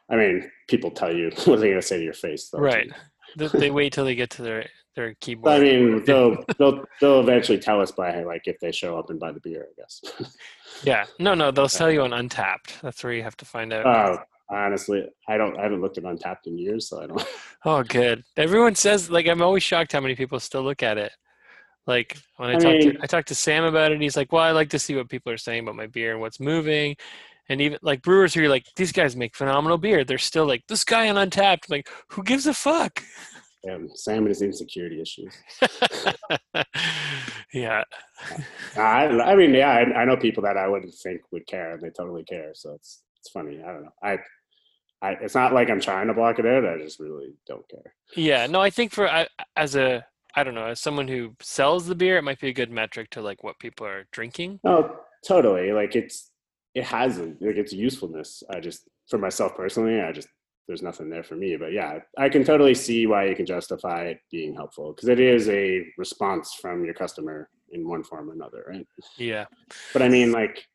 i 0.09 0.15
mean 0.15 0.51
people 0.67 0.91
tell 0.91 1.13
you 1.13 1.31
what 1.45 1.59
they're 1.59 1.71
gonna 1.71 1.81
say 1.81 1.97
to 1.97 2.03
your 2.03 2.13
face 2.13 2.49
though, 2.49 2.59
right. 2.59 2.89
too. 2.89 2.95
They, 3.35 3.47
they 3.47 3.71
wait 3.71 3.93
till 3.93 4.05
they 4.05 4.15
get 4.15 4.29
to 4.31 4.41
their 4.41 4.67
their 4.95 5.13
keyboard. 5.15 5.53
i 5.53 5.59
mean 5.59 6.03
they'll 6.05 6.43
they'll 6.57 6.85
they'll 7.01 7.19
eventually 7.19 7.57
tell 7.57 7.81
us 7.81 7.91
by 7.91 8.23
like 8.23 8.43
if 8.45 8.59
they 8.59 8.71
show 8.71 8.97
up 8.97 9.09
and 9.09 9.19
buy 9.19 9.31
the 9.31 9.41
beer 9.41 9.67
i 9.69 9.81
guess 9.81 10.01
yeah, 10.83 11.05
no, 11.19 11.33
no, 11.33 11.51
they'll 11.51 11.69
sell 11.69 11.89
you 11.89 12.01
uh, 12.01 12.05
on 12.05 12.11
Untappd. 12.11 12.81
That's 12.81 13.01
where 13.03 13.13
you 13.13 13.23
have 13.23 13.37
to 13.37 13.45
find 13.45 13.73
out. 13.73 13.85
oh 13.85 14.23
honestly 14.49 15.07
i 15.27 15.37
don't 15.37 15.57
i 15.57 15.63
haven't 15.63 15.81
looked 15.81 15.97
at 15.97 16.03
untappd 16.03 16.45
in 16.45 16.57
years 16.57 16.87
so 16.87 17.01
i 17.01 17.07
don't 17.07 17.27
oh, 17.65 17.83
good. 17.83 18.23
Everyone 18.37 18.75
says 18.75 19.09
like 19.09 19.27
I'm 19.27 19.41
always 19.41 19.63
shocked 19.63 19.91
how 19.91 19.99
many 19.99 20.15
people 20.15 20.39
still 20.39 20.63
look 20.63 20.83
at 20.83 20.97
it. 20.97 21.11
Like 21.87 22.17
when 22.37 22.49
I, 22.49 22.53
I 22.53 22.57
talked 22.57 22.81
to 22.81 22.97
I 23.01 23.07
talked 23.07 23.27
to 23.29 23.35
Sam 23.35 23.63
about 23.63 23.91
it, 23.91 24.01
he's 24.01 24.15
like, 24.15 24.31
"Well, 24.31 24.43
I 24.43 24.51
like 24.51 24.69
to 24.69 24.79
see 24.79 24.95
what 24.95 25.09
people 25.09 25.31
are 25.31 25.37
saying 25.37 25.63
about 25.63 25.75
my 25.75 25.87
beer 25.87 26.11
and 26.11 26.21
what's 26.21 26.39
moving." 26.39 26.95
And 27.49 27.61
even 27.61 27.77
like 27.81 28.01
brewers 28.01 28.33
who 28.33 28.43
are 28.43 28.49
like, 28.49 28.65
these 28.75 28.91
guys 28.91 29.15
make 29.15 29.35
phenomenal 29.35 29.77
beer. 29.77 30.03
They're 30.03 30.17
still 30.17 30.45
like, 30.45 30.63
this 30.67 30.83
guy 30.83 31.09
on 31.09 31.15
Untappd. 31.15 31.69
Like, 31.69 31.89
who 32.09 32.23
gives 32.23 32.47
a 32.47 32.53
fuck? 32.53 33.03
Um, 33.69 33.89
Sam 33.93 34.19
and 34.19 34.29
his 34.29 34.41
insecurity 34.41 35.01
issues. 35.01 35.33
yeah. 37.53 37.83
I, 38.77 39.07
I 39.07 39.35
mean, 39.35 39.53
yeah, 39.53 39.71
I, 39.71 40.01
I 40.01 40.05
know 40.05 40.17
people 40.17 40.43
that 40.43 40.57
I 40.57 40.67
wouldn't 40.67 40.93
think 40.93 41.21
would 41.31 41.47
care, 41.47 41.71
and 41.71 41.81
they 41.81 41.89
totally 41.89 42.23
care. 42.23 42.51
So 42.53 42.73
it's 42.73 43.01
it's 43.19 43.31
funny. 43.31 43.59
I 43.63 43.71
don't 43.71 43.83
know. 43.83 43.93
I, 44.03 44.17
I 45.01 45.11
it's 45.21 45.33
not 45.33 45.53
like 45.53 45.69
I'm 45.69 45.79
trying 45.81 46.07
to 46.07 46.13
block 46.13 46.37
it 46.37 46.45
out. 46.45 46.65
I 46.65 46.77
just 46.77 46.99
really 46.99 47.33
don't 47.47 47.67
care. 47.69 47.93
Yeah. 48.15 48.45
No, 48.47 48.61
I 48.61 48.69
think 48.69 48.91
for 48.91 49.09
I, 49.09 49.27
as 49.55 49.75
a 49.75 50.05
I 50.35 50.43
don't 50.43 50.55
know, 50.55 50.67
as 50.67 50.81
someone 50.81 51.07
who 51.07 51.35
sells 51.41 51.87
the 51.87 51.95
beer, 51.95 52.17
it 52.17 52.23
might 52.23 52.39
be 52.39 52.49
a 52.49 52.53
good 52.53 52.71
metric 52.71 53.09
to 53.11 53.21
like 53.21 53.43
what 53.43 53.57
people 53.59 53.87
are 53.87 54.05
drinking. 54.11 54.59
Oh, 54.63 54.95
totally. 55.27 55.71
Like 55.71 55.95
it's 55.95 56.29
it 56.75 56.83
hasn't 56.83 57.41
like 57.41 57.55
its 57.55 57.73
usefulness. 57.73 58.43
I 58.49 58.59
just 58.59 58.87
for 59.09 59.17
myself 59.17 59.55
personally, 59.55 60.01
I 60.01 60.11
just 60.11 60.27
there's 60.67 60.81
nothing 60.81 61.09
there 61.09 61.23
for 61.23 61.35
me. 61.35 61.55
But 61.55 61.71
yeah, 61.71 61.99
I 62.17 62.29
can 62.29 62.43
totally 62.43 62.75
see 62.75 63.07
why 63.07 63.25
you 63.25 63.35
can 63.35 63.45
justify 63.45 64.05
it 64.05 64.19
being 64.31 64.53
helpful 64.53 64.93
because 64.93 65.09
it 65.09 65.19
is 65.19 65.47
a 65.49 65.85
response 65.97 66.53
from 66.59 66.83
your 66.83 66.93
customer 66.93 67.49
in 67.71 67.87
one 67.87 68.03
form 68.03 68.29
or 68.29 68.33
another, 68.33 68.65
right? 68.67 68.87
Yeah. 69.17 69.45
But 69.93 70.01
I 70.01 70.09
mean, 70.09 70.31
like, 70.31 70.65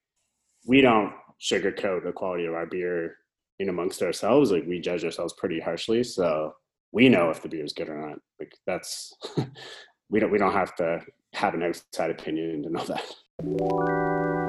we 0.66 0.80
don't 0.80 1.12
sugarcoat 1.40 2.04
the 2.04 2.12
quality 2.12 2.46
of 2.46 2.54
our 2.54 2.66
beer 2.66 3.16
in 3.58 3.68
amongst 3.68 4.02
ourselves. 4.02 4.50
Like, 4.50 4.66
we 4.66 4.80
judge 4.80 5.04
ourselves 5.04 5.34
pretty 5.36 5.60
harshly, 5.60 6.02
so 6.04 6.54
we 6.92 7.08
know 7.08 7.30
if 7.30 7.42
the 7.42 7.48
beer 7.48 7.64
is 7.64 7.72
good 7.72 7.88
or 7.88 8.08
not. 8.08 8.18
Like, 8.38 8.54
that's 8.66 9.12
we 10.08 10.20
don't 10.20 10.30
we 10.30 10.38
don't 10.38 10.52
have 10.52 10.74
to 10.76 11.00
have 11.34 11.54
an 11.54 11.62
outside 11.62 12.10
opinion 12.10 12.62
to 12.62 12.70
know 12.70 12.84
that. 12.84 14.39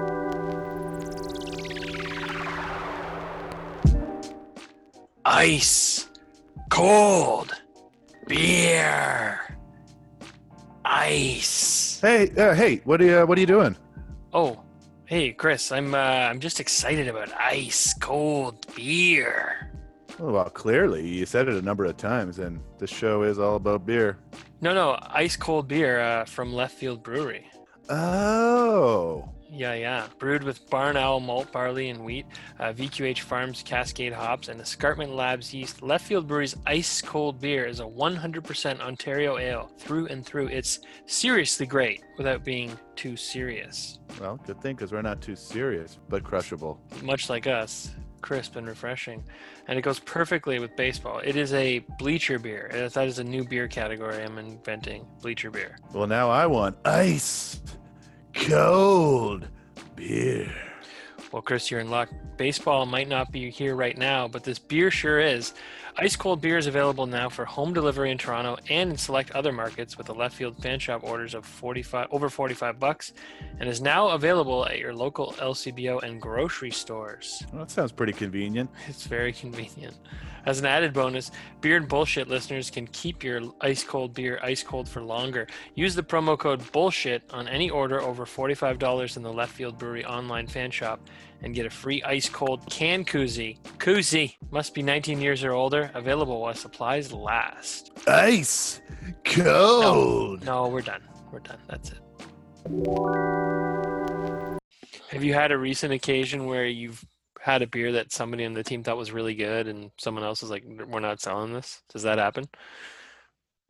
Ice, 5.26 6.10
cold, 6.70 7.54
beer, 8.28 9.40
ice. 10.86 12.00
Hey, 12.02 12.30
uh, 12.38 12.54
hey, 12.54 12.78
what 12.84 13.02
are 13.02 13.06
you, 13.06 13.26
what 13.26 13.38
are 13.38 13.42
you 13.42 13.48
doing? 13.48 13.76
Oh, 14.34 14.62
hey, 15.06 15.32
Chris, 15.34 15.72
I'm 15.72 15.94
uh, 15.94 15.98
I'm 15.98 16.40
just 16.40 16.60
excited 16.60 17.08
about 17.08 17.32
ice, 17.40 17.94
cold 18.00 18.66
beer. 18.76 19.72
Oh, 20.20 20.34
well, 20.34 20.50
clearly 20.50 21.08
you 21.08 21.26
said 21.26 21.48
it 21.48 21.56
a 21.56 21.62
number 21.62 21.86
of 21.86 21.98
times, 21.98 22.40
and 22.40 22.60
this 22.78 22.90
show 22.90 23.24
is 23.24 23.40
all 23.40 23.56
about 23.56 23.86
beer. 23.86 24.18
No, 24.62 24.74
no, 24.74 24.98
ice 25.10 25.36
cold 25.36 25.68
beer 25.68 26.00
uh, 26.00 26.26
from 26.26 26.54
Left 26.54 26.76
Field 26.76 27.02
Brewery. 27.04 27.48
Oh, 27.90 29.28
yeah, 29.52 29.74
yeah. 29.74 30.08
Brewed 30.18 30.44
with 30.44 30.70
Barn 30.70 30.96
Owl 30.96 31.20
malt, 31.20 31.52
barley, 31.52 31.90
and 31.90 32.04
wheat, 32.04 32.26
uh, 32.60 32.72
VQH 32.72 33.20
Farms 33.20 33.62
Cascade 33.64 34.14
hops, 34.14 34.48
and 34.48 34.62
Escarpment 34.62 35.14
Labs 35.14 35.54
yeast, 35.54 35.82
Left 35.82 36.06
Field 36.06 36.28
Brewery's 36.28 36.56
Ice 36.66 37.02
Cold 37.02 37.42
Beer 37.42 37.66
is 37.66 37.82
a 37.82 37.86
100% 37.86 38.80
Ontario 38.80 39.38
ale 39.38 39.70
through 39.78 40.08
and 40.08 40.26
through. 40.26 40.48
It's 40.48 40.80
seriously 41.06 41.66
great 41.66 42.04
without 42.18 42.46
being 42.46 42.78
too 42.96 43.18
serious. 43.18 44.00
Well, 44.20 44.40
good 44.46 44.62
thing 44.62 44.76
because 44.76 44.92
we're 44.92 45.02
not 45.02 45.22
too 45.22 45.36
serious, 45.36 46.00
but 46.08 46.24
crushable. 46.24 46.80
Much 47.04 47.30
like 47.30 47.46
us, 47.46 47.92
crisp 48.22 48.56
and 48.56 48.68
refreshing. 48.68 49.24
And 49.68 49.78
it 49.78 49.82
goes 49.82 50.00
perfectly 50.00 50.60
with 50.60 50.76
baseball. 50.78 51.20
It 51.20 51.36
is 51.36 51.54
a 51.54 51.80
bleacher 52.00 52.40
beer. 52.40 52.90
That 52.94 53.08
is 53.08 53.20
a 53.20 53.24
new 53.24 53.44
beer 53.44 53.68
category 53.68 54.24
I'm 54.24 54.38
inventing 54.38 55.06
bleacher 55.22 55.52
beer. 55.52 55.78
Well, 55.94 56.08
now 56.08 56.30
I 56.30 56.46
want 56.46 56.78
ice 56.86 57.62
cold 58.34 59.48
beer. 59.96 60.54
Well, 61.32 61.42
Chris, 61.42 61.72
you're 61.72 61.80
in 61.80 61.90
luck. 61.90 62.10
Baseball 62.38 62.86
might 62.86 63.08
not 63.08 63.32
be 63.32 63.50
here 63.50 63.76
right 63.76 63.98
now, 63.98 64.28
but 64.28 64.44
this 64.44 64.60
beer 64.60 64.92
sure 64.92 65.20
is. 65.20 65.54
Ice 66.02 66.16
cold 66.16 66.42
beer 66.42 66.58
is 66.58 66.66
available 66.66 67.06
now 67.06 67.30
for 67.30 67.46
home 67.46 67.76
delivery 67.76 68.10
in 68.10 68.18
Toronto 68.18 68.58
and 68.72 68.90
in 68.90 68.98
select 68.98 69.30
other 69.34 69.52
markets 69.52 70.00
with 70.00 70.08
the 70.08 70.16
left 70.16 70.36
field 70.36 70.58
fan 70.58 70.80
shop 70.80 71.04
orders 71.04 71.36
of 71.36 71.46
45 71.46 72.08
over 72.10 72.28
45 72.28 72.80
bucks 72.80 73.14
and 73.60 73.70
is 73.70 73.82
now 73.82 74.08
available 74.10 74.66
at 74.66 74.80
your 74.80 74.96
local 74.96 75.34
LCBO 75.34 76.02
and 76.02 76.20
grocery 76.20 76.72
stores. 76.72 77.44
Well, 77.54 77.60
that 77.60 77.70
sounds 77.70 77.92
pretty 77.92 78.14
convenient. 78.14 78.72
It's 78.88 79.06
very 79.06 79.32
convenient. 79.32 79.96
As 80.48 80.60
an 80.60 80.66
added 80.66 80.92
bonus, 80.92 81.30
Beer 81.62 81.78
and 81.78 81.88
Bullshit 81.88 82.28
listeners 82.28 82.72
can 82.72 82.88
keep 82.88 83.24
your 83.24 83.54
ice 83.62 83.84
cold 83.84 84.16
beer 84.16 84.40
ice 84.42 84.64
cold 84.64 84.90
for 84.90 85.04
longer. 85.04 85.46
Use 85.76 85.94
the 85.94 86.02
promo 86.02 86.36
code 86.36 86.64
BULLSHIT 86.72 87.32
on 87.32 87.48
any 87.48 87.70
order 87.70 88.02
over 88.02 88.26
$45 88.26 89.18
in 89.18 89.22
the 89.22 89.32
Left 89.32 89.54
Field 89.54 89.78
Brewery 89.78 90.04
online 90.04 90.48
fan 90.48 90.72
shop 90.72 91.00
and 91.42 91.56
get 91.56 91.66
a 91.66 91.70
free 91.70 92.02
ice 92.04 92.30
cold 92.30 92.66
can 92.70 93.04
koozie. 93.04 93.58
Koozie 93.78 94.36
must 94.52 94.74
be 94.74 94.82
19 94.82 95.20
years 95.22 95.44
or 95.44 95.54
older, 95.54 95.92
available 95.94 96.42
while 96.42 96.54
supplies 96.54 97.12
last. 97.12 97.92
Ice 98.08 98.82
cold. 99.24 100.44
No, 100.46 100.66
no 100.66 100.70
we're 100.70 100.82
done. 100.82 101.04
We're 101.32 101.40
done. 101.40 101.60
That's 101.68 101.92
it. 101.92 102.00
Have 105.10 105.24
you 105.24 105.34
had 105.34 105.52
a 105.52 105.58
recent 105.58 105.94
occasion 105.94 106.46
where 106.46 106.66
you've 106.66 107.04
had 107.42 107.62
a 107.62 107.68
beer 107.68 107.92
that 107.94 108.12
somebody 108.12 108.46
on 108.46 108.54
the 108.54 108.64
team 108.64 108.84
thought 108.84 108.98
was 108.98 109.12
really 109.12 109.34
good 109.34 109.68
and 109.68 109.92
someone 109.98 110.24
else 110.24 110.42
was 110.42 110.52
like 110.52 110.64
we're 110.88 111.00
not 111.00 111.20
selling 111.20 111.54
this 111.54 111.82
does 111.92 112.04
that 112.04 112.20
happen 112.20 112.48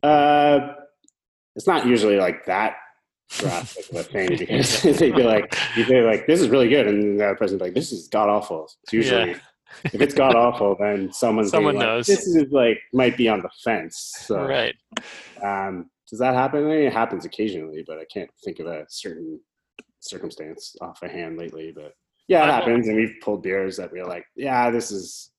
uh 0.04 0.74
it's 1.56 1.68
not 1.68 1.86
usually 1.88 2.18
like 2.18 2.46
that 2.46 2.76
drastic 3.38 3.90
of 3.90 3.98
a 3.98 4.04
thing 4.04 4.30
because 4.38 4.82
they'd 5.00 5.16
be 5.16 5.24
like 5.24 5.56
you'd 5.76 5.88
be 5.88 6.02
like 6.02 6.28
this 6.28 6.42
is 6.42 6.50
really 6.50 6.70
good. 6.70 6.88
And 6.88 7.20
the 7.20 7.26
other 7.26 7.36
person's 7.36 7.62
like 7.62 7.74
this 7.74 7.92
is 7.92 8.08
god 8.08 8.30
awful. 8.30 8.70
It's 8.84 8.94
usually 8.94 9.32
yeah. 9.32 9.38
if 9.86 10.02
it's 10.02 10.14
god 10.14 10.36
awful 10.36 10.76
then 10.80 11.12
someone's 11.12 11.52
someone 11.52 11.76
like, 11.76 11.86
knows. 11.86 12.08
This 12.08 12.28
is 12.28 12.52
like 12.52 12.80
might 12.94 13.18
be 13.18 13.28
on 13.28 13.42
the 13.42 13.50
fence. 13.64 14.14
So 14.26 14.46
right. 14.46 14.76
um 15.44 15.90
does 16.10 16.20
that 16.20 16.34
happen? 16.34 16.66
I 16.66 16.68
mean, 16.68 16.88
it 16.88 16.94
happens 16.94 17.24
occasionally 17.24 17.84
but 17.88 17.98
i 17.98 18.06
can't 18.14 18.30
think 18.44 18.60
of 18.60 18.68
a 18.68 18.86
certain 18.90 19.40
circumstance 20.02 20.76
off 20.82 21.02
a 21.04 21.08
hand 21.08 21.38
lately 21.38 21.72
but 21.74 21.94
yeah, 22.32 22.46
it 22.46 22.52
happens, 22.52 22.88
and 22.88 22.96
we've 22.96 23.16
pulled 23.22 23.44
beers 23.44 23.76
that 23.76 23.92
we're 23.92 24.06
like, 24.06 24.26
yeah, 24.38 24.70
this 24.70 24.90
is 24.90 25.32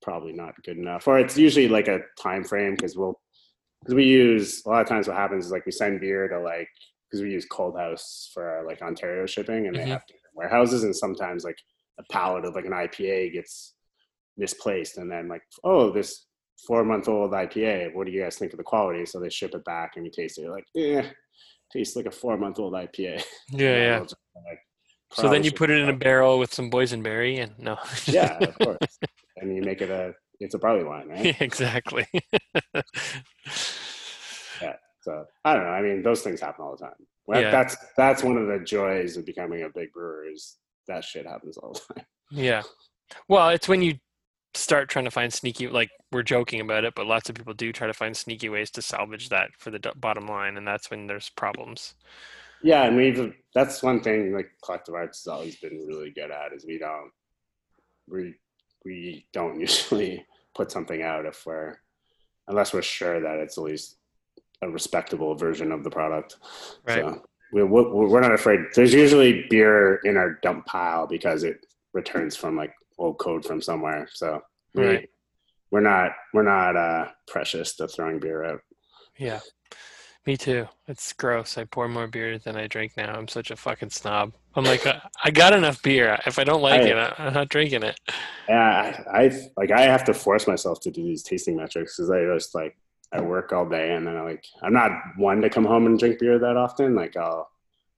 probably 0.00 0.32
not 0.32 0.54
good 0.64 0.78
enough, 0.78 1.06
or 1.06 1.18
it's 1.18 1.36
usually 1.36 1.68
like 1.68 1.86
a 1.86 2.00
time 2.18 2.44
frame 2.44 2.74
because 2.74 2.96
we'll 2.96 3.20
because 3.80 3.94
we 3.94 4.04
use 4.04 4.62
a 4.64 4.70
lot 4.70 4.80
of 4.80 4.88
times 4.88 5.06
what 5.06 5.18
happens 5.18 5.44
is 5.44 5.52
like 5.52 5.66
we 5.66 5.72
send 5.72 6.00
beer 6.00 6.28
to 6.28 6.40
like 6.40 6.68
because 7.10 7.22
we 7.22 7.32
use 7.32 7.46
Cold 7.46 7.76
House 7.76 8.30
for 8.32 8.48
our 8.48 8.66
like 8.66 8.82
Ontario 8.82 9.26
shipping, 9.26 9.66
and 9.66 9.74
they 9.74 9.80
mm-hmm. 9.80 9.90
have 9.90 10.06
different 10.06 10.34
warehouses, 10.34 10.84
and 10.84 10.94
sometimes 10.94 11.44
like 11.44 11.58
a 11.98 12.02
pallet 12.10 12.44
of 12.44 12.54
like 12.54 12.66
an 12.66 12.72
IPA 12.72 13.32
gets 13.32 13.74
misplaced, 14.36 14.98
and 14.98 15.10
then 15.10 15.28
like 15.28 15.42
oh 15.64 15.90
this 15.90 16.26
four 16.66 16.84
month 16.84 17.08
old 17.08 17.32
IPA, 17.32 17.94
what 17.94 18.06
do 18.06 18.12
you 18.12 18.22
guys 18.22 18.36
think 18.36 18.52
of 18.52 18.58
the 18.58 18.64
quality? 18.64 19.06
So 19.06 19.18
they 19.18 19.30
ship 19.30 19.54
it 19.54 19.64
back, 19.64 19.92
and 19.96 20.04
we 20.04 20.10
taste 20.10 20.38
it, 20.38 20.42
You're 20.42 20.52
like 20.52 20.66
yeah, 20.74 21.06
tastes 21.72 21.96
like 21.96 22.06
a 22.06 22.10
four 22.10 22.36
month 22.36 22.58
old 22.58 22.74
IPA. 22.74 23.22
Yeah, 23.50 23.76
yeah. 23.76 23.98
Like, 23.98 24.60
so 25.12 25.28
then 25.28 25.42
you 25.42 25.50
put 25.50 25.70
it 25.70 25.78
in 25.78 25.88
a 25.88 25.96
barrel 25.96 26.38
with 26.38 26.54
some 26.54 26.70
boysenberry 26.70 27.42
and 27.42 27.58
no. 27.58 27.76
yeah, 28.06 28.38
of 28.38 28.56
course. 28.62 28.98
And 29.36 29.54
you 29.56 29.62
make 29.62 29.82
it 29.82 29.90
a 29.90 30.14
it's 30.38 30.54
a 30.54 30.58
barley 30.58 30.84
wine, 30.84 31.08
right? 31.08 31.24
Yeah, 31.26 31.34
exactly. 31.40 32.06
So 35.02 35.24
I 35.44 35.54
don't 35.54 35.64
know. 35.64 35.70
I 35.70 35.82
mean, 35.82 36.02
those 36.02 36.22
things 36.22 36.40
happen 36.40 36.64
all 36.64 36.76
the 36.76 36.84
time. 36.84 36.94
Well, 37.26 37.40
yeah. 37.40 37.50
That's 37.50 37.76
that's 37.96 38.22
one 38.22 38.36
of 38.36 38.46
the 38.46 38.64
joys 38.64 39.16
of 39.16 39.26
becoming 39.26 39.62
a 39.62 39.68
big 39.68 39.92
brewer 39.92 40.26
is 40.26 40.56
that 40.88 41.04
shit 41.04 41.26
happens 41.26 41.56
all 41.56 41.72
the 41.72 41.94
time. 41.94 42.04
Yeah. 42.30 42.62
Well, 43.28 43.48
it's 43.50 43.68
when 43.68 43.82
you 43.82 43.94
start 44.54 44.88
trying 44.88 45.04
to 45.04 45.10
find 45.10 45.32
sneaky 45.32 45.68
like 45.68 45.90
we're 46.10 46.24
joking 46.24 46.60
about 46.60 46.82
it 46.82 46.92
but 46.96 47.06
lots 47.06 47.28
of 47.28 47.36
people 47.36 47.54
do 47.54 47.72
try 47.72 47.86
to 47.86 47.92
find 47.92 48.16
sneaky 48.16 48.48
ways 48.48 48.68
to 48.68 48.82
salvage 48.82 49.28
that 49.28 49.48
for 49.56 49.70
the 49.70 49.78
bottom 49.94 50.26
line 50.26 50.56
and 50.56 50.66
that's 50.66 50.90
when 50.90 51.06
there's 51.06 51.28
problems 51.30 51.94
yeah, 52.62 52.84
and 52.84 52.96
we've 52.96 53.34
that's 53.54 53.82
one 53.82 54.00
thing 54.00 54.34
like 54.34 54.50
collective 54.62 54.94
arts 54.94 55.24
has 55.24 55.28
always 55.28 55.56
been 55.56 55.84
really 55.86 56.10
good 56.10 56.30
at 56.30 56.52
is 56.52 56.66
we 56.66 56.78
don't 56.78 57.10
we 58.08 58.34
we 58.84 59.26
don't 59.32 59.60
usually 59.60 60.24
put 60.54 60.70
something 60.70 61.02
out 61.02 61.26
if 61.26 61.46
we're 61.46 61.76
unless 62.48 62.72
we're 62.72 62.82
sure 62.82 63.20
that 63.20 63.38
it's 63.38 63.56
at 63.56 63.64
least 63.64 63.96
a 64.62 64.68
respectable 64.68 65.34
version 65.34 65.72
of 65.72 65.84
the 65.84 65.90
product. 65.90 66.36
Right. 66.86 67.04
So 67.04 67.22
we, 67.52 67.62
we're 67.64 68.20
not 68.20 68.34
afraid. 68.34 68.60
There's 68.74 68.94
usually 68.94 69.46
beer 69.50 69.96
in 70.04 70.16
our 70.16 70.38
dump 70.42 70.66
pile 70.66 71.06
because 71.06 71.42
it 71.42 71.66
returns 71.92 72.36
from 72.36 72.56
like 72.56 72.72
old 72.98 73.18
code 73.18 73.44
from 73.44 73.60
somewhere. 73.60 74.08
So 74.12 74.40
we, 74.74 74.86
right. 74.86 75.08
we're 75.70 75.80
not 75.80 76.12
we're 76.32 76.42
not 76.42 76.76
uh, 76.76 77.08
precious 77.26 77.74
to 77.76 77.88
throwing 77.88 78.20
beer 78.20 78.44
out. 78.44 78.60
Yeah. 79.18 79.40
Me 80.26 80.36
too. 80.36 80.68
It's 80.86 81.12
gross. 81.14 81.56
I 81.56 81.64
pour 81.64 81.88
more 81.88 82.06
beer 82.06 82.38
than 82.38 82.54
I 82.54 82.66
drink 82.66 82.92
now. 82.96 83.14
I'm 83.14 83.26
such 83.26 83.50
a 83.50 83.56
fucking 83.56 83.88
snob. 83.88 84.34
I'm 84.54 84.64
like, 84.64 84.86
uh, 84.86 85.00
I 85.24 85.30
got 85.30 85.54
enough 85.54 85.82
beer. 85.82 86.18
If 86.26 86.38
I 86.38 86.44
don't 86.44 86.60
like 86.60 86.82
I, 86.82 86.88
it, 86.88 87.14
I'm 87.18 87.32
not 87.32 87.48
drinking 87.48 87.84
it. 87.84 87.98
Yeah, 88.46 89.02
I, 89.10 89.24
I 89.24 89.48
like 89.56 89.70
I 89.70 89.82
have 89.82 90.04
to 90.04 90.14
force 90.14 90.46
myself 90.46 90.80
to 90.80 90.90
do 90.90 91.02
these 91.02 91.22
tasting 91.22 91.56
metrics 91.56 91.96
because 91.96 92.10
I 92.10 92.22
just 92.34 92.54
like 92.54 92.76
I 93.12 93.20
work 93.20 93.52
all 93.52 93.68
day 93.68 93.92
and 93.94 94.06
then 94.06 94.16
I 94.16 94.22
like 94.22 94.44
I'm 94.62 94.72
not 94.72 94.92
one 95.16 95.40
to 95.42 95.50
come 95.50 95.64
home 95.64 95.86
and 95.86 95.98
drink 95.98 96.18
beer 96.18 96.38
that 96.38 96.56
often. 96.56 96.94
Like 96.94 97.16
I'll 97.16 97.48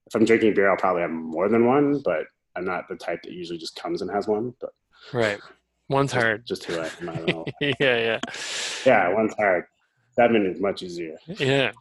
if 0.06 0.14
I'm 0.14 0.24
drinking 0.24 0.54
beer, 0.54 0.70
I'll 0.70 0.76
probably 0.76 1.02
have 1.02 1.10
more 1.10 1.48
than 1.48 1.66
one, 1.66 2.00
but 2.04 2.24
I'm 2.56 2.64
not 2.64 2.88
the 2.88 2.96
type 2.96 3.22
that 3.22 3.32
usually 3.32 3.58
just 3.58 3.76
comes 3.76 4.02
and 4.02 4.10
has 4.10 4.26
one. 4.26 4.54
But 4.60 4.70
Right. 5.12 5.38
One's 5.88 6.12
just, 6.12 6.22
hard. 6.22 6.46
just 6.46 6.64
who 6.64 6.78
I 6.78 6.90
am. 7.00 7.08
I 7.08 7.14
don't 7.16 7.28
know. 7.28 7.44
yeah, 7.60 7.72
yeah. 7.80 8.18
yeah, 8.86 9.08
one's 9.12 9.34
hard. 9.34 9.64
That 10.16 10.28
Seven 10.28 10.46
is 10.46 10.60
much 10.60 10.82
easier. 10.82 11.16
Yeah. 11.26 11.72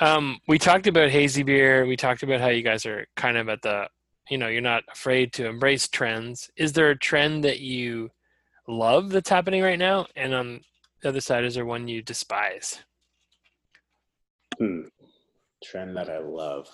Um, 0.00 0.40
we 0.48 0.58
talked 0.58 0.86
about 0.86 1.10
hazy 1.10 1.42
beer. 1.42 1.86
We 1.86 1.96
talked 1.96 2.22
about 2.22 2.40
how 2.40 2.48
you 2.48 2.62
guys 2.62 2.84
are 2.84 3.06
kind 3.16 3.36
of 3.36 3.48
at 3.48 3.62
the, 3.62 3.88
you 4.28 4.38
know, 4.38 4.48
you're 4.48 4.60
not 4.60 4.82
afraid 4.92 5.32
to 5.34 5.46
embrace 5.46 5.88
trends. 5.88 6.50
Is 6.56 6.72
there 6.72 6.90
a 6.90 6.98
trend 6.98 7.44
that 7.44 7.60
you 7.60 8.10
love 8.66 9.10
that's 9.10 9.28
happening 9.28 9.62
right 9.62 9.78
now? 9.78 10.06
And 10.16 10.34
on 10.34 10.60
the 11.04 11.10
other 11.10 11.20
side, 11.20 11.44
is 11.44 11.54
there 11.54 11.66
one 11.66 11.86
you 11.86 12.00
despise? 12.00 12.78
Hmm. 14.58 14.84
Trend 15.62 15.96
that 15.98 16.08
I 16.08 16.18
love. 16.18 16.66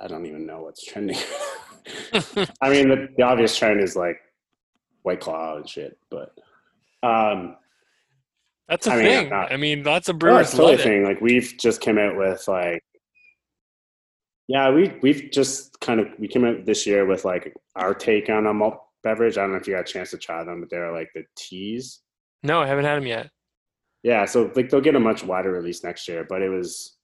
I 0.00 0.06
don't 0.06 0.24
even 0.24 0.46
know 0.46 0.62
what's 0.62 0.84
trending. 0.84 1.16
I 2.62 2.70
mean, 2.70 2.88
the, 2.88 3.08
the 3.16 3.24
obvious 3.24 3.56
trend 3.58 3.80
is 3.80 3.96
like 3.96 4.18
White 5.02 5.18
Claw 5.20 5.56
and 5.56 5.68
shit, 5.68 5.98
but 6.12 6.30
um, 7.02 7.56
That's 8.68 8.86
a 8.86 8.92
I 8.92 8.96
thing. 9.02 9.24
I'm 9.24 9.30
not- 9.30 9.52
I 9.52 9.56
mean, 9.56 9.82
lots 9.82 10.08
of 10.08 10.18
brewers 10.20 10.52
totally 10.52 10.70
love 10.72 10.78
a 10.78 10.82
it. 10.82 10.84
thing. 10.84 11.04
Like 11.04 11.20
we've 11.20 11.54
just 11.58 11.80
came 11.80 11.98
out 11.98 12.16
with 12.16 12.46
like, 12.46 12.82
yeah, 14.46 14.70
we 14.70 14.92
we've 15.02 15.30
just 15.32 15.78
kind 15.80 15.98
of 16.00 16.06
we 16.18 16.28
came 16.28 16.44
out 16.44 16.64
this 16.66 16.86
year 16.86 17.04
with 17.06 17.24
like 17.24 17.52
our 17.76 17.94
take 17.94 18.28
on 18.30 18.46
a 18.46 18.54
malt 18.54 18.80
beverage. 19.02 19.38
I 19.38 19.42
don't 19.42 19.52
know 19.52 19.58
if 19.58 19.66
you 19.66 19.74
got 19.74 19.88
a 19.88 19.92
chance 19.92 20.10
to 20.12 20.18
try 20.18 20.44
them, 20.44 20.60
but 20.60 20.70
they're 20.70 20.92
like 20.92 21.08
the 21.14 21.24
teas. 21.36 22.00
No, 22.42 22.60
I 22.60 22.66
haven't 22.66 22.84
had 22.84 22.96
them 22.96 23.06
yet. 23.06 23.30
Yeah, 24.02 24.24
so 24.24 24.50
like 24.54 24.70
they'll 24.70 24.80
get 24.80 24.96
a 24.96 25.00
much 25.00 25.22
wider 25.24 25.52
release 25.52 25.84
next 25.84 26.08
year, 26.08 26.24
but 26.28 26.42
it 26.42 26.48
was 26.48 26.96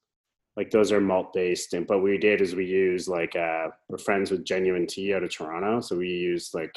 like 0.56 0.70
those 0.70 0.92
are 0.92 1.00
malt 1.00 1.34
based 1.34 1.74
and 1.74 1.86
but 1.86 1.98
what 1.98 2.04
we 2.04 2.16
did 2.16 2.40
is 2.40 2.54
we 2.54 2.64
used 2.64 3.08
like 3.08 3.36
uh 3.36 3.68
we're 3.88 3.98
friends 3.98 4.30
with 4.30 4.46
genuine 4.46 4.86
tea 4.86 5.12
out 5.14 5.22
of 5.22 5.30
Toronto. 5.30 5.80
So 5.80 5.96
we 5.96 6.08
used 6.08 6.54
like 6.54 6.74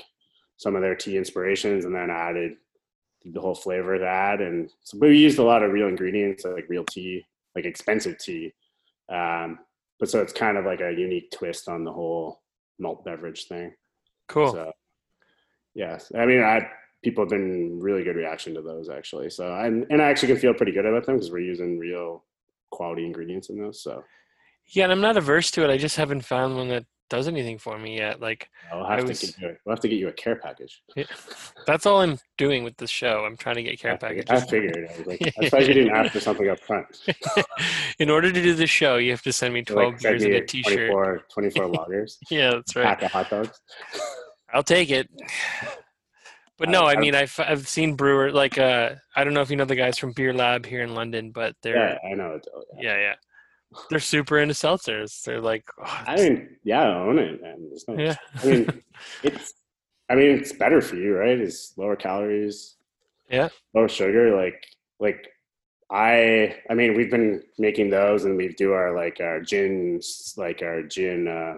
some 0.58 0.76
of 0.76 0.82
their 0.82 0.96
tea 0.96 1.18
inspirations 1.18 1.86
and 1.86 1.96
then 1.96 2.10
added 2.10 2.58
the 3.24 3.40
whole 3.40 3.56
flavor 3.56 3.96
of 3.96 4.02
that 4.02 4.42
and 4.42 4.70
so 4.84 4.98
we 4.98 5.18
used 5.18 5.40
a 5.40 5.44
lot 5.44 5.64
of 5.64 5.72
real 5.72 5.88
ingredients 5.88 6.44
like 6.44 6.68
real 6.68 6.86
tea, 6.86 7.26
like 7.56 7.66
expensive 7.66 8.18
tea. 8.18 8.54
Um 9.08 9.60
but 10.00 10.10
so 10.10 10.22
it's 10.22 10.34
kind 10.34 10.58
of 10.58 10.66
like 10.66 10.82
a 10.82 10.92
unique 10.92 11.32
twist 11.32 11.70
on 11.70 11.84
the 11.84 11.92
whole 11.92 12.42
malt 12.80 13.04
beverage 13.04 13.48
thing. 13.48 13.74
Cool. 14.28 14.52
So, 14.54 14.72
yes, 15.74 16.12
I 16.16 16.26
mean, 16.26 16.42
I 16.42 16.70
people 17.04 17.24
have 17.24 17.30
been 17.30 17.80
really 17.80 18.04
good 18.04 18.16
reaction 18.16 18.54
to 18.56 18.62
those 18.62 18.90
actually. 18.90 19.30
So, 19.30 19.54
and 19.54 19.86
and 19.90 20.02
I 20.02 20.06
actually 20.10 20.30
can 20.30 20.38
feel 20.38 20.54
pretty 20.54 20.72
good 20.72 20.86
about 20.86 21.06
them 21.06 21.16
because 21.16 21.32
we're 21.32 21.40
using 21.40 21.78
real 21.80 22.24
quality 22.72 23.06
ingredients 23.06 23.50
in 23.50 23.60
those. 23.62 23.82
So, 23.82 24.04
Yeah, 24.68 24.84
and 24.84 24.92
I'm 24.92 25.02
not 25.02 25.18
averse 25.18 25.52
to 25.52 25.64
it. 25.64 25.70
I 25.72 25.78
just 25.78 25.96
haven't 25.98 26.22
found 26.22 26.56
one 26.56 26.68
that 26.70 26.86
does 27.10 27.28
anything 27.28 27.58
for 27.58 27.80
me 27.80 27.98
yet. 27.98 28.22
Like 28.22 28.50
I'll 28.72 28.84
I 28.84 28.98
have 28.98 29.08
was- 29.08 29.20
to 29.22 29.26
get 29.28 29.42
you. 29.42 29.56
We'll 29.66 29.74
have 29.76 29.80
to 29.82 29.88
get 29.88 29.98
you 29.98 30.10
a 30.10 30.12
care 30.12 30.36
package. 30.36 30.84
that's 31.66 31.88
all 31.88 32.02
I'm 32.02 32.20
doing 32.38 32.64
with 32.64 32.78
this 32.78 32.92
show. 32.92 33.26
I'm 33.26 33.36
trying 33.36 33.56
to 33.56 33.64
get 33.64 33.80
care 33.80 33.94
I 33.94 33.98
figured. 33.98 34.28
packages. 34.28 34.48
I 34.48 34.52
figured. 34.52 34.90
I 34.94 34.98
was 35.00 35.08
like, 35.08 35.22
I'm 35.38 35.44
surprised 35.46 35.68
you 35.70 35.74
didn't 35.74 35.96
ask 35.96 36.12
for 36.12 36.20
something 36.20 36.48
up 36.50 36.60
front. 36.60 36.86
In 38.00 38.12
order 38.12 38.32
to 38.32 38.42
do 38.44 38.54
the 38.54 38.68
show, 38.68 38.98
you 38.98 39.10
have 39.10 39.24
to 39.24 39.34
send 39.34 39.56
me 39.56 39.62
Like, 39.62 39.68
12 39.68 40.02
send 40.02 40.20
beers 40.20 40.24
and 40.24 40.34
a 40.36 40.46
t-shirt. 40.46 40.92
24, 40.92 41.22
24 41.34 41.66
lagers, 41.72 42.18
Yeah, 42.30 42.52
that's 42.52 42.76
right. 42.76 42.86
pack 42.86 43.02
of 43.02 43.12
hot 43.12 43.30
dogs. 43.32 43.60
I'll 44.54 44.62
take 44.64 44.92
it. 44.92 45.10
But 46.60 46.70
no, 46.70 46.84
I 46.84 46.92
I've- 46.92 47.02
mean, 47.02 47.16
I've 47.16 47.40
I've 47.40 47.68
seen 47.68 47.96
brewer 47.96 48.32
like 48.32 48.58
uh 48.58 48.96
I 49.16 49.24
don't 49.24 49.34
know 49.34 49.42
if 49.42 49.50
you 49.50 49.56
know 49.56 49.66
the 49.66 49.76
guys 49.76 49.98
from 49.98 50.12
Beer 50.12 50.34
Lab 50.34 50.66
here 50.66 50.84
in 50.84 50.94
London, 50.94 51.32
but 51.32 51.56
they're 51.62 51.76
Yeah, 51.78 51.98
I 52.12 52.14
know. 52.16 52.34
It, 52.36 52.46
yeah, 52.80 52.98
yeah, 52.98 53.16
they're 53.90 54.00
super 54.00 54.38
into 54.40 54.54
seltzers. 54.54 55.24
They're 55.24 55.42
like, 55.42 55.66
oh, 55.80 56.04
I 56.08 56.16
mean, 56.18 56.58
yeah, 56.64 56.82
I 56.82 56.96
own 56.96 57.18
it, 57.20 57.42
man. 57.42 57.70
No, 57.88 57.98
yeah, 57.98 58.16
I 58.44 58.46
mean, 58.46 58.84
it's. 59.24 59.54
I 60.12 60.16
mean, 60.16 60.32
it's 60.40 60.52
better 60.54 60.82
for 60.82 60.96
you, 60.96 61.16
right? 61.16 61.38
It's 61.40 61.78
lower 61.78 61.96
calories. 61.96 62.76
Yeah. 63.30 63.50
Lower 63.76 63.88
sugar. 63.88 64.36
Like, 64.36 64.66
like 65.00 65.28
I. 65.92 66.58
I 66.68 66.74
mean, 66.74 66.96
we've 66.98 67.12
been 67.12 67.44
making 67.60 67.92
those, 67.92 68.26
and 68.26 68.36
we 68.36 68.50
do 68.50 68.74
our 68.74 68.96
like 68.96 69.20
our 69.22 69.40
gin, 69.40 70.02
like 70.36 70.62
our 70.64 70.82
gin, 70.82 71.28
uh 71.28 71.58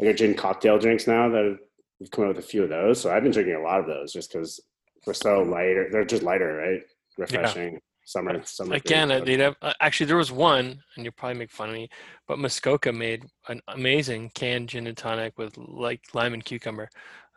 like 0.00 0.06
our 0.08 0.12
gin 0.14 0.34
cocktail 0.34 0.78
drinks 0.78 1.06
now. 1.06 1.28
That 1.28 1.58
we've 2.00 2.10
come 2.10 2.24
out 2.24 2.36
with 2.36 2.44
a 2.44 2.48
few 2.48 2.62
of 2.62 2.68
those. 2.68 3.00
So 3.00 3.10
I've 3.12 3.22
been 3.22 3.32
drinking 3.32 3.54
a 3.54 3.62
lot 3.62 3.80
of 3.80 3.86
those 3.86 4.12
just 4.12 4.32
because 4.32 4.60
we're 5.06 5.14
so 5.14 5.42
lighter. 5.42 5.88
They're 5.90 6.04
just 6.04 6.22
lighter, 6.22 6.54
right? 6.54 6.80
Refreshing. 7.16 7.80
Summer, 8.04 8.40
summer. 8.44 8.74
again, 8.76 9.10
have, 9.10 9.56
uh, 9.60 9.74
actually 9.82 10.06
there 10.06 10.16
was 10.16 10.32
one, 10.32 10.82
and 10.96 11.04
you'll 11.04 11.12
probably 11.12 11.38
make 11.38 11.50
fun 11.50 11.68
of 11.68 11.74
me, 11.74 11.90
but 12.26 12.38
Muskoka 12.38 12.90
made 12.90 13.26
an 13.48 13.60
amazing 13.68 14.30
canned 14.34 14.70
gin 14.70 14.86
and 14.86 14.96
tonic 14.96 15.36
with 15.36 15.58
like 15.58 16.00
lime 16.14 16.32
and 16.32 16.42
cucumber. 16.42 16.84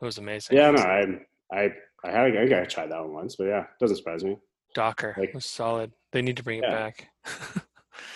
It 0.01 0.05
was 0.05 0.17
amazing. 0.17 0.55
Yeah, 0.55 0.71
no, 0.71 0.81
I, 0.81 1.03
I, 1.51 1.69
I 2.05 2.09
had, 2.11 2.37
I 2.37 2.47
think 2.47 2.53
I 2.53 2.63
tried 2.63 2.89
that 2.89 3.01
one 3.01 3.11
once, 3.11 3.35
but 3.35 3.47
yeah, 3.47 3.65
doesn't 3.81 3.97
surprise 3.97 4.23
me. 4.23 4.37
Docker 4.73 5.13
like- 5.17 5.33
was 5.33 5.45
solid. 5.45 5.91
They 6.13 6.21
need 6.21 6.37
to 6.37 6.43
bring 6.43 6.59
it 6.59 6.65
Yeah. 6.65 6.71
back. 6.73 7.07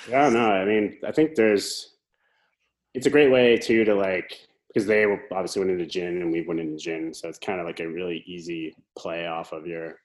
Yeah, 0.10 0.30
no, 0.30 0.40
I 0.52 0.66
mean, 0.66 1.00
I 1.06 1.12
think 1.12 1.36
there's, 1.36 1.96
it's 2.94 3.06
a 3.08 3.10
great 3.10 3.32
way 3.32 3.58
too 3.58 3.84
to 3.86 3.96
like, 3.96 4.40
because 4.76 4.86
they 4.88 5.06
were- 5.06 5.24
obviously 5.32 5.62
went 5.62 5.72
into 5.72 5.86
gin 5.86 6.22
and 6.22 6.32
we 6.34 6.42
went 6.42 6.60
into 6.60 6.76
gin, 6.78 7.14
so 7.14 7.30
it's 7.30 7.40
kind 7.40 7.62
of 7.62 7.66
like 7.66 7.80
a 7.80 7.88
really 7.88 8.22
easy 8.28 8.76
play 8.98 9.26
off 9.26 9.54
of 9.54 9.66
your, 9.66 10.02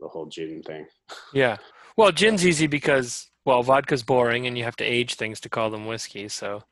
the 0.00 0.08
whole 0.08 0.26
gin 0.26 0.60
thing. 0.64 0.86
yeah. 1.32 1.56
Well, 1.96 2.10
gin's 2.10 2.44
easy 2.44 2.66
because 2.66 3.30
well, 3.44 3.62
vodka's 3.62 4.02
boring, 4.02 4.48
and 4.48 4.58
you 4.58 4.64
have 4.64 4.74
to 4.76 4.84
age 4.84 5.14
things 5.14 5.38
to 5.40 5.48
call 5.48 5.70
them 5.70 5.86
whiskey. 5.86 6.28
So 6.28 6.64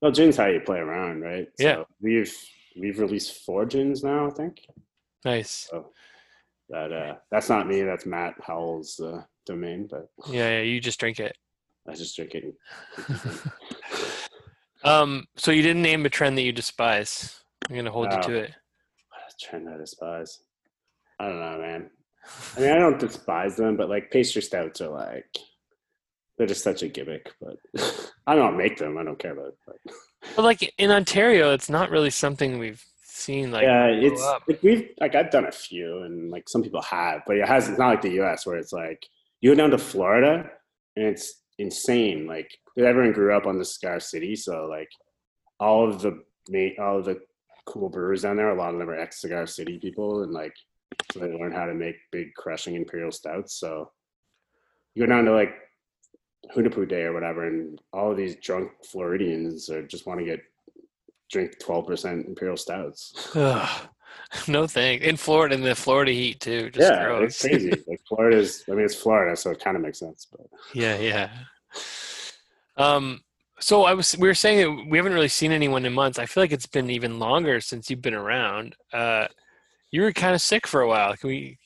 Well, 0.00 0.10
gin's 0.12 0.38
how 0.38 0.46
you 0.46 0.60
play 0.60 0.78
around, 0.78 1.20
right? 1.20 1.46
Yeah. 1.58 1.74
So 1.74 1.86
we've 2.00 2.34
we've 2.80 2.98
released 2.98 3.44
four 3.44 3.66
gins 3.66 4.02
now, 4.02 4.26
I 4.26 4.30
think. 4.30 4.66
nice. 5.26 5.68
So 5.70 5.90
that 6.70 6.90
uh, 6.90 7.14
that's 7.30 7.50
not 7.50 7.68
me. 7.68 7.82
That's 7.82 8.06
Matt 8.06 8.34
Howell's 8.42 8.98
uh, 8.98 9.22
domain, 9.44 9.88
but 9.90 10.08
Yeah, 10.30 10.48
yeah. 10.56 10.62
You 10.62 10.80
just 10.80 10.98
drink 10.98 11.20
it. 11.20 11.36
I 11.88 11.94
just 11.94 12.16
drink 12.16 12.34
it. 12.34 12.54
Um. 14.86 15.26
So 15.36 15.50
you 15.50 15.62
didn't 15.62 15.82
name 15.82 16.06
a 16.06 16.10
trend 16.10 16.38
that 16.38 16.42
you 16.42 16.52
despise. 16.52 17.40
I'm 17.68 17.76
gonna 17.76 17.90
hold 17.90 18.12
you 18.12 18.22
to 18.22 18.34
it. 18.34 18.52
Trend 19.38 19.68
I 19.68 19.76
despise. 19.76 20.40
I 21.20 21.28
don't 21.28 21.40
know, 21.40 21.58
man. 21.58 21.90
I 22.56 22.60
mean, 22.60 22.70
I 22.70 22.78
don't 22.78 22.98
despise 22.98 23.56
them, 23.56 23.76
but 23.76 23.88
like 23.88 24.10
pastry 24.10 24.42
stouts 24.42 24.80
are 24.80 24.88
like 24.88 25.36
they're 26.36 26.46
just 26.46 26.64
such 26.64 26.82
a 26.82 26.88
gimmick. 26.88 27.32
But 27.40 27.56
I 28.26 28.34
don't 28.34 28.56
make 28.56 28.78
them. 28.78 28.98
I 28.98 29.04
don't 29.04 29.18
care 29.18 29.32
about 29.32 29.48
it. 29.48 29.58
But 29.66 29.76
But 30.34 30.44
like 30.44 30.74
in 30.78 30.90
Ontario, 30.90 31.52
it's 31.52 31.70
not 31.70 31.90
really 31.90 32.10
something 32.10 32.58
we've 32.58 32.84
seen. 33.02 33.50
Like 33.50 33.64
yeah, 33.64 33.86
it's 33.86 34.22
like 34.48 34.62
we've 34.62 34.90
like 35.00 35.14
I've 35.14 35.30
done 35.30 35.46
a 35.46 35.52
few, 35.52 36.02
and 36.02 36.30
like 36.30 36.48
some 36.48 36.62
people 36.62 36.82
have, 36.82 37.22
but 37.26 37.36
it 37.36 37.46
has. 37.46 37.68
It's 37.68 37.78
not 37.78 37.88
like 37.88 38.02
the 38.02 38.12
U.S. 38.12 38.46
where 38.46 38.56
it's 38.56 38.72
like 38.72 39.06
you 39.40 39.50
go 39.50 39.56
down 39.56 39.70
to 39.70 39.78
Florida 39.78 40.50
and 40.96 41.06
it's 41.06 41.42
insane. 41.58 42.26
Like 42.26 42.56
everyone 42.78 43.12
grew 43.12 43.34
up 43.36 43.46
on 43.46 43.58
the 43.58 43.64
Cigar 43.64 44.00
City, 44.00 44.36
so 44.36 44.66
like 44.66 44.90
all 45.58 45.88
of 45.88 46.02
the 46.02 46.22
all 46.78 46.98
of 46.98 47.04
the 47.04 47.20
cool 47.64 47.88
brewers 47.88 48.22
down 48.22 48.36
there, 48.36 48.50
a 48.50 48.54
lot 48.54 48.72
of 48.72 48.78
them 48.78 48.88
are 48.88 48.98
ex 48.98 49.20
Cigar 49.20 49.46
City 49.46 49.78
people, 49.78 50.22
and 50.22 50.32
like 50.32 50.54
so 51.12 51.20
they 51.20 51.32
learn 51.32 51.52
how 51.52 51.66
to 51.66 51.74
make 51.74 51.96
big 52.12 52.34
crushing 52.34 52.74
imperial 52.74 53.12
stouts. 53.12 53.58
So 53.58 53.90
you 54.94 55.06
go 55.06 55.12
down 55.12 55.24
to 55.24 55.32
like 55.32 55.54
Hunahpu 56.54 56.88
Day 56.88 57.02
or 57.02 57.12
whatever, 57.12 57.46
and 57.46 57.80
all 57.92 58.10
of 58.10 58.16
these 58.16 58.36
drunk 58.36 58.70
Floridians 58.84 59.68
are 59.70 59.86
just 59.86 60.06
want 60.06 60.20
to 60.20 60.26
get 60.26 60.40
drink 61.30 61.58
twelve 61.60 61.86
percent 61.86 62.26
imperial 62.26 62.56
stouts. 62.56 63.30
Ugh. 63.34 63.88
no 64.48 64.66
thanks. 64.66 65.04
In 65.04 65.16
Florida, 65.16 65.54
in 65.54 65.62
the 65.62 65.74
Florida 65.74 66.12
heat 66.12 66.40
too. 66.40 66.70
Just 66.70 66.90
yeah, 66.90 67.04
gross. 67.04 67.22
it's 67.30 67.42
crazy. 67.42 67.70
like 67.88 68.00
Florida's, 68.08 68.64
I 68.68 68.72
mean, 68.72 68.84
it's 68.84 68.94
Florida, 68.94 69.36
so 69.36 69.50
it 69.50 69.60
kind 69.60 69.76
of 69.76 69.82
makes 69.82 69.98
sense. 69.98 70.26
But 70.30 70.46
yeah, 70.74 70.98
yeah. 70.98 71.30
Um. 72.76 73.20
So 73.60 73.84
I 73.84 73.94
was. 73.94 74.16
We 74.18 74.28
were 74.28 74.34
saying 74.34 74.58
that 74.58 74.90
we 74.90 74.98
haven't 74.98 75.14
really 75.14 75.28
seen 75.28 75.52
anyone 75.52 75.84
in 75.84 75.92
months. 75.92 76.18
I 76.18 76.26
feel 76.26 76.42
like 76.42 76.52
it's 76.52 76.66
been 76.66 76.90
even 76.90 77.18
longer 77.18 77.60
since 77.60 77.88
you've 77.90 78.02
been 78.02 78.14
around. 78.14 78.76
Uh, 78.92 79.28
you 79.90 80.02
were 80.02 80.12
kind 80.12 80.34
of 80.34 80.40
sick 80.40 80.66
for 80.66 80.80
a 80.80 80.88
while. 80.88 81.16
Can 81.16 81.28
we? 81.28 81.58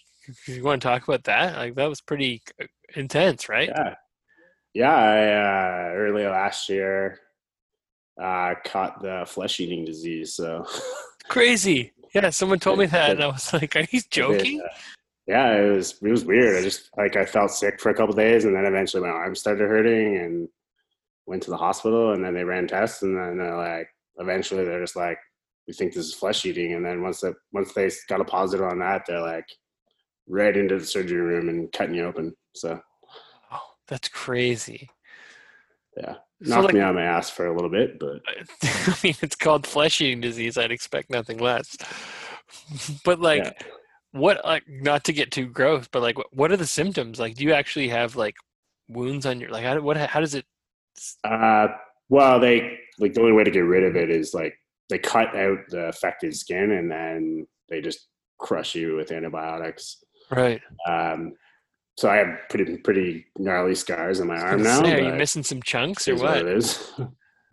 You 0.47 0.63
want 0.63 0.81
to 0.83 0.89
talk 0.89 1.07
about 1.07 1.25
that? 1.25 1.57
Like 1.57 1.75
that 1.75 1.89
was 1.89 2.01
pretty 2.01 2.43
uh, 2.61 2.67
intense, 2.95 3.49
right? 3.49 3.71
yeah, 3.75 3.95
yeah. 4.75 4.95
I 4.95 5.91
uh, 5.91 5.95
early 5.95 6.25
last 6.27 6.69
year 6.69 7.19
uh, 8.21 8.55
caught 8.65 9.03
the 9.03 9.25
flesh-eating 9.27 9.85
disease. 9.85 10.35
So 10.35 10.67
Crazy. 11.29 11.93
Yeah, 12.15 12.31
someone 12.31 12.59
told 12.59 12.79
me 12.79 12.87
that, 12.87 13.11
and 13.13 13.23
I 13.23 13.27
was 13.29 13.53
like, 13.53 13.77
"Are 13.77 13.87
you 13.91 14.01
joking?" 14.11 14.63
yeah, 15.27 15.53
it 15.55 15.71
was 15.71 15.99
it 16.03 16.11
was 16.11 16.25
weird. 16.25 16.57
I 16.57 16.63
just 16.63 16.91
like 16.97 17.17
I 17.17 17.25
felt 17.25 17.51
sick 17.51 17.81
for 17.81 17.91
a 17.91 17.95
couple 17.95 18.15
days, 18.15 18.45
and 18.45 18.55
then 18.55 18.67
eventually 18.67 19.03
my 19.03 19.11
arm 19.11 19.35
started 19.35 19.69
hurting, 19.69 20.17
and 20.17 20.49
went 21.27 21.43
to 21.45 21.51
the 21.51 21.57
hospital, 21.57 22.13
and 22.13 22.25
then 22.25 22.35
they 22.35 22.45
ran 22.45 22.67
tests, 22.67 23.03
and 23.03 23.17
then 23.17 23.39
they're 23.39 23.57
like, 23.57 23.89
eventually 24.19 24.65
they're 24.65 24.81
just 24.81 24.97
like, 24.97 25.19
we 25.69 25.73
think 25.75 25.95
this 25.95 26.07
is 26.07 26.15
flesh 26.15 26.45
eating, 26.45 26.75
and 26.75 26.85
then 26.85 27.03
once 27.03 27.21
that 27.21 27.35
once 27.53 27.73
they 27.73 27.91
got 28.09 28.21
a 28.21 28.25
positive 28.25 28.67
on 28.67 28.81
that, 28.81 29.03
they're 29.07 29.21
like, 29.21 29.47
right 30.27 30.57
into 30.57 30.79
the 30.79 30.87
surgery 30.87 31.21
room 31.21 31.49
and 31.49 31.71
cutting 31.73 31.95
you 31.95 32.07
open. 32.07 32.35
So 32.55 32.81
Oh, 33.53 33.61
that's 33.87 34.09
crazy. 34.09 34.89
Yeah, 36.03 36.15
So, 36.43 36.51
knocked 36.51 36.65
like- 36.67 36.75
me 36.75 36.81
on 36.81 36.95
my 36.95 37.03
ass 37.03 37.31
for 37.31 37.47
a 37.47 37.55
little 37.55 37.71
bit, 37.71 37.99
but 37.99 38.21
I 38.63 38.97
mean, 39.03 39.15
it's 39.23 39.37
called 39.37 39.67
flesh 39.67 40.01
eating 40.01 40.21
disease. 40.21 40.57
I'd 40.59 40.73
expect 40.73 41.11
nothing 41.11 41.39
less. 41.39 41.77
But 43.05 43.21
like, 43.21 43.45
yeah. 43.45 43.53
what? 44.11 44.45
Like, 44.45 44.65
not 44.69 45.05
to 45.05 45.13
get 45.13 45.31
too 45.31 45.47
gross, 45.47 45.87
but 45.87 46.03
like, 46.03 46.19
what, 46.19 46.27
what 46.33 46.51
are 46.51 46.57
the 46.57 46.67
symptoms? 46.67 47.21
Like, 47.21 47.37
do 47.37 47.45
you 47.45 47.53
actually 47.53 47.89
have 47.89 48.17
like 48.17 48.35
wounds 48.89 49.25
on 49.25 49.39
your 49.41 49.51
like? 49.51 49.65
How, 49.65 49.81
what? 49.81 49.97
How 49.97 50.19
does 50.19 50.35
it? 50.35 50.45
Uh, 51.23 51.69
well, 52.09 52.41
they 52.41 52.77
like 52.99 53.15
the 53.15 53.21
only 53.21 53.33
way 53.33 53.45
to 53.45 53.53
get 53.53 53.61
rid 53.61 53.85
of 53.85 53.95
it 53.95 54.11
is 54.11 54.35
like 54.35 54.55
they 54.89 54.99
cut 54.99 55.37
out 55.37 55.59
the 55.69 55.87
affected 55.87 56.37
skin 56.37 56.73
and 56.73 56.91
then 56.91 57.47
they 57.69 57.81
just 57.81 58.09
crush 58.41 58.75
you 58.75 58.97
with 58.97 59.13
antibiotics. 59.13 60.03
Right. 60.31 60.61
Um, 60.89 61.35
so 61.97 62.09
I 62.09 62.17
have 62.17 62.39
pretty 62.49 62.79
pretty 62.79 63.27
gnarly 63.39 63.75
scars 63.75 64.21
on 64.21 64.29
my 64.29 64.41
arm 64.41 64.63
now. 64.63 64.83
Say, 64.83 65.01
are 65.01 65.13
you 65.13 65.15
missing 65.15 65.43
some 65.43 65.63
chunks 65.63 66.09
or 66.09 66.15
is 66.15 66.23
what? 66.23 66.39
it 66.39 66.49
is. 66.49 66.93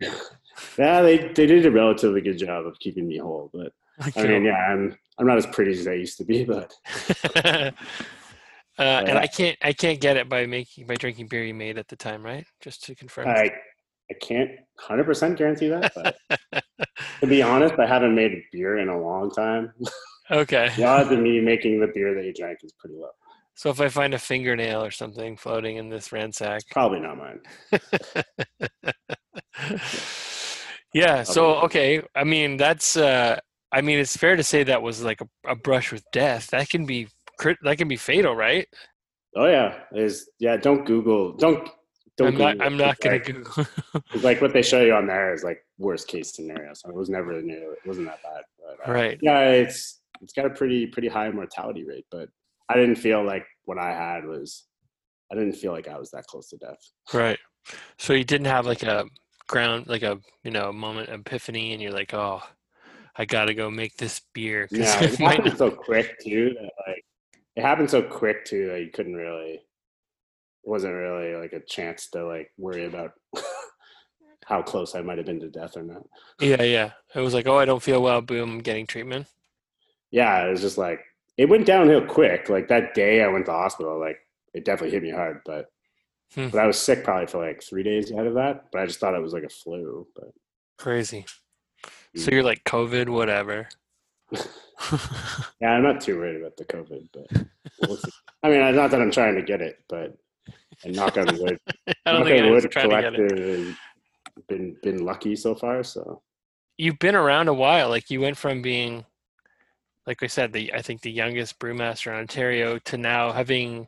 yeah, 0.78 1.02
they 1.02 1.18
they 1.18 1.46
did 1.46 1.66
a 1.66 1.70
relatively 1.70 2.20
good 2.20 2.38
job 2.38 2.66
of 2.66 2.78
keeping 2.78 3.06
me 3.06 3.18
whole, 3.18 3.50
but 3.52 3.72
I 4.16 4.26
mean, 4.26 4.44
yeah, 4.44 4.56
I'm 4.56 4.96
I'm 5.18 5.26
not 5.26 5.38
as 5.38 5.46
pretty 5.46 5.72
as 5.72 5.86
I 5.86 5.94
used 5.94 6.18
to 6.18 6.24
be, 6.24 6.44
but 6.44 6.72
uh, 7.44 7.72
and 8.78 9.18
I 9.18 9.26
can't 9.26 9.56
I 9.62 9.72
can't 9.72 10.00
get 10.00 10.16
it 10.16 10.28
by 10.28 10.46
making 10.46 10.86
by 10.86 10.94
drinking 10.94 11.28
beer 11.28 11.44
you 11.44 11.54
made 11.54 11.78
at 11.78 11.88
the 11.88 11.96
time, 11.96 12.24
right? 12.24 12.46
Just 12.60 12.84
to 12.84 12.94
confirm. 12.94 13.28
I 13.28 13.50
I 14.10 14.14
can't 14.20 14.50
hundred 14.78 15.04
percent 15.04 15.36
guarantee 15.36 15.68
that. 15.68 15.92
But 15.94 16.16
to 17.20 17.26
be 17.26 17.42
honest, 17.42 17.74
I 17.78 17.86
haven't 17.86 18.14
made 18.14 18.32
a 18.32 18.42
beer 18.52 18.78
in 18.78 18.88
a 18.88 18.98
long 18.98 19.30
time. 19.30 19.72
okay. 20.30 20.72
The 20.76 20.84
odds 20.84 21.10
of 21.10 21.18
me 21.18 21.40
making 21.40 21.80
the 21.80 21.88
beer 21.88 22.14
that 22.14 22.24
you 22.24 22.32
drank 22.32 22.60
is 22.62 22.72
pretty 22.78 22.96
low. 22.96 23.10
So 23.58 23.70
if 23.70 23.80
I 23.80 23.88
find 23.88 24.14
a 24.14 24.20
fingernail 24.20 24.84
or 24.84 24.92
something 24.92 25.36
floating 25.36 25.78
in 25.78 25.88
this 25.88 26.12
ransack, 26.12 26.62
Probably 26.70 27.00
not 27.00 27.18
mine. 27.18 27.40
yeah. 30.94 31.24
So 31.24 31.56
okay, 31.62 32.00
I 32.14 32.22
mean 32.22 32.56
that's 32.56 32.96
uh, 32.96 33.40
I 33.72 33.80
mean 33.80 33.98
it's 33.98 34.16
fair 34.16 34.36
to 34.36 34.44
say 34.44 34.62
that 34.62 34.80
was 34.80 35.02
like 35.02 35.20
a, 35.20 35.26
a 35.50 35.56
brush 35.56 35.90
with 35.90 36.04
death. 36.12 36.46
That 36.52 36.68
can 36.68 36.86
be 36.86 37.08
that 37.64 37.78
can 37.78 37.88
be 37.88 37.96
fatal, 37.96 38.36
right? 38.36 38.68
Oh 39.34 39.46
yeah, 39.46 39.80
is 39.92 40.30
yeah. 40.38 40.56
Don't 40.56 40.86
Google. 40.86 41.32
Don't 41.32 41.68
don't. 42.16 42.28
I'm 42.28 42.38
not 42.38 42.60
I'm 42.64 42.76
not 42.76 43.00
gonna 43.00 43.16
like, 43.16 43.26
Google. 43.26 43.66
it's 44.14 44.22
like 44.22 44.40
what 44.40 44.52
they 44.52 44.62
show 44.62 44.82
you 44.82 44.94
on 44.94 45.08
there 45.08 45.34
is 45.34 45.42
like 45.42 45.66
worst 45.78 46.06
case 46.06 46.32
scenario. 46.32 46.74
So 46.74 46.90
it 46.90 46.94
was 46.94 47.10
never 47.10 47.42
new. 47.42 47.72
It 47.72 47.84
wasn't 47.84 48.06
that 48.06 48.22
bad. 48.22 48.42
But, 48.56 48.88
uh, 48.88 48.94
right. 48.94 49.18
Yeah, 49.20 49.48
it's 49.48 49.98
it's 50.20 50.32
got 50.32 50.46
a 50.46 50.50
pretty 50.50 50.86
pretty 50.86 51.08
high 51.08 51.32
mortality 51.32 51.84
rate, 51.84 52.06
but 52.08 52.28
I 52.68 52.74
didn't 52.76 52.96
feel 52.96 53.22
like 53.24 53.46
what 53.64 53.78
I 53.78 53.90
had 53.92 54.24
was. 54.24 54.64
I 55.30 55.34
didn't 55.34 55.56
feel 55.56 55.72
like 55.72 55.88
I 55.88 55.98
was 55.98 56.10
that 56.12 56.26
close 56.26 56.48
to 56.50 56.56
death. 56.56 56.80
Right. 57.12 57.38
So 57.98 58.14
you 58.14 58.24
didn't 58.24 58.46
have 58.46 58.64
like 58.64 58.82
a 58.82 59.04
ground, 59.46 59.86
like 59.86 60.02
a 60.02 60.18
you 60.42 60.50
know 60.50 60.72
moment 60.72 61.10
epiphany, 61.10 61.72
and 61.72 61.82
you're 61.82 61.92
like, 61.92 62.14
oh, 62.14 62.42
I 63.16 63.24
gotta 63.26 63.52
go 63.54 63.70
make 63.70 63.96
this 63.96 64.22
beer. 64.32 64.68
Yeah, 64.70 65.02
it 65.02 65.12
it 65.14 65.18
happened 65.18 65.44
not- 65.48 65.58
so 65.58 65.70
quick 65.70 66.18
too 66.20 66.54
that 66.54 66.70
like 66.86 67.04
it 67.56 67.62
happened 67.62 67.90
so 67.90 68.02
quick 68.02 68.44
too 68.44 68.68
that 68.68 68.80
you 68.80 68.90
couldn't 68.90 69.14
really. 69.16 69.60
It 70.64 70.70
wasn't 70.70 70.94
really 70.94 71.34
like 71.34 71.52
a 71.52 71.60
chance 71.60 72.08
to 72.10 72.26
like 72.26 72.50
worry 72.58 72.84
about 72.86 73.12
how 74.44 74.62
close 74.62 74.94
I 74.94 75.02
might 75.02 75.18
have 75.18 75.26
been 75.26 75.40
to 75.40 75.48
death 75.50 75.76
or 75.76 75.82
not. 75.82 76.02
yeah, 76.40 76.62
yeah. 76.62 76.90
It 77.14 77.20
was 77.20 77.34
like, 77.34 77.46
oh, 77.46 77.58
I 77.58 77.64
don't 77.64 77.82
feel 77.82 78.02
well. 78.02 78.20
Boom, 78.22 78.50
I'm 78.50 78.58
getting 78.60 78.86
treatment. 78.86 79.26
Yeah, 80.10 80.46
it 80.46 80.50
was 80.50 80.60
just 80.62 80.78
like 80.78 81.00
it 81.38 81.48
went 81.48 81.64
downhill 81.66 82.04
quick. 82.04 82.48
Like 82.48 82.68
that 82.68 82.94
day 82.94 83.22
I 83.22 83.28
went 83.28 83.46
to 83.46 83.52
the 83.52 83.56
hospital, 83.56 83.98
like 83.98 84.18
it 84.54 84.64
definitely 84.64 84.90
hit 84.90 85.02
me 85.02 85.10
hard. 85.10 85.40
But 85.46 85.66
Hmm. 86.34 86.48
but 86.48 86.58
I 86.60 86.66
was 86.66 86.78
sick 86.78 87.04
probably 87.04 87.26
for 87.26 87.38
like 87.42 87.62
three 87.62 87.82
days 87.82 88.10
ahead 88.10 88.26
of 88.26 88.34
that. 88.34 88.66
But 88.70 88.82
I 88.82 88.86
just 88.86 89.00
thought 89.00 89.14
it 89.14 89.22
was 89.22 89.32
like 89.32 89.44
a 89.44 89.48
flu. 89.48 90.06
But 90.14 90.28
Crazy. 90.76 91.24
Mm. 92.14 92.20
So 92.20 92.30
you're 92.32 92.42
like 92.42 92.64
COVID, 92.64 93.08
whatever. 93.08 93.66
yeah, 95.60 95.70
I'm 95.72 95.82
not 95.82 96.02
too 96.02 96.18
worried 96.18 96.36
about 96.36 96.56
the 96.58 96.66
COVID. 96.66 97.08
But 97.14 97.46
we'll. 97.88 97.98
I 98.42 98.50
mean, 98.50 98.76
not 98.76 98.90
that 98.90 99.00
I'm 99.00 99.10
trying 99.10 99.36
to 99.36 99.42
get 99.42 99.62
it, 99.62 99.78
but 99.88 100.18
and 100.84 100.94
knock 100.94 101.16
on 101.16 101.26
wood. 101.38 101.58
I 102.06 102.12
don't 102.12 102.20
knock 102.20 102.28
think 102.28 102.44
on 102.44 102.50
wood, 102.50 102.70
trying 102.70 102.90
to 102.90 103.00
get 103.00 103.14
it. 103.14 103.16
collectively 103.16 103.76
been 104.48 104.76
been 104.82 105.04
lucky 105.04 105.34
so 105.34 105.54
far. 105.54 105.82
So 105.82 106.22
You've 106.76 106.98
been 106.98 107.16
around 107.16 107.48
a 107.48 107.54
while. 107.54 107.88
Like 107.88 108.10
you 108.10 108.20
went 108.20 108.36
from 108.36 108.62
being, 108.62 109.04
like 110.08 110.22
I 110.22 110.26
said, 110.26 110.54
the 110.54 110.72
I 110.72 110.80
think 110.80 111.02
the 111.02 111.12
youngest 111.12 111.58
brewmaster 111.58 112.06
in 112.06 112.18
Ontario 112.18 112.78
to 112.86 112.96
now 112.96 113.30
having, 113.30 113.86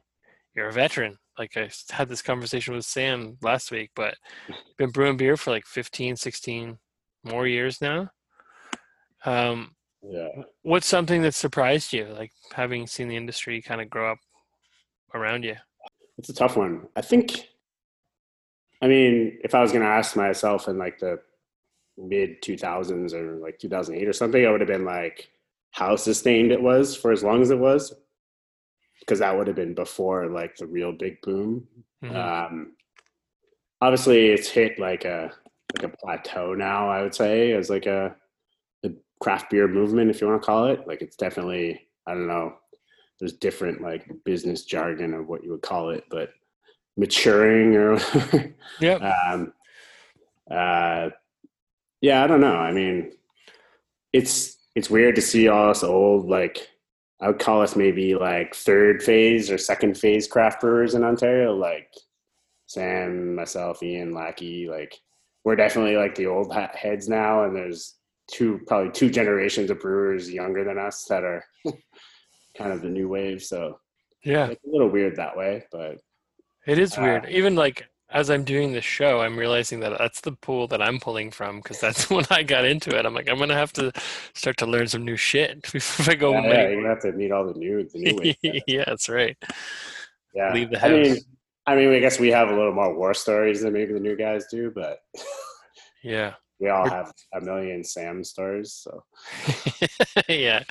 you're 0.55 0.69
a 0.69 0.73
veteran. 0.73 1.17
Like 1.39 1.57
I 1.57 1.71
had 1.89 2.11
this 2.11 2.21
conversation 2.21 2.75
with 2.75 2.85
Sam 2.85 3.39
last 3.41 3.71
week, 3.71 3.91
but 3.97 4.17
been 4.77 4.91
brewing 4.91 5.17
beer 5.17 5.39
for 5.39 5.51
like 5.51 5.65
15, 5.65 6.17
16 6.17 6.79
more 7.25 7.47
years 7.47 7.81
now. 7.81 8.11
Um, 9.25 9.75
yeah, 10.03 10.29
what's 10.61 10.87
something 10.87 11.23
that 11.23 11.35
surprised 11.35 11.95
you, 11.95 12.05
like 12.05 12.33
having 12.53 12.87
seen 12.87 13.09
the 13.09 13.17
industry 13.17 13.63
kind 13.63 13.81
of 13.81 13.89
grow 13.89 14.13
up 14.13 14.19
around 15.15 15.45
you? 15.45 15.57
it's 16.19 16.29
a 16.29 16.35
tough 16.35 16.55
one. 16.55 16.87
I 16.97 17.01
think. 17.01 17.49
I 18.83 18.89
mean, 18.89 19.39
if 19.43 19.55
I 19.55 19.61
was 19.63 19.73
going 19.73 19.85
to 19.85 19.91
ask 19.91 20.17
myself 20.17 20.69
in 20.69 20.77
like 20.77 20.99
the 20.99 21.21
mid 21.97 22.43
2000s 22.43 23.15
or 23.15 23.37
like 23.37 23.59
2008 23.59 24.07
or 24.07 24.13
something, 24.13 24.47
I 24.47 24.51
would 24.51 24.61
have 24.61 24.69
been 24.69 24.85
like 24.85 25.31
how 25.71 25.97
sustained 25.97 26.53
it 26.53 26.63
was 26.63 26.97
for 26.97 27.13
as 27.13 27.23
long 27.23 27.43
as 27.43 27.51
it 27.51 27.59
was, 27.59 27.95
because 29.01 29.21
that 29.21 29.37
would 29.37 29.47
have 29.47 29.57
been 29.57 29.75
before 29.75 30.27
like 30.29 30.57
the 30.57 30.67
real 30.67 30.93
big 30.93 31.21
boom. 31.23 31.67
Mhm. 32.03 32.15
Um, 32.15 32.73
obviously, 33.81 34.29
it's 34.29 34.49
hit 34.49 34.79
like 34.79 35.05
a 35.05 35.33
like 35.77 35.93
a 35.93 35.97
plateau 35.97 36.55
now. 36.55 36.89
I 36.89 37.03
would 37.03 37.15
say 37.15 37.53
as 37.53 37.71
like 37.71 37.87
a 37.87 38.17
the 38.83 38.97
craft 39.21 39.51
beer 39.51 39.69
movement, 39.69 40.11
if 40.11 40.21
you 40.21 40.27
want 40.27 40.43
to 40.43 40.47
call 40.47 40.67
it. 40.67 40.87
Like 40.87 41.03
it's 41.03 41.17
definitely 41.17 41.89
I 42.07 42.15
don't 42.15 42.27
know. 42.27 42.55
There's 43.19 43.35
different 43.35 43.81
like 43.83 44.11
business 44.25 44.65
jargon 44.65 45.15
of 45.15 45.29
what 45.29 45.45
you 45.45 45.51
would 45.53 45.63
call 45.63 45.91
it, 45.91 46.05
but 46.11 46.31
maturing 46.97 47.77
or 47.77 47.99
yeah 48.81 49.13
um, 49.31 49.53
uh, 50.51 51.11
yeah, 52.01 52.25
I 52.25 52.27
don't 52.27 52.41
know. 52.41 52.57
I 52.57 52.73
mean, 52.73 53.13
it's 54.13 54.57
it's 54.81 54.89
weird 54.89 55.15
to 55.15 55.21
see 55.21 55.47
all 55.47 55.69
us 55.69 55.83
old 55.83 56.27
like 56.27 56.67
I 57.21 57.27
would 57.27 57.39
call 57.39 57.61
us 57.61 57.77
maybe 57.77 58.15
like 58.15 58.55
third 58.55 59.03
phase 59.03 59.51
or 59.51 59.59
second 59.59 59.99
phase 59.99 60.27
craft 60.27 60.63
brewers 60.63 60.95
in 60.95 61.05
Ontario, 61.05 61.55
like 61.55 61.93
Sam, 62.67 63.35
myself, 63.35 63.83
Ian, 63.83 64.15
Lackey. 64.15 64.71
Like 64.71 64.99
we're 65.45 65.57
definitely 65.57 65.97
like 65.97 66.15
the 66.15 66.29
old 66.29 66.51
heads 66.55 67.11
now, 67.11 67.45
and 67.45 67.55
there's 67.55 67.97
two 68.33 68.61
probably 68.67 68.91
two 68.91 69.11
generations 69.11 69.71
of 69.71 69.81
brewers 69.81 70.31
younger 70.31 70.65
than 70.65 70.79
us 70.79 71.05
that 71.11 71.25
are 71.25 71.45
kind 72.57 72.73
of 72.73 72.81
the 72.81 72.89
new 72.89 73.07
wave. 73.07 73.43
So 73.43 73.79
yeah. 74.25 74.47
it's 74.47 74.65
a 74.65 74.71
little 74.71 74.89
weird 74.89 75.17
that 75.17 75.37
way, 75.37 75.63
but 75.71 75.99
It 76.67 76.79
is 76.79 76.97
Uh, 76.97 77.03
weird. 77.03 77.29
Even 77.29 77.55
like 77.55 77.87
as 78.13 78.29
I'm 78.31 78.45
doing 78.45 78.73
this 78.73 78.85
show, 78.85 79.21
I'm 79.21 79.39
realizing 79.39 79.81
that 79.81 79.97
that's 79.99 80.21
the 80.21 80.33
pool 80.33 80.67
that 80.69 80.83
I'm 80.83 80.99
pulling 80.99 81.31
from 81.31 81.59
because 81.59 81.81
that's 81.81 82.11
when 82.11 82.25
I 82.31 82.43
got 82.43 82.65
into 82.65 82.97
it. 82.97 83.07
I'm 83.07 83.15
like, 83.15 83.29
I'm 83.29 83.39
gonna 83.39 83.55
have 83.55 83.73
to 83.75 83.93
start 84.35 84.57
to 84.59 84.67
learn 84.67 84.89
some 84.89 85.05
new 85.05 85.17
shit 85.17 85.71
if 85.75 86.09
I 86.09 86.15
go. 86.15 86.33
yeah, 86.33 86.43
yeah, 86.43 86.69
you're 86.69 86.77
gonna 86.77 86.89
have 86.89 87.03
to 87.03 87.13
meet 87.13 87.31
all 87.33 87.47
the 87.47 87.59
new 87.59 87.89
the 87.89 87.99
new 87.99 88.35
yeah, 88.67 88.85
that's 88.87 89.09
right. 89.09 89.37
yeah. 90.35 90.53
leave 90.53 90.71
the 90.71 90.85
I 90.85 90.89
mean, 90.89 91.09
house. 91.11 91.25
I 91.67 91.77
mean, 91.77 91.93
I 91.93 92.01
guess 92.01 92.19
we 92.19 92.29
have 92.29 92.49
a 92.49 92.55
little 92.55 92.73
more 92.73 92.95
war 92.95 93.15
stories 93.15 93.63
than 93.63 93.73
maybe 93.73 93.93
the 93.93 94.01
new 94.01 94.17
guys 94.17 94.47
do, 94.51 94.73
but 94.75 95.01
Yeah, 96.03 96.35
we 96.61 96.69
all 96.69 96.89
have 96.89 97.13
a 97.35 97.41
million 97.41 97.83
Sam 97.83 98.23
stories. 98.23 98.73
So 98.75 99.03
yeah. 100.29 100.63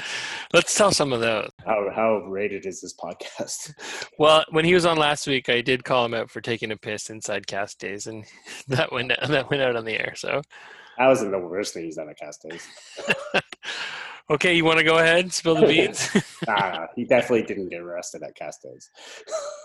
Let's 0.54 0.76
tell 0.76 0.92
some 0.92 1.12
of 1.12 1.20
those. 1.20 1.50
how 1.66 1.90
how 1.94 2.18
rated 2.20 2.66
is 2.66 2.82
this 2.82 2.94
podcast? 2.96 3.74
Well, 4.20 4.44
when 4.52 4.66
he 4.66 4.74
was 4.74 4.86
on 4.86 4.98
last 4.98 5.28
week, 5.28 5.48
I 5.48 5.62
did 5.62 5.86
call 5.86 6.04
him 6.04 6.14
out 6.14 6.30
for 6.30 6.42
taking 6.42 6.72
a 6.72 6.78
piss 6.78 7.10
inside 7.10 7.48
Cask 7.48 7.78
Days, 7.78 8.06
and 8.08 8.26
that 8.68 8.92
went 8.92 9.10
that 9.10 9.50
went 9.50 9.64
out 9.64 9.78
on 9.78 9.86
the 9.86 9.98
air. 9.98 10.14
So, 10.16 10.42
That 10.98 11.08
wasn't 11.08 11.32
the 11.32 11.40
worst 11.40 11.74
thing 11.74 11.86
he's 11.86 11.96
done 11.96 12.10
at 12.10 12.18
Cask 12.18 12.42
Days. 12.42 12.68
Okay, 14.32 14.54
you 14.54 14.64
want 14.64 14.78
to 14.78 14.84
go 14.84 15.00
ahead 15.00 15.20
and 15.20 15.34
spill 15.34 15.56
the 15.56 15.66
beans? 15.68 16.10
Nah, 16.48 16.88
he 16.96 17.04
definitely 17.04 17.44
didn't 17.44 17.70
get 17.70 17.82
arrested 17.82 18.24
at 18.24 18.34
Cask 18.34 18.62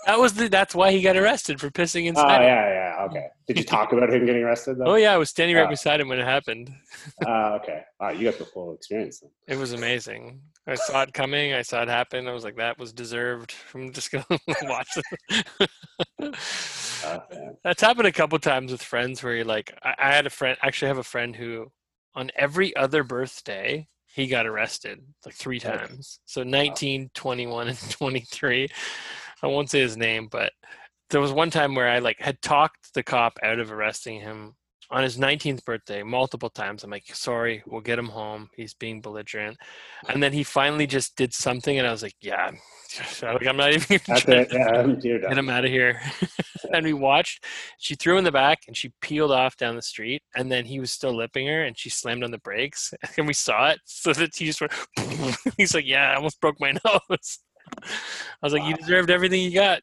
that 0.06 0.18
was 0.18 0.34
the 0.34 0.48
that's 0.48 0.74
why 0.74 0.90
he 0.90 1.00
got 1.00 1.16
arrested 1.16 1.58
for 1.60 1.70
pissing 1.70 2.06
inside. 2.06 2.42
Oh 2.42 2.44
yeah, 2.44 2.68
yeah, 2.98 3.06
okay. 3.06 3.26
Did 3.46 3.58
you 3.58 3.64
talk 3.64 3.92
about 3.92 4.10
him 4.12 4.26
getting 4.26 4.42
arrested 4.42 4.76
Oh 4.84 4.96
yeah, 4.96 5.14
I 5.14 5.16
was 5.16 5.30
standing 5.30 5.56
right 5.56 5.66
Ah. 5.66 5.70
beside 5.70 6.00
him 6.00 6.08
when 6.08 6.18
it 6.18 6.24
happened. 6.24 6.70
Oh, 7.26 7.54
okay. 7.62 7.82
Oh, 8.00 8.08
you 8.10 8.28
got 8.30 8.38
the 8.38 8.44
full 8.44 8.74
experience. 8.74 9.20
Then. 9.20 9.30
It 9.48 9.56
was 9.58 9.72
amazing. 9.72 10.40
I 10.66 10.74
saw 10.74 11.02
it 11.02 11.12
coming. 11.14 11.52
I 11.54 11.62
saw 11.62 11.82
it 11.82 11.88
happen. 11.88 12.26
I 12.28 12.32
was 12.32 12.44
like, 12.44 12.56
that 12.56 12.78
was 12.78 12.92
deserved. 12.92 13.54
I'm 13.74 13.92
just 13.92 14.10
gonna 14.10 14.24
watch 14.62 14.88
it. 14.96 15.46
Oh, 17.06 17.22
man. 17.32 17.56
That's 17.62 17.82
happened 17.82 18.06
a 18.08 18.12
couple 18.12 18.38
times 18.38 18.72
with 18.72 18.82
friends 18.82 19.22
where 19.22 19.34
you're 19.34 19.44
like, 19.44 19.76
I, 19.82 19.94
I 19.98 20.12
had 20.14 20.26
a 20.26 20.30
friend. 20.30 20.56
Actually, 20.62 20.86
I 20.86 20.90
have 20.90 20.98
a 20.98 21.02
friend 21.02 21.36
who, 21.36 21.70
on 22.14 22.30
every 22.36 22.74
other 22.76 23.04
birthday, 23.04 23.86
he 24.14 24.28
got 24.28 24.46
arrested 24.46 25.00
like 25.24 25.34
three 25.34 25.58
times. 25.58 26.20
So 26.24 26.44
19, 26.44 27.10
21, 27.14 27.68
and 27.68 27.90
23. 27.90 28.68
I 29.42 29.46
won't 29.46 29.70
say 29.70 29.80
his 29.80 29.96
name, 29.96 30.28
but 30.30 30.52
there 31.10 31.20
was 31.20 31.32
one 31.32 31.50
time 31.50 31.74
where 31.74 31.88
I 31.88 31.98
like 31.98 32.20
had 32.20 32.40
talked 32.40 32.94
the 32.94 33.02
cop 33.02 33.38
out 33.42 33.58
of 33.58 33.72
arresting 33.72 34.20
him 34.20 34.54
on 34.90 35.02
his 35.02 35.16
19th 35.16 35.64
birthday 35.64 36.02
multiple 36.02 36.50
times. 36.50 36.84
I'm 36.84 36.90
like, 36.90 37.14
sorry, 37.14 37.62
we'll 37.66 37.80
get 37.80 37.98
him 37.98 38.08
home. 38.08 38.50
He's 38.56 38.74
being 38.74 39.00
belligerent. 39.00 39.56
And 40.08 40.22
then 40.22 40.32
he 40.32 40.42
finally 40.42 40.86
just 40.86 41.16
did 41.16 41.32
something, 41.32 41.78
and 41.78 41.86
I 41.86 41.90
was 41.90 42.02
like, 42.02 42.16
yeah, 42.20 42.50
like, 43.22 43.46
I'm 43.46 43.56
not 43.56 43.72
even 43.72 44.00
gonna. 44.06 44.46
Yeah, 44.52 44.80
I'm 44.80 44.98
get 44.98 45.38
him 45.38 45.48
out 45.48 45.64
of 45.64 45.70
here. 45.70 46.00
and 46.72 46.84
we 46.84 46.92
watched. 46.92 47.44
She 47.78 47.94
threw 47.94 48.18
in 48.18 48.24
the 48.24 48.32
back 48.32 48.60
and 48.66 48.76
she 48.76 48.92
peeled 49.00 49.32
off 49.32 49.56
down 49.56 49.76
the 49.76 49.82
street. 49.82 50.22
And 50.36 50.50
then 50.50 50.64
he 50.64 50.80
was 50.80 50.90
still 50.90 51.14
lipping 51.14 51.46
her 51.46 51.64
and 51.64 51.78
she 51.78 51.90
slammed 51.90 52.24
on 52.24 52.30
the 52.30 52.38
brakes. 52.38 52.92
And 53.16 53.26
we 53.26 53.32
saw 53.32 53.70
it. 53.70 53.78
So 53.84 54.12
that 54.12 54.34
he 54.34 54.46
just 54.46 54.60
went, 54.60 54.72
he's 55.56 55.74
like, 55.74 55.86
yeah, 55.86 56.10
I 56.10 56.16
almost 56.16 56.40
broke 56.40 56.60
my 56.60 56.72
nose. 56.84 57.38
I 57.82 57.88
was 58.42 58.52
like, 58.52 58.64
you 58.64 58.74
deserved 58.74 59.10
everything 59.10 59.42
you 59.42 59.54
got. 59.54 59.80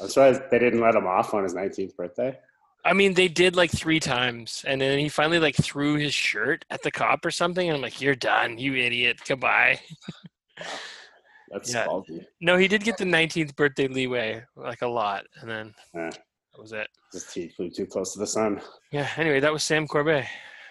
I'm 0.00 0.08
surprised 0.08 0.42
they 0.50 0.58
didn't 0.58 0.80
let 0.80 0.94
him 0.94 1.06
off 1.06 1.32
on 1.32 1.42
his 1.42 1.54
19th 1.54 1.96
birthday. 1.96 2.38
I 2.86 2.92
mean, 2.92 3.14
they 3.14 3.28
did 3.28 3.56
like 3.56 3.70
three 3.72 3.98
times, 4.00 4.64
and 4.66 4.80
then 4.80 4.98
he 4.98 5.08
finally 5.08 5.38
like 5.40 5.56
threw 5.56 5.96
his 5.96 6.14
shirt 6.14 6.64
at 6.70 6.82
the 6.82 6.90
cop 6.90 7.24
or 7.24 7.30
something. 7.30 7.68
And 7.68 7.76
I'm 7.76 7.82
like, 7.82 8.00
"You're 8.00 8.14
done, 8.14 8.58
you 8.58 8.74
idiot! 8.76 9.18
Goodbye." 9.26 9.80
That's 11.50 11.72
Yeah. 11.72 11.84
faulty. 11.84 12.26
No, 12.40 12.56
he 12.56 12.68
did 12.68 12.82
get 12.84 12.96
the 12.96 13.04
19th 13.04 13.54
birthday 13.56 13.88
leeway, 13.88 14.42
like 14.56 14.82
a 14.82 14.86
lot, 14.88 15.24
and 15.40 15.50
then 15.50 15.74
Yeah. 15.94 16.10
that 16.10 16.60
was 16.60 16.72
it. 16.72 16.88
Just 17.12 17.34
he 17.34 17.48
flew 17.48 17.70
too 17.70 17.86
close 17.86 18.12
to 18.14 18.18
the 18.18 18.26
sun. 18.26 18.60
Yeah. 18.92 19.08
Anyway, 19.16 19.40
that 19.40 19.52
was 19.52 19.62
Sam 19.62 19.86
Corbeil. 19.86 20.24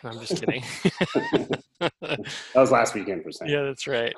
I'm 0.03 0.19
just 0.19 0.39
kidding. 0.41 0.63
That 1.79 2.55
was 2.55 2.71
last 2.71 2.93
weekend 2.95 3.23
for 3.23 3.31
Sam. 3.33 3.47
yeah, 3.49 3.63
that's 3.63 3.85
right. 3.87 4.13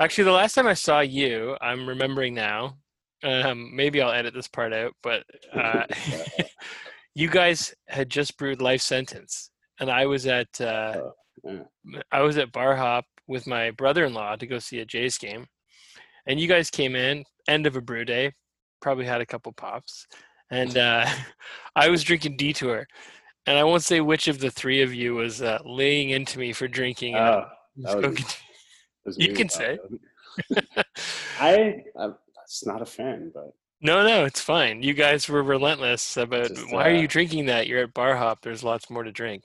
Actually, 0.00 0.24
the 0.24 0.32
last 0.32 0.54
time 0.54 0.66
I 0.66 0.74
saw 0.74 1.00
you, 1.00 1.56
I'm 1.60 1.88
remembering 1.88 2.34
now. 2.34 2.76
Um, 3.22 3.74
maybe 3.74 4.02
I'll 4.02 4.10
edit 4.10 4.34
this 4.34 4.48
part 4.48 4.72
out, 4.72 4.94
but 5.02 5.22
uh, 5.54 5.84
you 7.14 7.28
guys 7.28 7.74
had 7.88 8.10
just 8.10 8.36
brewed 8.36 8.62
Life 8.62 8.82
Sentence, 8.82 9.50
and 9.80 9.90
I 9.90 10.06
was 10.06 10.26
at 10.26 10.60
uh, 10.60 11.02
Oh, 11.44 11.66
yeah. 11.84 12.00
I 12.10 12.22
was 12.22 12.38
at 12.38 12.52
Bar 12.52 12.76
Hop 12.76 13.04
with 13.26 13.46
my 13.46 13.70
brother-in-law 13.72 14.36
to 14.36 14.46
go 14.46 14.58
see 14.58 14.80
a 14.80 14.84
Jays 14.84 15.18
game, 15.18 15.46
and 16.26 16.38
you 16.38 16.48
guys 16.48 16.70
came 16.70 16.94
in 16.94 17.24
end 17.48 17.66
of 17.66 17.76
a 17.76 17.80
brew 17.80 18.04
day, 18.04 18.32
probably 18.80 19.04
had 19.04 19.20
a 19.20 19.26
couple 19.26 19.52
pops, 19.52 20.06
and 20.50 20.76
uh, 20.76 21.06
I 21.76 21.88
was 21.88 22.02
drinking 22.02 22.36
Detour, 22.36 22.86
and 23.46 23.58
I 23.58 23.64
won't 23.64 23.82
say 23.82 24.00
which 24.00 24.28
of 24.28 24.38
the 24.38 24.50
three 24.50 24.82
of 24.82 24.94
you 24.94 25.14
was 25.14 25.42
uh, 25.42 25.58
laying 25.64 26.10
into 26.10 26.38
me 26.38 26.52
for 26.52 26.68
drinking. 26.68 27.14
and 27.14 27.24
Oh, 27.24 28.14
was 29.04 29.16
You 29.18 29.32
can 29.32 29.46
uh, 29.46 29.50
say. 29.50 29.78
I 31.40 31.82
I'm 31.98 32.14
just 32.48 32.66
not 32.66 32.82
a 32.82 32.86
fan, 32.86 33.32
but 33.34 33.52
No, 33.82 34.06
no, 34.06 34.24
it's 34.24 34.40
fine. 34.40 34.82
You 34.82 34.94
guys 34.94 35.28
were 35.28 35.42
relentless 35.42 36.16
about 36.16 36.48
Just, 36.48 36.72
why 36.72 36.88
are 36.88 36.94
uh, 36.94 37.00
you 37.00 37.08
drinking 37.08 37.46
that? 37.46 37.66
You're 37.66 37.82
at 37.82 37.92
Bar 37.92 38.16
Hop. 38.16 38.40
There's 38.40 38.62
lots 38.62 38.88
more 38.88 39.02
to 39.02 39.10
drink. 39.10 39.42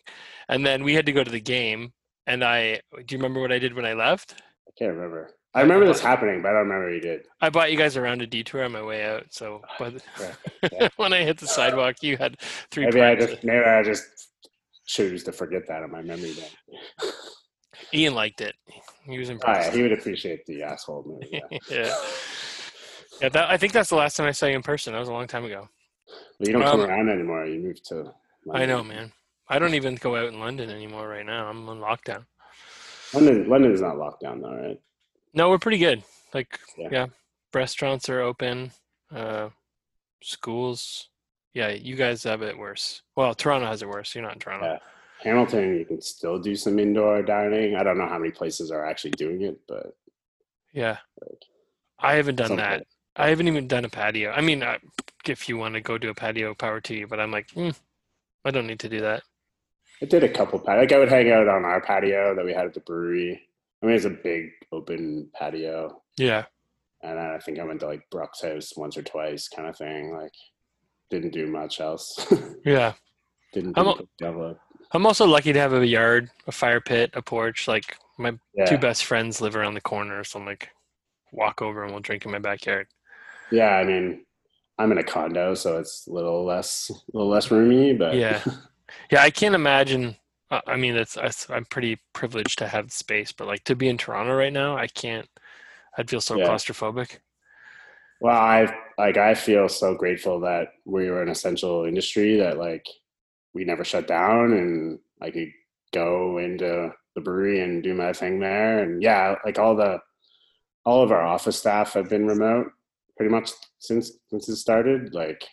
And 0.47 0.63
then 0.63 0.83
we 0.83 0.93
had 0.93 1.07
to 1.07 1.11
go 1.11 1.23
to 1.23 1.31
the 1.31 1.41
game. 1.41 1.91
And 2.27 2.43
I, 2.43 2.81
do 2.93 3.15
you 3.15 3.17
remember 3.17 3.41
what 3.41 3.51
I 3.51 3.57
did 3.57 3.73
when 3.73 3.85
I 3.85 3.93
left? 3.93 4.35
I 4.67 4.71
can't 4.77 4.93
remember. 4.93 5.31
I 5.55 5.61
remember 5.61 5.87
this 5.87 6.01
happening, 6.01 6.43
but 6.43 6.49
I 6.49 6.51
don't 6.51 6.63
remember 6.69 6.85
what 6.85 6.93
you 6.93 7.01
did. 7.01 7.21
I 7.41 7.49
bought 7.49 7.71
you 7.71 7.79
guys 7.79 7.97
around 7.97 8.21
a 8.21 8.27
detour 8.27 8.63
on 8.63 8.73
my 8.73 8.83
way 8.83 9.05
out. 9.05 9.25
So 9.31 9.61
the, 9.79 9.99
yeah. 10.71 10.89
when 10.97 11.13
I 11.13 11.23
hit 11.23 11.39
the 11.39 11.47
sidewalk, 11.47 12.03
you 12.03 12.15
had 12.15 12.39
three 12.69 12.85
Maybe 12.85 13.01
I 13.01 13.15
just 13.15 13.43
maybe 13.43 13.65
I 13.65 13.81
just 13.81 14.05
choose 14.85 15.23
to 15.23 15.31
forget 15.31 15.67
that 15.67 15.81
in 15.81 15.89
my 15.89 16.03
memory 16.03 16.35
bank. 16.35 17.13
Ian 17.91 18.13
liked 18.13 18.41
it. 18.41 18.53
He 19.05 19.17
was 19.17 19.29
Oh, 19.29 19.31
yeah, 19.31 19.35
impressed. 19.35 19.73
he 19.73 19.81
would 19.81 19.93
appreciate 19.93 20.45
the 20.45 20.61
asshole 20.61 21.05
move. 21.07 21.23
Yeah. 21.31 21.57
yeah. 21.71 21.95
Yeah, 23.21 23.29
that, 23.29 23.49
I 23.49 23.57
think 23.57 23.73
that's 23.73 23.89
the 23.89 23.95
last 23.95 24.15
time 24.17 24.27
I 24.27 24.31
saw 24.31 24.45
you 24.45 24.55
in 24.55 24.63
person. 24.63 24.93
That 24.93 24.99
was 24.99 25.09
a 25.09 25.13
long 25.13 25.27
time 25.27 25.45
ago. 25.45 25.67
But 26.39 26.47
you 26.47 26.53
don't 26.53 26.63
come 26.63 26.81
Um, 26.81 26.89
around 26.89 27.09
anymore. 27.09 27.45
You 27.45 27.59
moved 27.59 27.85
to. 27.89 28.13
I 28.53 28.65
know, 28.65 28.83
man. 28.83 29.11
I 29.49 29.59
don't 29.59 29.73
even 29.73 29.95
go 29.95 30.15
out 30.15 30.31
in 30.31 30.39
London 30.39 30.69
anymore 30.69 31.07
right 31.07 31.25
now. 31.25 31.47
I'm 31.47 31.67
on 31.69 31.79
lockdown. 31.79 32.25
London, 33.13 33.49
London 33.49 33.71
is 33.71 33.81
not 33.81 33.97
locked 33.97 34.21
down 34.21 34.41
though, 34.41 34.55
right? 34.55 34.79
No, 35.33 35.49
we're 35.49 35.57
pretty 35.57 35.77
good. 35.77 36.03
Like, 36.33 36.59
Yeah. 36.77 36.87
yeah, 36.91 37.05
restaurants 37.53 38.09
are 38.09 38.21
open. 38.21 38.71
Uh, 39.13 39.49
schools. 40.21 41.09
Yeah, 41.53 41.69
you 41.69 41.95
guys 41.95 42.23
have 42.23 42.41
it 42.41 42.57
worse. 42.57 43.01
Well, 43.15 43.33
Toronto 43.33 43.67
has 43.67 43.81
it 43.81 43.87
worse. 43.87 44.13
You're 44.13 44.23
not 44.23 44.33
in 44.33 44.39
Toronto. 44.39 44.65
Yeah. 44.65 44.79
Hamilton, 45.23 45.77
you 45.77 45.85
can 45.85 46.01
still 46.01 46.37
do 46.37 46.55
some 46.55 46.77
indoor 46.77 47.23
dining. 47.23 47.75
I 47.75 47.83
don't 47.83 47.97
know 47.97 48.07
how 48.07 48.19
many 48.19 48.31
places 48.31 48.69
are 48.69 48.85
actually 48.85 49.11
doing 49.11 49.41
it, 49.41 49.57
but 49.67 49.95
Yeah. 50.73 50.97
I 51.99 52.15
haven't 52.15 52.35
done 52.35 52.55
that. 52.57 52.79
place. 52.79 52.87
I 53.17 53.29
haven't 53.29 53.47
even 53.47 53.67
done 53.67 53.83
a 53.85 53.89
patio. 53.89 54.31
I 54.31 54.41
mean, 54.41 54.61
uh, 54.63 54.77
if 55.27 55.49
you 55.49 55.57
want 55.57 55.73
to 55.73 55.81
go 55.81 55.97
do 55.97 56.09
a 56.09 56.13
patio, 56.13 56.53
power 56.53 56.79
to 56.81 56.93
you. 56.95 57.07
But 57.07 57.19
I'm 57.19 57.31
like, 57.31 57.47
mm, 57.49 57.75
I 58.45 58.51
don't 58.51 58.67
need 58.67 58.79
to 58.81 58.89
do 58.89 59.01
that. 59.01 59.23
I 60.01 60.05
did 60.05 60.23
a 60.23 60.29
couple 60.29 60.59
pat. 60.59 60.77
Like 60.77 60.91
I 60.91 60.99
would 60.99 61.09
hang 61.09 61.31
out 61.31 61.47
on 61.47 61.65
our 61.65 61.81
patio 61.81 62.35
that 62.35 62.45
we 62.45 62.53
had 62.53 62.65
at 62.67 62.73
the 62.75 62.79
brewery. 62.81 63.41
I 63.81 63.85
mean, 63.87 63.95
it's 63.95 64.05
a 64.05 64.09
big 64.11 64.49
open 64.71 65.29
patio, 65.33 66.01
Yeah. 66.17 66.45
and 67.03 67.17
then 67.17 67.25
I 67.25 67.37
think 67.39 67.59
I 67.59 67.63
went 67.63 67.79
to 67.81 67.87
like 67.87 68.09
Brooks' 68.09 68.41
house 68.41 68.73
once 68.75 68.97
or 68.97 69.03
twice, 69.03 69.47
kind 69.47 69.67
of 69.67 69.77
thing. 69.77 70.11
Like, 70.13 70.33
didn't 71.09 71.31
do 71.33 71.47
much 71.47 71.79
else. 71.79 72.31
Yeah. 72.65 72.93
didn't 73.53 73.77
I'm 73.77 73.85
do 73.85 74.07
develop. 74.17 74.59
I'm 74.93 75.05
also 75.05 75.25
lucky 75.27 75.53
to 75.53 75.59
have 75.59 75.73
a 75.73 75.85
yard, 75.85 76.29
a 76.47 76.51
fire 76.51 76.81
pit, 76.81 77.11
a 77.13 77.21
porch. 77.21 77.67
Like 77.67 77.97
my 78.17 78.33
Yeah, 78.53 78.65
two 78.65 78.77
best 78.77 79.05
friends 79.05 79.41
live 79.41 79.55
around 79.55 79.73
the 79.75 79.81
corner, 79.81 80.23
so 80.23 80.39
I'm 80.39 80.45
like, 80.45 80.69
walk 81.31 81.61
over 81.61 81.83
and 81.83 81.91
we'll 81.91 82.01
drink 82.01 82.25
in 82.25 82.31
my 82.31 82.39
backyard. 82.39 82.87
Yeah. 83.51 83.75
I 83.75 83.83
mean, 83.83 84.25
I'm 84.77 84.91
in 84.91 84.97
a 84.97 85.03
condo, 85.03 85.53
so 85.55 85.77
it's 85.77 86.07
a 86.07 86.11
little 86.11 86.45
less, 86.45 86.89
a 86.91 87.17
little 87.17 87.29
less 87.29 87.51
roomy, 87.51 87.93
but 87.93 88.15
Yeah. 88.15 88.43
Yeah, 89.11 89.21
I 89.21 89.31
can't 89.31 89.53
imagine. 89.53 90.15
I 90.49 90.77
mean, 90.77 90.95
it's, 90.95 91.17
it's 91.17 91.49
I'm 91.49 91.65
pretty 91.65 91.99
privileged 92.13 92.57
to 92.59 92.67
have 92.69 92.93
space, 92.93 93.33
but 93.33 93.47
like 93.47 93.65
to 93.65 93.75
be 93.75 93.89
in 93.89 93.97
Toronto 93.97 94.33
right 94.33 94.53
now, 94.53 94.77
I 94.77 94.87
can't. 94.87 95.27
I'd 95.97 96.09
feel 96.09 96.21
so 96.21 96.37
Yeah. 96.37 96.47
claustrophobic. 96.47 97.17
Well, 98.21 98.35
I 98.35 98.73
like 98.97 99.17
I 99.17 99.33
feel 99.33 99.67
so 99.67 99.93
grateful 99.93 100.39
that 100.41 100.69
we 100.85 101.09
were 101.09 101.21
an 101.21 101.29
essential 101.29 101.83
industry 101.83 102.37
that 102.37 102.57
like 102.57 102.85
we 103.53 103.65
never 103.65 103.83
shut 103.83 104.07
down 104.07 104.53
and 104.53 104.99
I 105.21 105.31
could 105.31 105.51
go 105.93 106.37
into 106.37 106.93
the 107.15 107.21
brewery 107.21 107.59
and 107.61 107.83
do 107.83 107.93
my 107.93 108.13
thing 108.13 108.39
there. 108.39 108.83
And 108.83 109.03
yeah, 109.03 109.35
like 109.45 109.59
all 109.59 109.75
the 109.75 109.99
all 110.85 111.03
of 111.03 111.11
our 111.11 111.21
office 111.21 111.59
staff 111.59 111.93
have 111.93 112.09
been 112.09 112.25
remote 112.25 112.71
pretty 113.17 113.31
much 113.31 113.51
since 113.79 114.11
since 114.29 114.47
it 114.47 114.55
started. 114.55 115.13
Like 115.13 115.43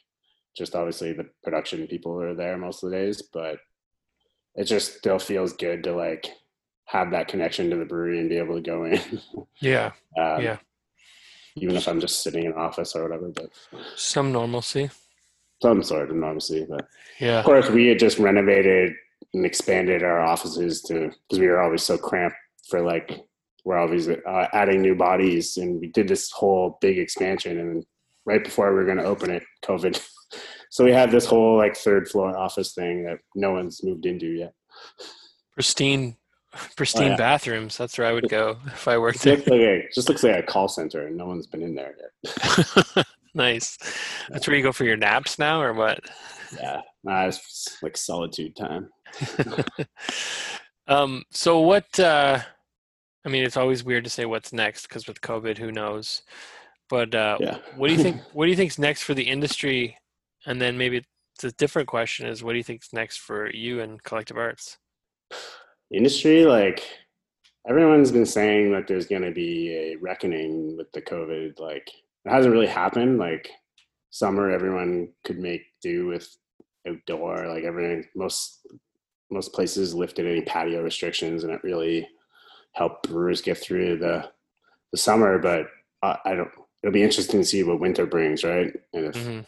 just 0.57 0.77
obviously 0.77 1.12
the 1.12 1.27
production 1.43 1.87
people 1.89 2.21
are 2.21 2.35
there 2.35 2.57
most 2.57 2.85
of 2.85 2.91
the 2.91 2.97
days, 2.97 3.23
but 3.33 3.57
it 4.55 4.65
just 4.65 4.99
still 4.99 5.19
feels 5.19 5.53
good 5.55 5.83
to 5.85 5.93
like 5.95 6.27
have 6.87 7.11
that 7.11 7.29
connection 7.29 7.71
to 7.71 7.77
the 7.77 7.85
brewery 7.85 8.21
and 8.21 8.29
be 8.29 8.37
able 8.39 8.55
to 8.55 8.61
go 8.61 8.85
in. 8.85 9.01
Yeah, 9.61 9.93
um, 10.19 10.43
Yeah. 10.43 10.59
Even 11.57 11.77
if 11.77 11.87
I'm 11.89 12.01
just 12.01 12.23
sitting 12.23 12.45
in 12.45 12.53
office 12.53 12.95
or 12.97 13.05
whatever, 13.05 13.31
but 13.35 13.49
some 13.97 14.33
normalcy. 14.33 14.91
some 15.62 15.83
sort 15.83 16.11
of 16.11 16.17
normalcy. 16.17 16.67
But 16.69 16.87
Yeah, 17.21 17.39
of 17.39 17.45
course, 17.45 17.71
we 17.71 17.87
had 17.87 17.99
just 17.99 18.19
renovated 18.19 18.93
and 19.33 19.47
expanded 19.47 20.03
our 20.03 20.21
offices 20.21 20.83
to 20.83 21.11
because 21.29 21.39
we 21.41 21.47
were 21.47 21.61
always 21.61 21.83
so 21.83 21.97
cramped 21.97 22.37
for 22.69 22.81
like 22.83 23.21
we're 23.65 23.79
always 23.79 24.09
uh, 24.09 24.47
adding 24.53 24.83
new 24.83 24.95
bodies, 24.95 25.57
and 25.57 25.81
we 25.81 25.89
did 25.89 26.07
this 26.07 26.31
whole 26.31 26.79
big 26.81 26.99
expansion, 26.99 27.59
and 27.59 27.85
right 28.27 28.45
before 28.45 28.71
we 28.71 28.77
were 28.77 28.85
going 28.85 28.99
to 28.99 29.05
open 29.05 29.31
it, 29.31 29.43
COVID. 29.65 30.01
so 30.71 30.85
we 30.85 30.93
have 30.93 31.11
this 31.11 31.25
whole 31.25 31.57
like 31.57 31.77
third 31.77 32.09
floor 32.09 32.37
office 32.37 32.75
thing 32.75 33.05
that 33.05 33.19
no 33.35 33.53
one's 33.53 33.83
moved 33.83 34.07
into 34.07 34.27
yet. 34.27 34.53
pristine, 35.55 36.17
pristine 36.77 37.12
yeah. 37.12 37.17
bathrooms. 37.17 37.77
That's 37.77 37.97
where 37.97 38.07
I 38.07 38.12
would 38.12 38.29
go 38.29 38.59
if 38.67 38.87
I 38.87 38.99
worked 38.99 39.23
there. 39.23 39.37
looks 39.37 39.49
like 39.49 39.61
a, 39.61 39.89
just 39.95 40.09
looks 40.09 40.23
like 40.23 40.37
a 40.37 40.43
call 40.43 40.69
center, 40.69 41.07
and 41.07 41.17
no 41.17 41.27
one's 41.27 41.47
been 41.47 41.62
in 41.62 41.75
there 41.75 41.95
yet. 42.23 43.07
nice. 43.35 43.79
That's 44.29 44.47
where 44.47 44.57
you 44.57 44.62
go 44.62 44.73
for 44.73 44.85
your 44.85 44.99
naps 44.99 45.39
now, 45.39 45.62
or 45.62 45.73
what? 45.73 46.01
Yeah, 46.61 46.83
nah, 47.03 47.27
it's 47.27 47.79
like 47.83 47.97
solitude 47.97 48.57
time. 48.57 48.91
um. 50.87 51.23
So 51.31 51.61
what? 51.61 51.99
uh 51.99 52.41
I 53.25 53.29
mean, 53.31 53.45
it's 53.45 53.57
always 53.57 53.85
weird 53.85 54.05
to 54.05 54.11
say 54.11 54.25
what's 54.27 54.53
next 54.53 54.89
because 54.89 55.07
with 55.07 55.20
COVID, 55.20 55.57
who 55.59 55.72
knows? 55.72 56.22
But 56.89 57.14
uh, 57.14 57.39
Yeah. 57.41 57.59
what 57.77 57.89
do 57.89 57.95
you 57.95 58.03
think? 58.03 58.20
What 58.33 58.45
do 58.45 58.51
you 58.51 58.57
think's 58.57 58.79
next 58.79 59.03
for 59.03 59.14
the 59.14 59.22
industry? 59.22 59.97
And 60.47 60.61
then 60.61 60.77
maybe 60.77 61.03
it's 61.35 61.45
a 61.45 61.53
different 61.53 61.89
question: 61.89 62.27
is 62.27 62.43
what 62.43 62.53
do 62.53 62.59
you 62.59 62.64
think's 62.64 62.93
next 62.93 63.18
for 63.18 63.51
you 63.51 63.81
and 63.81 64.03
Collective 64.03 64.37
Arts? 64.37 64.79
industry 65.93 66.45
like 66.45 66.83
everyone's 67.68 68.11
been 68.11 68.27
saying 68.27 68.72
that 68.72 68.87
there's 68.87 69.07
going 69.07 69.22
to 69.22 69.31
be 69.31 69.70
a 69.70 69.97
reckoning 69.97 70.77
with 70.77 70.91
the 70.93 71.01
covid 71.01 71.59
like 71.61 71.89
it 72.25 72.31
hasn't 72.31 72.53
really 72.53 72.66
happened 72.66 73.18
like 73.18 73.49
summer 74.11 74.51
everyone 74.51 75.09
could 75.25 75.39
make 75.39 75.62
do 75.83 76.07
with 76.07 76.37
outdoor 76.89 77.47
like 77.49 77.64
everything 77.64 78.05
most 78.16 78.66
most 79.31 79.53
places 79.53 79.95
lifted 79.95 80.27
any 80.27 80.43
patio 80.43 80.83
restrictions 80.83 81.45
and 81.45 81.53
it 81.53 81.62
really 81.62 82.09
helped 82.75 83.09
brewers 83.09 83.41
get 83.41 83.59
through 83.59 83.99
the 83.99 84.29
the 84.93 84.99
summer 84.99 85.39
but 85.39 85.66
I, 86.03 86.18
I 86.25 86.35
don't 86.35 86.51
it'll 86.83 86.93
be 86.93 87.03
interesting 87.03 87.41
to 87.41 87.47
see 87.47 87.62
what 87.64 87.81
winter 87.81 88.05
brings, 88.05 88.45
right? 88.45 88.72
And 88.93 89.07
if 89.07 89.16
hmm 89.16 89.41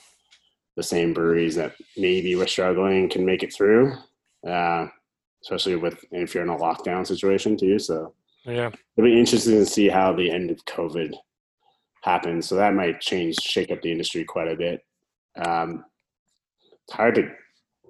the 0.77 0.83
same 0.83 1.15
breweries 1.15 1.55
that 1.55 1.73
maybe 1.97 2.35
were 2.37 2.47
struggling 2.47 3.09
can 3.09 3.25
make 3.25 3.43
it 3.43 3.51
through, 3.53 3.95
uh, 4.47 4.87
especially 5.43 5.75
with 5.75 6.05
if 6.13 6.35
you're 6.35 6.43
in 6.43 6.51
a 6.51 6.57
lockdown 6.57 7.07
situation 7.07 7.57
too. 7.57 7.79
So 7.79 8.13
Yeah. 8.45 8.71
it'll 8.97 9.09
be 9.09 9.19
interesting 9.19 9.55
to 9.55 9.65
see 9.65 9.89
how 9.89 10.13
the 10.13 10.31
end 10.31 10.51
of 10.51 10.65
COVID 10.67 11.15
happens. 12.03 12.47
So 12.47 12.57
that 12.57 12.75
might 12.75 13.01
change, 13.01 13.37
shake 13.37 13.71
up 13.71 13.81
the 13.81 13.91
industry 13.91 14.23
quite 14.25 14.49
a 14.49 14.57
bit. 14.57 14.85
Um, 15.37 15.87
it's 16.85 16.93
hard 16.93 17.15
to 17.17 17.31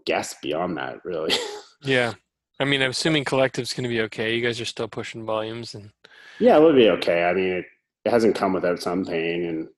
guess 0.04 0.36
beyond 0.40 0.76
that, 0.76 1.04
really. 1.04 1.34
Yeah. 1.82 2.14
I 2.58 2.64
mean, 2.64 2.82
I'm 2.82 2.90
assuming 2.90 3.24
collective's 3.24 3.74
going 3.74 3.84
to 3.84 3.88
be 3.88 4.00
okay. 4.02 4.34
You 4.34 4.42
guys 4.42 4.60
are 4.60 4.66
still 4.66 4.88
pushing 4.88 5.26
volumes, 5.26 5.74
and 5.74 5.90
yeah, 6.40 6.56
it 6.56 6.62
would 6.62 6.76
be 6.76 6.90
okay. 6.90 7.24
I 7.24 7.34
mean, 7.34 7.48
it, 7.48 7.64
it 8.04 8.10
hasn't 8.10 8.36
come 8.36 8.52
without 8.52 8.80
some 8.80 9.04
pain 9.04 9.44
and 9.44 9.68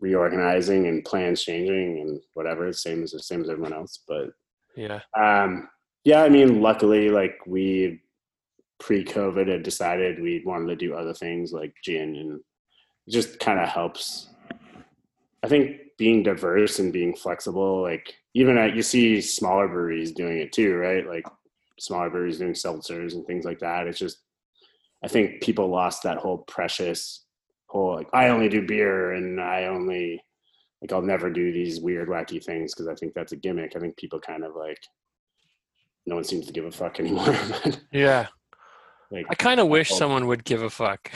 reorganizing 0.00 0.86
and 0.86 1.04
plans 1.04 1.42
changing 1.42 2.00
and 2.00 2.20
whatever. 2.34 2.68
It's 2.68 2.82
same 2.82 3.02
as 3.02 3.10
the 3.10 3.20
same 3.20 3.42
as 3.42 3.50
everyone 3.50 3.74
else, 3.74 4.00
but 4.08 4.30
yeah, 4.76 5.00
Um, 5.18 5.68
yeah, 6.04 6.22
I 6.22 6.28
mean, 6.28 6.62
luckily, 6.62 7.10
like 7.10 7.38
we 7.46 8.00
pre-COVID 8.78 9.48
had 9.48 9.62
decided 9.62 10.22
we 10.22 10.42
wanted 10.44 10.68
to 10.68 10.76
do 10.76 10.94
other 10.94 11.12
things 11.12 11.52
like 11.52 11.74
gin, 11.84 12.16
and 12.16 12.40
it 13.06 13.10
just 13.10 13.38
kind 13.40 13.60
of 13.60 13.68
helps. 13.68 14.30
I 15.42 15.48
think 15.48 15.76
being 15.98 16.22
diverse 16.22 16.78
and 16.78 16.92
being 16.92 17.14
flexible, 17.14 17.82
like 17.82 18.14
even 18.34 18.56
at 18.56 18.74
you 18.74 18.82
see 18.82 19.20
smaller 19.20 19.68
breweries 19.68 20.12
doing 20.12 20.38
it 20.38 20.52
too, 20.52 20.76
right? 20.76 21.06
Like 21.06 21.26
smaller 21.80 22.10
breweries 22.10 22.38
doing 22.38 22.52
seltzers 22.52 23.14
and 23.14 23.26
things 23.26 23.44
like 23.44 23.58
that. 23.60 23.86
It's 23.86 23.98
just, 23.98 24.18
I 25.04 25.08
think 25.08 25.40
people 25.42 25.68
lost 25.68 26.02
that 26.02 26.18
whole 26.18 26.38
precious 26.38 27.24
whole 27.66 27.94
like 27.94 28.08
I 28.12 28.28
only 28.28 28.48
do 28.48 28.66
beer 28.66 29.12
and 29.12 29.40
I 29.40 29.64
only 29.66 30.20
like 30.82 30.92
I'll 30.92 31.02
never 31.02 31.30
do 31.30 31.52
these 31.52 31.80
weird 31.80 32.08
wacky 32.08 32.42
things 32.44 32.74
because 32.74 32.88
I 32.88 32.94
think 32.94 33.14
that's 33.14 33.32
a 33.32 33.36
gimmick. 33.36 33.74
I 33.76 33.78
think 33.80 33.96
people 33.96 34.18
kind 34.20 34.44
of 34.44 34.56
like 34.56 34.78
no 36.06 36.16
one 36.16 36.24
seems 36.24 36.46
to 36.46 36.52
give 36.52 36.64
a 36.64 36.70
fuck 36.70 36.98
anymore. 37.00 37.34
yeah. 37.92 38.26
like 39.10 39.26
I 39.30 39.34
kind 39.34 39.60
of 39.60 39.68
wish 39.68 39.90
someone 39.90 40.26
would 40.26 40.44
give 40.44 40.62
a 40.62 40.70
fuck. 40.70 41.10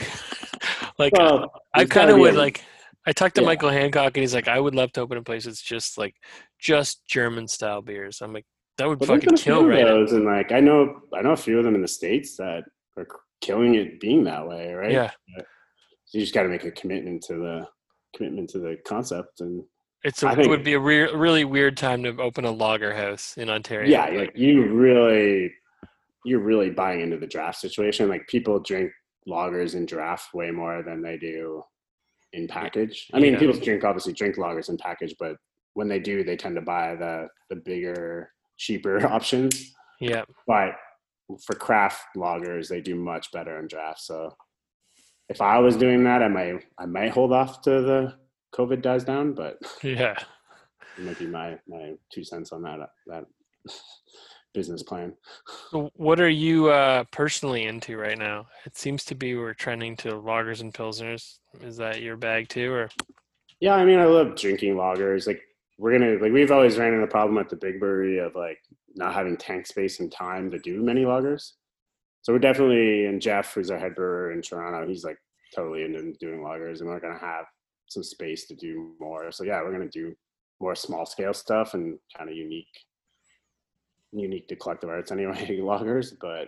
like, 0.97 1.13
well, 1.17 1.51
I 1.73 1.85
kind 1.85 2.09
of 2.09 2.17
would 2.19 2.35
a- 2.35 2.37
like. 2.37 2.63
I 3.07 3.11
talked 3.11 3.35
to 3.35 3.41
Yeah. 3.41 3.47
Michael 3.47 3.69
Hancock, 3.69 4.17
and 4.17 4.23
he's 4.23 4.33
like, 4.33 4.47
"I 4.47 4.59
would 4.59 4.73
love 4.73 4.91
to 4.93 5.01
open 5.01 5.17
a 5.19 5.21
place 5.21 5.45
that's 5.45 5.61
just 5.61 5.95
like 5.95 6.15
just 6.57 7.05
German 7.05 7.47
style 7.47 7.83
beers." 7.83 8.19
I'm 8.21 8.33
like, 8.33 8.47
that 8.77 8.87
would 8.87 8.99
But 8.99 9.07
fucking 9.07 9.25
been 9.25 9.33
a 9.35 9.37
few 9.37 9.53
kill 9.53 9.65
right 9.67 9.83
now. 9.83 9.95
those, 9.95 10.11
and 10.13 10.25
like 10.25 10.51
I 10.51 10.59
know 10.59 11.01
I 11.13 11.21
know 11.21 11.31
a 11.31 11.37
few 11.37 11.57
of 11.57 11.63
them 11.63 11.75
in 11.75 11.81
the 11.81 11.87
states 11.87 12.35
that 12.37 12.63
are 12.97 13.07
killing 13.41 13.75
it 13.75 13.99
being 13.99 14.23
that 14.25 14.47
way, 14.47 14.73
right? 14.73 14.91
Yeah, 14.91 15.11
So 16.05 16.17
you 16.17 16.21
just 16.21 16.33
got 16.33 16.43
to 16.43 16.49
make 16.49 16.65
a 16.65 16.71
commitment 16.71 17.23
to 17.23 17.33
the 17.35 17.67
commitment 18.15 18.49
to 18.51 18.59
the 18.59 18.77
concept, 18.85 19.41
and 19.41 19.63
it's 20.03 20.23
a, 20.23 20.27
I 20.27 20.33
it 20.39 20.47
would 20.49 20.63
be 20.63 20.73
a 20.73 20.79
re- 20.79 21.11
really 21.13 21.45
weird 21.45 21.77
time 21.77 22.03
to 22.03 22.09
open 22.21 22.45
a 22.45 22.51
lager 22.51 22.93
house 22.93 23.37
in 23.37 23.49
Ontario. 23.49 23.89
yeah, 23.89 24.07
like 24.17 24.31
you 24.35 24.65
really 24.73 25.53
you're 26.25 26.39
really 26.39 26.69
buying 26.71 27.01
into 27.01 27.17
the 27.17 27.27
draft 27.27 27.59
situation. 27.59 28.09
Like 28.09 28.27
people 28.27 28.59
drink 28.59 28.91
lagers 29.27 29.75
in 29.75 29.85
draft 29.85 30.33
way 30.33 30.51
more 30.51 30.83
than 30.83 31.01
they 31.01 31.17
do 31.17 31.63
in 32.33 32.47
package. 32.47 33.07
I 33.13 33.19
mean, 33.19 33.33
Yeah. 33.33 33.39
people 33.39 33.59
drink 33.59 33.83
obviously 33.83 34.13
drink 34.13 34.35
lagers 34.35 34.69
in 34.69 34.77
package, 34.77 35.15
but 35.19 35.35
when 35.75 35.87
they 35.87 35.99
do, 35.99 36.23
they 36.23 36.35
tend 36.35 36.55
to 36.55 36.61
buy 36.61 36.95
the 36.95 37.27
the 37.49 37.57
bigger, 37.57 38.31
cheaper 38.57 39.05
options. 39.11 39.73
yeah, 39.99 40.23
But 40.47 40.75
for 41.45 41.55
craft 41.55 42.01
lagers, 42.15 42.67
they 42.67 42.81
do 42.81 42.95
much 42.95 43.31
better 43.31 43.59
in 43.59 43.67
draft. 43.67 44.01
So 44.01 44.35
if 45.29 45.41
I 45.41 45.59
was 45.59 45.75
doing 45.75 46.03
that, 46.03 46.21
I 46.21 46.27
might 46.27 46.63
I 46.77 46.85
might 46.85 47.11
hold 47.11 47.33
off 47.33 47.61
to 47.63 47.81
the 47.81 48.13
COVID 48.53 48.81
dies 48.81 49.03
down, 49.03 49.33
but 49.33 49.57
yeah. 49.83 50.15
it 50.97 51.03
might 51.03 51.19
be 51.19 51.27
my 51.27 51.57
my 51.67 51.93
two 52.11 52.23
cents 52.23 52.51
on 52.51 52.61
that 52.63 52.89
that 53.07 53.25
business 54.53 54.83
plan. 54.83 55.13
So 55.71 55.91
What 55.95 56.19
are 56.21 56.29
you 56.29 56.69
uh, 56.69 57.03
personally 57.11 57.65
into 57.65 57.97
right 57.97 58.17
now? 58.17 58.47
It 58.65 58.77
seems 58.77 59.03
to 59.05 59.15
be 59.15 59.35
we're 59.35 59.53
trending 59.53 59.97
to 59.97 60.09
lagers 60.11 60.61
and 60.61 60.73
pilsners. 60.73 61.39
Is 61.61 61.77
that 61.77 62.01
your 62.01 62.17
bag 62.17 62.47
too, 62.49 62.71
or 62.71 62.89
Yeah, 63.59 63.75
I 63.75 63.85
mean, 63.85 63.99
I 63.99 64.05
love 64.05 64.35
drinking 64.35 64.75
lagers. 64.75 65.27
Like 65.27 65.41
we're 65.77 65.97
gonna 65.97 66.17
like 66.21 66.31
we've 66.31 66.51
always 66.51 66.77
ran 66.77 66.93
into 66.93 67.05
the 67.05 67.11
problem 67.11 67.37
at 67.37 67.49
the 67.49 67.55
big 67.55 67.79
brewery 67.79 68.19
of 68.19 68.35
like 68.35 68.59
not 68.95 69.13
having 69.13 69.35
tank 69.35 69.67
space 69.67 69.99
and 69.99 70.11
time 70.11 70.49
to 70.51 70.59
do 70.59 70.81
many 70.81 71.03
lagers. 71.03 71.51
So 72.21 72.33
we're 72.33 72.39
definitely 72.39 73.05
and 73.05 73.21
Jeff, 73.21 73.53
who's 73.53 73.69
our 73.71 73.77
head 73.77 73.95
brewer 73.95 74.31
in 74.31 74.41
Toronto, 74.41 74.87
he's 74.87 75.03
like 75.03 75.17
totally 75.53 75.83
into 75.83 76.13
doing 76.19 76.39
lagers, 76.39 76.79
and 76.79 76.89
we're 76.89 76.99
gonna 76.99 77.19
have 77.19 77.45
some 77.87 78.03
space 78.03 78.45
to 78.47 78.55
do 78.55 78.93
more. 78.99 79.31
So 79.31 79.43
yeah, 79.43 79.61
we're 79.61 79.71
gonna 79.71 79.89
do 79.89 80.15
more 80.61 80.75
small 80.75 81.05
scale 81.05 81.33
stuff 81.33 81.73
and 81.73 81.99
kind 82.17 82.29
of 82.29 82.35
unique, 82.35 82.67
unique 84.13 84.47
to 84.47 84.55
collective 84.55 84.89
arts 84.89 85.11
anyway 85.11 85.45
lagers. 85.61 86.13
But 86.19 86.47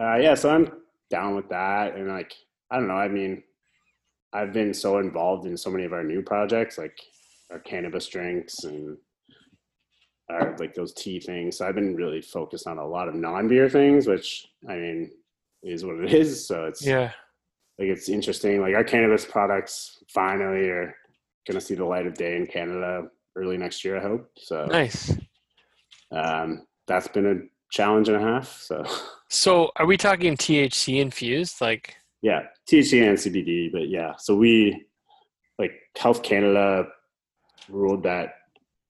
uh, 0.00 0.16
yeah, 0.16 0.34
so 0.34 0.50
I'm 0.50 0.70
down 1.10 1.34
with 1.34 1.48
that, 1.48 1.96
and 1.96 2.08
like 2.08 2.32
I 2.70 2.76
don't 2.76 2.88
know, 2.88 2.94
I 2.94 3.08
mean. 3.08 3.42
I've 4.32 4.52
been 4.52 4.74
so 4.74 4.98
involved 4.98 5.46
in 5.46 5.56
so 5.56 5.70
many 5.70 5.84
of 5.84 5.94
our 5.94 6.04
new 6.04 6.20
projects, 6.20 6.76
like 6.76 6.98
our 7.50 7.60
cannabis 7.60 8.08
drinks 8.08 8.64
and 8.64 8.96
our 10.30 10.56
like 10.58 10.74
those 10.74 10.92
tea 10.94 11.20
things. 11.20 11.58
So 11.58 11.66
I've 11.66 11.74
been 11.74 11.94
really 11.94 12.20
focused 12.20 12.66
on 12.66 12.78
a 12.78 12.86
lot 12.86 13.08
of 13.08 13.14
non-beer 13.14 13.68
things, 13.68 14.06
which 14.06 14.46
I 14.68 14.74
mean 14.74 15.10
is 15.62 15.84
what 15.84 15.96
it 16.00 16.12
is. 16.22 16.46
So 16.46 16.64
it's 16.64 16.84
yeah, 16.84 17.12
like 17.78 17.88
it's 17.88 18.08
interesting. 18.08 18.60
Like 18.60 18.74
our 18.74 18.84
cannabis 18.84 19.24
products 19.24 20.02
finally 20.12 20.68
are 20.68 20.94
gonna 21.46 21.60
see 21.60 21.74
the 21.74 21.84
light 21.84 22.06
of 22.06 22.14
day 22.14 22.36
in 22.36 22.46
Canada 22.46 23.04
early 23.36 23.56
next 23.56 23.84
year, 23.84 23.98
I 23.98 24.02
hope. 24.02 24.28
So 24.38 24.64
nice. 24.66 25.14
um, 26.10 26.66
that's 26.86 27.08
been 27.08 27.26
a 27.26 27.34
challenge 27.70 28.08
and 28.08 28.16
a 28.16 28.20
half. 28.20 28.48
So 28.60 28.84
So 29.28 29.70
are 29.76 29.86
we 29.86 29.96
talking 29.96 30.36
THC 30.36 31.00
infused? 31.00 31.60
Like, 31.60 31.96
Yeah, 32.22 32.42
THC 32.70 33.06
and 33.08 33.18
CBD, 33.18 33.70
but 33.72 33.88
yeah. 33.88 34.14
So 34.18 34.36
we 34.36 34.86
like 35.58 35.72
Health 35.96 36.22
Canada 36.22 36.86
ruled 37.68 38.02
that 38.04 38.34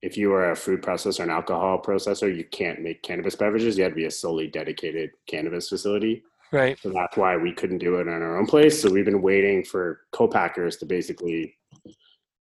if 0.03 0.17
you 0.17 0.33
are 0.33 0.51
a 0.51 0.57
food 0.57 0.83
processor 0.83 1.21
and 1.21 1.31
alcohol 1.31 1.81
processor, 1.83 2.35
you 2.35 2.45
can't 2.45 2.83
make 2.83 3.03
cannabis 3.03 3.35
beverages. 3.35 3.77
You 3.77 3.85
had 3.85 3.91
to 3.93 3.97
be 3.97 4.05
a 4.05 4.11
solely 4.11 4.47
dedicated 4.47 5.11
cannabis 5.27 5.69
facility. 5.69 6.23
right? 6.53 6.79
So 6.81 6.91
that's 6.91 7.17
why 7.17 7.37
we 7.37 7.53
couldn't 7.53 7.79
do 7.79 7.97
it 7.97 8.03
in 8.03 8.09
our 8.09 8.39
own 8.39 8.47
place. 8.47 8.81
So 8.81 8.91
we've 8.91 9.05
been 9.05 9.23
waiting 9.23 9.65
for 9.65 10.03
co-packers 10.13 10.77
to 10.79 10.87
basically 10.87 11.57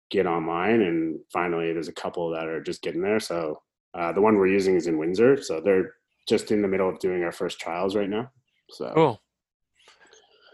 get 0.10 0.26
online, 0.26 0.82
and 0.82 1.20
finally, 1.32 1.72
there's 1.72 1.88
a 1.88 1.94
couple 1.94 2.30
that 2.32 2.48
are 2.48 2.62
just 2.62 2.82
getting 2.82 3.02
there. 3.02 3.20
So 3.20 3.62
uh, 3.94 4.12
the 4.12 4.22
one 4.22 4.38
we're 4.38 4.48
using 4.48 4.76
is 4.76 4.88
in 4.88 4.98
Windsor, 4.98 5.42
so 5.44 5.62
they're 5.62 5.94
just 6.28 6.52
in 6.52 6.62
the 6.62 6.68
middle 6.68 6.90
of 6.90 7.00
doing 7.00 7.24
our 7.24 7.32
first 7.32 7.60
trials 7.60 7.96
right 7.96 8.10
now. 8.10 8.30
So 8.70 8.92
Cool. 8.96 9.22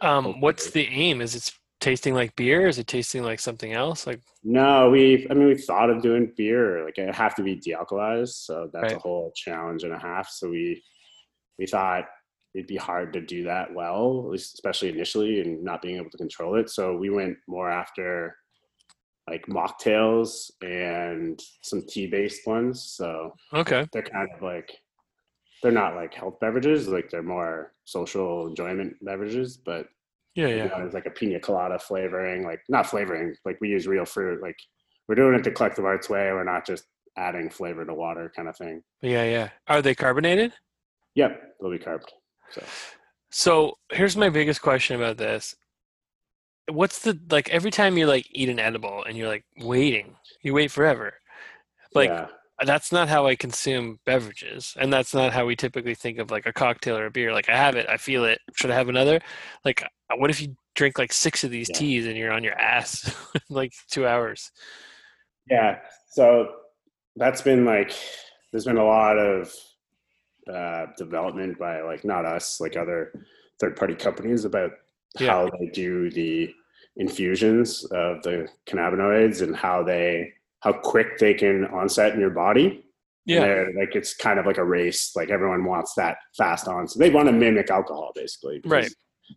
Um, 0.01 0.23
Hopefully. 0.25 0.41
what's 0.41 0.69
the 0.71 0.87
aim? 0.87 1.21
Is 1.21 1.35
it 1.35 1.51
tasting 1.79 2.13
like 2.13 2.35
beer? 2.35 2.67
Is 2.67 2.79
it 2.79 2.87
tasting 2.87 3.23
like 3.23 3.39
something 3.39 3.73
else? 3.73 4.07
Like, 4.07 4.21
No, 4.43 4.89
we. 4.89 5.27
I 5.29 5.33
mean, 5.33 5.47
we 5.47 5.57
thought 5.57 5.89
of 5.89 6.01
doing 6.01 6.31
beer. 6.35 6.83
Like 6.85 6.97
it 6.97 7.13
have 7.13 7.35
to 7.35 7.43
be 7.43 7.57
dealcoholized, 7.57 8.45
so 8.45 8.69
that's 8.73 8.93
a 8.93 8.99
whole 8.99 9.31
challenge 9.35 9.83
and 9.83 9.93
a 9.93 9.99
half. 9.99 10.29
So 10.29 10.49
we 10.49 10.83
we 11.59 11.65
thought 11.65 12.05
it'd 12.53 12.67
be 12.67 12.75
hard 12.75 13.13
to 13.13 13.21
do 13.21 13.43
that 13.43 13.73
well, 13.73 14.23
at 14.25 14.31
least 14.31 14.55
especially 14.55 14.89
initially, 14.89 15.41
and 15.41 15.63
not 15.63 15.81
being 15.81 15.97
able 15.97 16.09
to 16.09 16.17
control 16.17 16.55
it. 16.55 16.69
So 16.69 16.95
we 16.95 17.09
went 17.09 17.37
more 17.47 17.69
after 17.69 18.35
like 19.29 19.45
mocktails 19.47 20.49
and 20.61 21.39
some 21.61 21.83
tea-based 21.87 22.47
ones. 22.47 22.83
So 22.83 23.33
okay, 23.53 23.87
they're 23.91 24.01
kind 24.01 24.29
of 24.33 24.41
like 24.41 24.71
they're 25.61 25.71
not 25.71 25.95
like 25.95 26.13
health 26.13 26.39
beverages. 26.39 26.87
Like 26.87 27.09
they're 27.09 27.23
more 27.23 27.73
social 27.85 28.47
enjoyment 28.47 28.95
beverages, 29.01 29.57
but 29.57 29.87
yeah, 30.37 30.47
you 30.47 30.55
yeah, 30.57 30.65
know, 30.67 30.85
it's 30.85 30.93
like 30.93 31.05
a 31.07 31.11
pina 31.11 31.39
colada 31.39 31.79
flavoring, 31.79 32.45
like 32.45 32.61
not 32.69 32.85
flavoring, 32.85 33.35
like 33.43 33.57
we 33.59 33.69
use 33.69 33.87
real 33.87 34.05
fruit. 34.05 34.41
Like 34.41 34.55
we're 35.07 35.15
doing 35.15 35.33
it 35.35 35.43
the 35.43 35.51
collective 35.51 35.83
arts 35.85 36.09
way. 36.09 36.31
We're 36.31 36.43
not 36.43 36.65
just 36.65 36.85
adding 37.17 37.49
flavor 37.49 37.83
to 37.85 37.93
water 37.93 38.31
kind 38.35 38.47
of 38.47 38.55
thing. 38.55 38.83
yeah, 39.01 39.23
yeah. 39.23 39.49
Are 39.67 39.81
they 39.81 39.95
carbonated? 39.95 40.53
Yep, 41.15 41.41
they'll 41.59 41.71
be 41.71 41.79
carved. 41.79 42.13
So 42.51 42.63
So 43.31 43.77
here's 43.91 44.15
my 44.17 44.29
biggest 44.29 44.61
question 44.61 44.95
about 44.95 45.17
this. 45.17 45.55
What's 46.69 46.99
the 46.99 47.19
like 47.31 47.49
every 47.49 47.71
time 47.71 47.97
you 47.97 48.07
like 48.07 48.27
eat 48.31 48.49
an 48.49 48.59
edible 48.59 49.03
and 49.03 49.17
you're 49.17 49.27
like 49.27 49.45
waiting, 49.59 50.15
you 50.43 50.53
wait 50.53 50.71
forever. 50.71 51.13
Like 51.95 52.09
yeah, 52.09 52.27
that's 52.65 52.91
not 52.91 53.07
how 53.09 53.27
I 53.27 53.35
consume 53.35 53.99
beverages, 54.05 54.75
and 54.79 54.91
that's 54.91 55.13
not 55.13 55.33
how 55.33 55.45
we 55.45 55.55
typically 55.55 55.95
think 55.95 56.19
of 56.19 56.31
like 56.31 56.45
a 56.45 56.53
cocktail 56.53 56.97
or 56.97 57.05
a 57.05 57.11
beer. 57.11 57.33
Like 57.33 57.49
I 57.49 57.55
have 57.57 57.75
it, 57.75 57.87
I 57.89 57.97
feel 57.97 58.25
it. 58.25 58.39
Should 58.55 58.71
I 58.71 58.75
have 58.75 58.89
another? 58.89 59.19
Like, 59.65 59.83
what 60.15 60.29
if 60.29 60.41
you 60.41 60.55
drink 60.75 60.97
like 60.97 61.11
six 61.11 61.43
of 61.43 61.51
these 61.51 61.69
Yeah. 61.69 61.77
teas 61.77 62.05
and 62.07 62.17
you're 62.17 62.31
on 62.31 62.43
your 62.43 62.53
ass 62.53 63.13
like 63.49 63.73
two 63.89 64.07
hours? 64.07 64.51
yeah. 65.49 65.79
So 66.11 66.49
that's 67.15 67.41
been 67.41 67.65
like 67.65 67.93
there's 68.51 68.65
been 68.65 68.77
a 68.77 68.85
lot 68.85 69.17
of 69.17 69.51
uh, 70.51 70.85
development 70.97 71.59
by 71.59 71.81
like 71.81 72.05
not 72.05 72.25
us, 72.25 72.59
like 72.61 72.77
other 72.77 73.25
third 73.59 73.75
party 73.75 73.95
companies 73.95 74.45
about 74.45 74.71
Yeah. 75.19 75.31
how 75.31 75.49
they 75.59 75.67
do 75.67 76.09
the 76.11 76.53
infusions 76.95 77.83
of 77.85 78.21
the 78.23 78.47
cannabinoids 78.65 79.41
and 79.41 79.55
how 79.55 79.83
they 79.83 80.33
how 80.61 80.73
quick 80.73 81.17
they 81.19 81.33
can 81.33 81.65
onset 81.65 82.13
in 82.13 82.19
your 82.19 82.29
body. 82.31 82.83
Yeah. 83.25 83.65
Like 83.77 83.95
it's 83.95 84.15
kind 84.15 84.39
of 84.39 84.45
like 84.45 84.57
a 84.57 84.63
race. 84.63 85.11
Like 85.15 85.29
everyone 85.29 85.65
wants 85.65 85.93
that 85.95 86.17
fast 86.37 86.67
on, 86.67 86.87
so 86.87 86.97
they 86.97 87.09
want 87.09 87.27
to 87.27 87.33
mimic 87.33 87.69
alcohol 87.69 88.11
basically. 88.15 88.61
Right. 88.65 88.91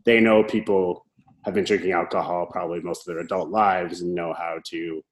They 0.04 0.20
know 0.20 0.42
people 0.44 1.06
have 1.44 1.54
been 1.54 1.64
drinking 1.64 1.92
alcohol 1.92 2.46
probably 2.50 2.80
most 2.80 3.06
of 3.08 3.14
their 3.14 3.24
adult 3.24 3.50
lives 3.50 4.00
and 4.02 4.14
know 4.14 4.32
how 4.32 4.58
to 4.66 5.02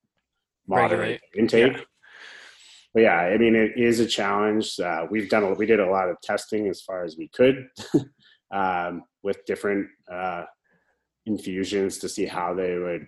moderate 0.66 1.20
intake. 1.36 1.72
Yeah. 1.72 1.80
But 2.94 3.02
yeah, 3.02 3.16
I 3.16 3.36
mean, 3.38 3.54
it 3.54 3.72
is 3.76 4.00
a 4.00 4.06
challenge. 4.06 4.78
Uh, 4.80 5.06
we've 5.10 5.28
done 5.28 5.44
a, 5.44 5.52
we 5.54 5.66
did 5.66 5.80
a 5.80 5.90
lot 5.90 6.08
of 6.08 6.20
testing 6.22 6.68
as 6.68 6.80
far 6.82 7.04
as 7.04 7.16
we 7.16 7.28
could 7.28 7.68
um, 8.50 9.04
with 9.22 9.44
different 9.46 9.88
uh, 10.10 10.44
infusions 11.26 11.98
to 11.98 12.08
see 12.08 12.26
how 12.26 12.54
they 12.54 12.76
would 12.78 13.06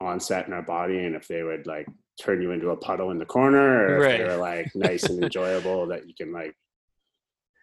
onset 0.00 0.46
in 0.46 0.52
our 0.52 0.62
body 0.62 0.98
and 1.04 1.14
if 1.14 1.26
they 1.28 1.42
would 1.42 1.66
like 1.66 1.86
turn 2.20 2.42
you 2.42 2.50
into 2.50 2.70
a 2.70 2.76
puddle 2.76 3.10
in 3.10 3.18
the 3.18 3.24
corner 3.24 3.86
or 3.88 4.00
Right. 4.00 4.20
if 4.20 4.26
they 4.26 4.34
were 4.34 4.40
like 4.40 4.70
nice 4.74 5.04
and 5.04 5.22
enjoyable 5.24 5.86
that 5.86 6.06
you 6.06 6.14
can 6.14 6.32
like 6.32 6.54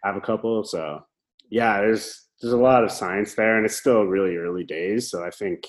have 0.04 0.16
a 0.16 0.20
couple. 0.20 0.64
So 0.64 1.04
yeah, 1.48 1.80
there's 1.80 2.26
there's 2.42 2.52
a 2.52 2.58
lot 2.58 2.84
of 2.84 2.90
science 2.90 3.34
there 3.34 3.56
and 3.56 3.64
it's 3.64 3.76
still 3.76 4.02
really 4.02 4.36
early 4.36 4.64
days. 4.64 5.10
So 5.10 5.24
I 5.24 5.30
think 5.30 5.66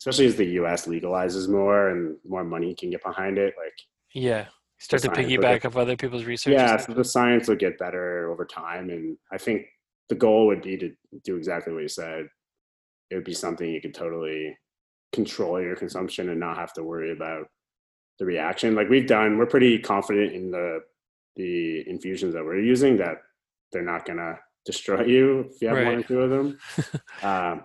especially 0.00 0.26
as 0.26 0.36
the 0.36 0.46
US 0.60 0.86
legalizes 0.86 1.48
more 1.48 1.90
and 1.90 2.16
more 2.26 2.42
money 2.44 2.74
can 2.74 2.90
get 2.90 3.02
behind 3.02 3.38
it, 3.38 3.54
like 3.62 3.74
Yeah. 4.12 4.46
Start 4.78 5.02
to 5.02 5.10
piggyback 5.10 5.66
off 5.66 5.76
other 5.76 5.96
people's 5.96 6.24
research. 6.24 6.54
yeah, 6.54 6.78
so 6.78 6.94
the 6.94 7.04
science 7.04 7.48
will 7.48 7.56
get 7.56 7.78
better 7.78 8.30
over 8.30 8.46
time, 8.46 8.88
and 8.88 9.18
I 9.30 9.36
think 9.36 9.66
the 10.08 10.14
goal 10.14 10.46
would 10.46 10.62
be 10.62 10.78
to 10.78 10.90
do 11.22 11.36
exactly 11.36 11.74
what 11.74 11.82
you 11.82 11.88
said. 11.88 12.26
It 13.10 13.14
would 13.14 13.24
be 13.24 13.34
something 13.34 13.68
you 13.68 13.82
could 13.82 13.92
totally 13.92 14.56
control 15.12 15.60
your 15.60 15.76
consumption 15.76 16.30
and 16.30 16.40
not 16.40 16.56
have 16.56 16.72
to 16.74 16.82
worry 16.82 17.12
about 17.12 17.46
the 18.18 18.24
reaction. 18.24 18.74
Like 18.74 18.88
we've 18.88 19.06
done, 19.06 19.36
we're 19.36 19.44
pretty 19.44 19.78
confident 19.78 20.32
in 20.32 20.50
the 20.50 20.80
the 21.36 21.86
infusions 21.86 22.32
that 22.32 22.44
we're 22.44 22.58
using 22.60 22.96
that 22.96 23.18
they're 23.72 23.82
not 23.82 24.06
gonna 24.06 24.38
destroy 24.64 25.04
you 25.04 25.40
if 25.50 25.60
you 25.62 25.68
have 25.68 25.76
one 25.76 25.86
or 25.86 25.96
Right. 25.96 26.06
two 26.06 26.20
of 26.20 26.30
them. 26.30 26.58
um, 27.22 27.64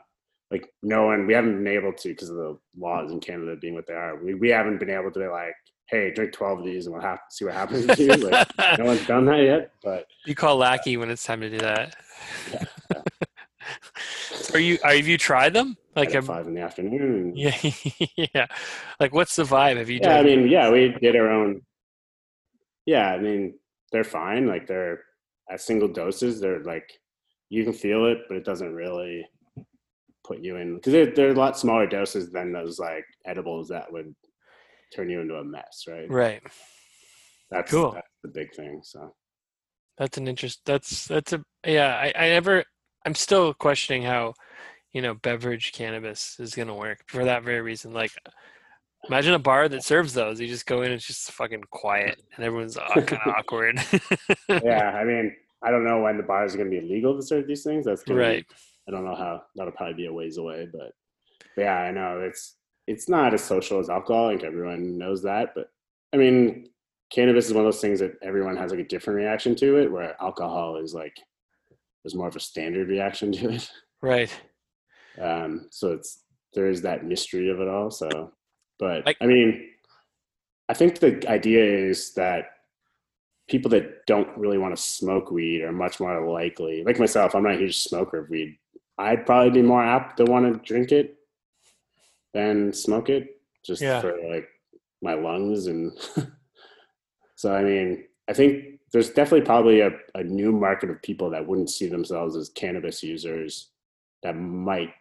like 0.52 0.70
no 0.84 1.08
one, 1.08 1.26
we 1.28 1.34
haven't 1.34 1.58
been 1.64 1.74
able 1.74 1.92
to 1.94 2.10
because 2.10 2.30
of 2.30 2.36
the 2.36 2.58
laws 2.78 3.12
in 3.12 3.20
Canada 3.20 3.56
being 3.60 3.74
what 3.74 3.88
they 3.88 3.94
are. 3.94 4.24
We 4.24 4.36
we 4.36 4.50
haven't 4.50 4.80
been 4.80 4.90
able 4.92 5.12
to 5.12 5.20
be 5.20 5.28
like, 5.28 5.54
hey, 5.90 6.12
drink 6.14 6.34
twelve 6.34 6.60
of 6.60 6.66
these 6.66 6.86
and 6.86 6.94
we'll 6.94 7.02
have 7.04 7.20
see 7.32 7.46
what 7.46 7.56
happens 7.56 7.88
to 7.88 8.04
you. 8.04 8.14
Like, 8.14 8.48
no 8.80 8.86
one's 8.86 9.06
done 9.08 9.26
that 9.26 9.42
yet, 9.42 9.72
but 9.84 10.06
you 10.26 10.36
call 10.36 10.56
lackey 10.58 10.98
when 10.98 11.10
it's 11.10 11.24
time 11.24 11.42
to 11.42 11.50
do 11.50 11.58
that. 11.58 11.96
Yeah, 12.54 12.64
are 14.54 14.60
you? 14.60 14.78
Are, 14.84 14.96
have 14.96 15.08
you 15.08 15.18
tried 15.18 15.54
them? 15.54 15.76
Like, 15.96 16.14
at 16.14 16.24
five 16.26 16.46
in 16.48 16.54
the 16.54 16.62
afternoon. 16.62 17.34
yeah, 17.36 17.56
yeah. 18.18 18.46
Like, 19.00 19.14
what's 19.14 19.36
the 19.36 19.44
vibe? 19.44 19.78
Have 19.78 19.90
you? 19.90 20.00
yeah. 20.02 20.12
I 20.12 20.18
done- 20.18 20.26
mean, 20.26 20.48
yeah, 20.48 20.70
we 20.70 20.90
did 21.02 21.16
our 21.16 21.30
own. 21.30 21.62
Yeah, 22.86 23.08
I 23.12 23.18
mean, 23.20 23.58
they're 23.92 24.04
fine. 24.04 24.46
Like 24.48 24.68
they're 24.68 25.02
at 25.50 25.62
single 25.62 25.88
doses. 25.88 26.40
They're 26.40 26.64
like 26.64 26.90
you 27.50 27.64
can 27.64 27.74
feel 27.74 28.06
it, 28.06 28.20
but 28.28 28.38
it 28.38 28.46
doesn't 28.46 28.74
really 28.74 29.26
put 30.26 30.40
you 30.44 30.56
in 30.58 30.76
because 30.76 30.94
they're, 30.94 31.12
they're 31.12 31.30
a 31.32 31.36
lot 31.36 31.58
smaller 31.58 31.86
doses 31.88 32.32
than 32.32 32.52
those 32.52 32.80
like 32.80 33.06
edibles 33.26 33.68
that 33.70 33.92
would 33.92 34.14
turn 34.96 35.10
you 35.10 35.22
into 35.22 35.36
a 35.36 35.44
mess, 35.44 35.86
right? 35.88 36.10
right. 36.10 36.42
That's 37.52 37.72
Cool. 37.72 37.92
that's 37.92 38.08
the 38.24 38.30
big 38.30 38.54
thing. 38.56 38.82
So 38.84 39.14
That's 39.98 40.18
an 40.18 40.28
interest. 40.28 40.62
That's 40.66 41.08
that's 41.08 41.34
a 41.34 41.44
yeah. 41.66 41.96
I 41.96 42.14
I 42.16 42.30
never. 42.30 42.64
I'm 43.06 43.16
still 43.16 43.54
questioning 43.54 44.02
how, 44.02 44.34
you 44.92 45.02
know, 45.04 45.14
beverage 45.14 45.74
cannabis 45.74 46.40
is 46.40 46.56
gonna 46.56 46.74
work 46.76 47.04
for 47.08 47.24
that 47.26 47.44
very 47.44 47.62
reason. 47.62 47.94
Like, 47.94 48.12
imagine 49.08 49.34
a 49.34 49.40
bar 49.40 49.70
that 49.70 49.84
serves 49.84 50.14
those. 50.14 50.40
You 50.40 50.48
just 50.48 50.66
go 50.66 50.82
in, 50.82 50.92
it's 50.92 51.06
just 51.06 51.32
fucking 51.32 51.64
quiet, 51.72 52.22
and 52.36 52.46
everyone's 52.46 52.78
kind 52.78 53.12
of 53.14 53.20
awkward. 53.38 53.80
yeah, 54.50 54.92
I 54.96 55.04
mean, 55.04 55.36
I 55.64 55.72
don't 55.72 55.86
know 55.86 56.02
when 56.02 56.18
the 56.18 56.24
bars 56.24 56.54
are 56.54 56.58
going 56.58 56.72
to 56.72 56.80
be 56.80 56.88
legal 56.88 57.16
to 57.16 57.22
serve 57.22 57.48
these 57.48 57.64
things. 57.64 57.86
That's 57.86 58.04
gonna 58.04 58.20
be- 58.20 58.26
right. 58.26 58.46
I 58.88 58.92
don't 58.92 59.06
know 59.06 59.16
how 59.16 59.42
that'll 59.56 59.74
probably 59.74 59.96
be 59.96 60.06
a 60.06 60.14
ways 60.14 60.38
away, 60.38 60.68
but, 60.72 60.92
but 61.56 61.62
yeah, 61.64 61.78
I 61.78 61.92
know 61.92 62.22
it's 62.22 62.56
it's 62.88 63.10
not 63.10 63.34
as 63.34 63.44
social 63.44 63.80
as 63.80 63.90
alcohol. 63.90 64.28
I 64.28 64.32
think 64.34 64.44
everyone 64.44 64.98
knows 64.98 65.24
that, 65.24 65.54
but 65.56 65.70
I 66.14 66.18
mean, 66.18 66.70
cannabis 67.12 67.48
is 67.48 67.54
one 67.54 67.66
of 67.66 67.74
those 67.74 67.82
things 67.82 68.00
that 68.00 68.14
everyone 68.22 68.58
has 68.58 68.72
like 68.72 68.80
a 68.80 68.88
different 68.88 69.18
reaction 69.18 69.56
to 69.56 69.78
it, 69.78 69.92
where 69.92 70.16
alcohol 70.22 70.78
is 70.78 70.94
like 70.94 71.16
there's 72.04 72.16
more 72.16 72.28
of 72.28 72.36
a 72.36 72.40
standard 72.40 72.88
reaction 72.88 73.32
to 73.32 73.50
it. 73.50 73.72
Right. 74.02 74.32
Um, 75.20 75.68
so 75.72 75.94
it's 75.94 76.24
there 76.54 76.70
is 76.70 76.84
that 76.84 77.06
mystery 77.06 77.50
of 77.50 77.60
it 77.60 77.68
all. 77.68 77.90
So, 77.90 78.32
but 78.80 79.06
Like- 79.06 79.18
I 79.22 79.26
mean, 79.26 79.70
I 80.70 80.74
think 80.74 81.00
the 81.00 81.28
idea 81.30 81.64
is 81.64 82.14
that 82.16 82.52
people 83.48 83.70
that 83.72 84.06
don't 84.08 84.36
really 84.38 84.58
want 84.58 84.76
to 84.76 84.82
smoke 84.82 85.30
weed 85.32 85.62
are 85.62 85.72
much 85.72 86.00
more 86.00 86.28
likely. 86.28 86.84
Like 86.84 86.98
myself, 87.00 87.36
I'm 87.36 87.44
not 87.44 87.54
a 87.54 87.58
huge 87.58 87.78
smoker 87.84 88.18
of 88.20 88.30
weed. 88.30 88.58
I'd 88.98 89.26
probably 89.26 89.52
be 89.52 89.62
more 89.62 89.84
apt 89.84 90.18
to 90.18 90.26
want 90.26 90.52
to 90.52 90.60
drink 90.68 90.92
it 90.92 91.18
than 92.34 92.74
smoke 92.74 93.10
it, 93.10 93.40
just 93.64 93.82
Yeah. 93.82 94.02
for 94.02 94.18
like 94.30 94.48
my 95.02 95.14
lungs 95.14 95.68
and. 95.68 95.92
so 97.36 97.54
I 97.54 97.64
mean, 97.64 98.06
I 98.28 98.34
think 98.34 98.80
there's 98.92 99.10
definitely 99.12 99.46
probably 99.46 99.82
a, 99.82 99.92
a 100.16 100.24
new 100.24 100.52
market 100.52 100.90
of 100.90 101.02
people 101.02 101.30
that 101.32 101.46
wouldn't 101.46 101.70
see 101.70 101.88
themselves 101.88 102.36
as 102.36 102.50
cannabis 102.50 103.04
users 103.04 103.70
that 104.24 104.36
might 104.38 104.94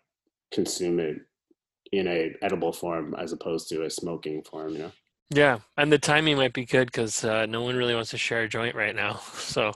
consume 0.52 1.00
it 1.00 1.18
in 1.98 2.08
a 2.08 2.34
edible 2.42 2.72
form 2.72 3.14
as 3.18 3.32
opposed 3.32 3.68
to 3.68 3.84
a 3.84 3.90
smoking 3.90 4.42
form 4.42 4.72
you 4.72 4.78
know 4.78 4.92
Yeah, 5.30 5.58
and 5.76 5.90
the 5.90 5.98
timing 5.98 6.36
might 6.36 6.52
be 6.52 6.64
good 6.64 6.86
because 6.86 7.24
uh, 7.24 7.46
no 7.46 7.62
one 7.62 7.76
really 7.76 7.94
wants 7.94 8.10
to 8.10 8.18
share 8.18 8.42
a 8.42 8.48
joint 8.48 8.74
right 8.74 8.94
now. 8.94 9.20
So 9.34 9.72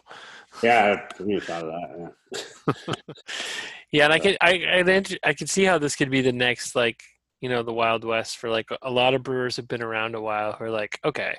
yeah 0.62 0.84
i 0.84 1.16
haven't 1.16 1.40
thought 1.44 1.64
of 1.64 1.68
that 1.68 2.12
yeah. 2.26 2.94
yeah, 3.92 4.04
and 4.04 4.12
I 4.12 4.18
could 4.18 4.36
I 4.40 4.82
I, 4.86 5.04
I 5.24 5.34
could 5.34 5.50
see 5.50 5.64
how 5.64 5.78
this 5.78 5.96
could 5.96 6.10
be 6.10 6.20
the 6.20 6.32
next 6.32 6.74
like 6.74 7.02
you 7.40 7.48
know 7.48 7.62
the 7.62 7.72
Wild 7.72 8.04
West 8.04 8.38
for 8.38 8.50
like 8.50 8.68
a 8.82 8.90
lot 8.90 9.14
of 9.14 9.22
brewers 9.22 9.56
have 9.56 9.68
been 9.68 9.82
around 9.82 10.14
a 10.14 10.20
while 10.20 10.52
who 10.52 10.64
are 10.64 10.70
like 10.70 10.98
okay, 11.04 11.36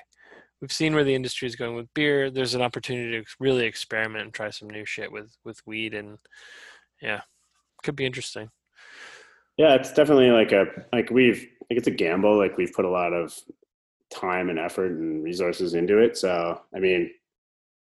we've 0.60 0.72
seen 0.72 0.94
where 0.94 1.04
the 1.04 1.14
industry 1.14 1.46
is 1.46 1.56
going 1.56 1.76
with 1.76 1.92
beer. 1.94 2.30
There's 2.30 2.54
an 2.54 2.62
opportunity 2.62 3.20
to 3.20 3.26
really 3.38 3.66
experiment 3.66 4.24
and 4.24 4.34
try 4.34 4.50
some 4.50 4.70
new 4.70 4.84
shit 4.84 5.12
with 5.12 5.36
with 5.44 5.60
weed 5.66 5.94
and 5.94 6.18
yeah, 7.02 7.22
could 7.82 7.96
be 7.96 8.06
interesting. 8.06 8.50
Yeah 9.60 9.74
it's 9.74 9.92
definitely 9.92 10.30
like 10.30 10.52
a 10.52 10.64
like 10.90 11.10
we've 11.10 11.40
like 11.68 11.78
it's 11.78 11.86
a 11.86 11.90
gamble 11.90 12.38
like 12.38 12.56
we've 12.56 12.72
put 12.72 12.86
a 12.86 12.90
lot 13.00 13.12
of 13.12 13.34
time 14.10 14.48
and 14.48 14.58
effort 14.58 14.92
and 14.92 15.22
resources 15.22 15.74
into 15.74 15.98
it. 15.98 16.16
So 16.16 16.58
i 16.74 16.78
mean 16.78 17.10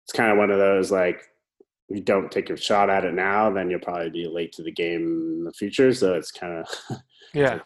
it's 0.04 0.12
kind 0.12 0.30
of 0.30 0.36
one 0.36 0.50
of 0.50 0.58
those 0.58 0.90
like 0.92 1.20
if 1.88 1.96
you 1.96 2.02
don't 2.02 2.30
take 2.30 2.48
your 2.50 2.58
shot 2.58 2.90
at 2.90 3.06
it 3.06 3.14
now 3.14 3.50
then 3.50 3.70
you'll 3.70 3.80
probably 3.80 4.10
be 4.10 4.26
late 4.28 4.52
to 4.52 4.62
the 4.62 4.70
game 4.70 5.04
in 5.38 5.44
the 5.44 5.52
future. 5.52 5.92
So 5.94 6.12
it's 6.14 6.30
kind 6.30 6.52
of 6.60 6.98
Yeah. 7.34 7.60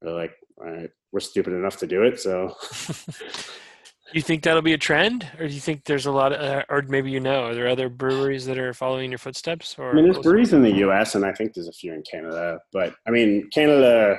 we're 0.00 0.14
like 0.22 0.34
all 0.56 0.70
right 0.70 0.90
we're 1.12 1.20
stupid 1.20 1.52
enough 1.52 1.76
to 1.78 1.86
do 1.86 2.02
it 2.04 2.18
so 2.18 2.56
you 4.14 4.22
think 4.22 4.42
that'll 4.42 4.62
be 4.62 4.72
a 4.72 4.78
trend, 4.78 5.28
or 5.38 5.48
do 5.48 5.54
you 5.54 5.60
think 5.60 5.84
there's 5.84 6.06
a 6.06 6.12
lot 6.12 6.32
of, 6.32 6.40
uh, 6.40 6.64
or 6.68 6.82
maybe 6.82 7.10
you 7.10 7.20
know, 7.20 7.46
are 7.46 7.54
there 7.54 7.68
other 7.68 7.88
breweries 7.88 8.46
that 8.46 8.58
are 8.58 8.72
following 8.72 9.10
your 9.10 9.18
footsteps? 9.18 9.76
Or 9.78 9.90
I 9.90 9.94
mean, 9.94 10.04
there's 10.04 10.18
breweries 10.18 10.52
in 10.52 10.62
the 10.62 10.76
U.S. 10.76 11.14
and 11.14 11.24
I 11.24 11.32
think 11.32 11.54
there's 11.54 11.68
a 11.68 11.72
few 11.72 11.92
in 11.92 12.02
Canada. 12.08 12.60
But 12.72 12.94
I 13.06 13.10
mean, 13.10 13.48
Canada, 13.52 14.18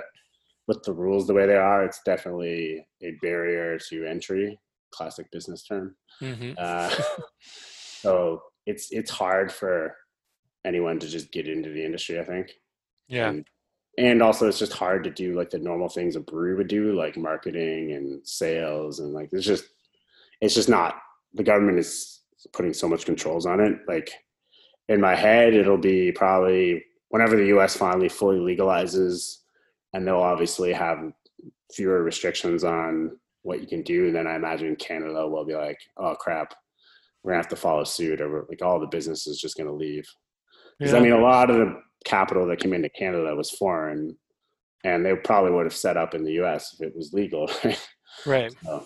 with 0.67 0.83
the 0.83 0.93
rules 0.93 1.27
the 1.27 1.33
way 1.33 1.45
they 1.45 1.55
are, 1.55 1.83
it's 1.85 2.01
definitely 2.05 2.85
a 3.01 3.11
barrier 3.21 3.77
to 3.89 4.05
entry. 4.05 4.59
Classic 4.91 5.29
business 5.31 5.63
term. 5.63 5.95
hmm 6.19 6.51
Uh, 6.57 6.93
so 7.41 8.41
it's 8.65 8.91
it's 8.91 9.11
hard 9.11 9.51
for 9.51 9.95
anyone 10.65 10.99
to 10.99 11.07
just 11.07 11.31
get 11.31 11.47
into 11.47 11.69
the 11.69 11.83
industry. 11.83 12.19
I 12.19 12.23
think. 12.23 12.51
Yeah. 13.07 13.29
And, 13.29 13.45
and 13.97 14.21
also, 14.21 14.47
it's 14.47 14.59
just 14.59 14.73
hard 14.73 15.03
to 15.05 15.09
do 15.09 15.35
like 15.35 15.49
the 15.49 15.59
normal 15.59 15.87
things 15.87 16.15
a 16.15 16.19
brewery 16.19 16.55
would 16.55 16.67
do, 16.67 16.93
like 16.93 17.15
marketing 17.15 17.93
and 17.93 18.27
sales, 18.27 18.99
and 18.99 19.13
like 19.13 19.29
it's 19.31 19.45
just 19.45 19.65
it's 20.41 20.55
just 20.55 20.69
not. 20.69 20.95
The 21.33 21.43
government 21.43 21.79
is 21.79 22.21
putting 22.53 22.73
so 22.73 22.87
much 22.87 23.05
controls 23.05 23.45
on 23.45 23.59
it. 23.59 23.79
Like 23.87 24.11
in 24.87 25.01
my 25.01 25.15
head, 25.15 25.53
it'll 25.53 25.77
be 25.77 26.11
probably 26.11 26.83
whenever 27.09 27.35
the 27.35 27.47
U.S. 27.47 27.75
finally 27.75 28.09
fully 28.09 28.37
legalizes, 28.37 29.37
and 29.93 30.05
they'll 30.05 30.17
obviously 30.17 30.73
have 30.73 30.99
fewer 31.73 32.03
restrictions 32.03 32.63
on 32.63 33.17
what 33.41 33.61
you 33.61 33.67
can 33.67 33.81
do. 33.81 34.11
Then 34.11 34.27
I 34.27 34.35
imagine 34.35 34.75
Canada 34.75 35.27
will 35.27 35.45
be 35.45 35.55
like, 35.55 35.77
"Oh 35.97 36.15
crap, 36.15 36.53
we're 37.23 37.31
gonna 37.31 37.43
have 37.43 37.49
to 37.49 37.55
follow 37.55 37.83
suit," 37.83 38.21
or 38.21 38.45
like 38.49 38.61
all 38.61 38.79
the 38.79 38.87
business 38.87 39.27
is 39.27 39.39
just 39.39 39.57
gonna 39.57 39.73
leave. 39.73 40.07
Because 40.77 40.93
Yeah. 40.93 40.99
I 40.99 41.01
mean, 41.01 41.13
a 41.13 41.21
lot 41.21 41.49
of 41.49 41.57
the 41.57 41.81
capital 42.05 42.45
that 42.47 42.59
came 42.59 42.73
into 42.73 42.89
Canada 42.89 43.35
was 43.35 43.51
foreign, 43.51 44.17
and 44.83 45.05
they 45.05 45.15
probably 45.15 45.51
would 45.51 45.65
have 45.65 45.75
set 45.75 45.97
up 45.97 46.13
in 46.13 46.23
the 46.23 46.33
U.S. 46.33 46.73
if 46.73 46.87
it 46.87 46.95
was 46.95 47.13
legal. 47.13 47.49
Right? 47.63 47.89
right. 48.25 48.55
So 48.63 48.85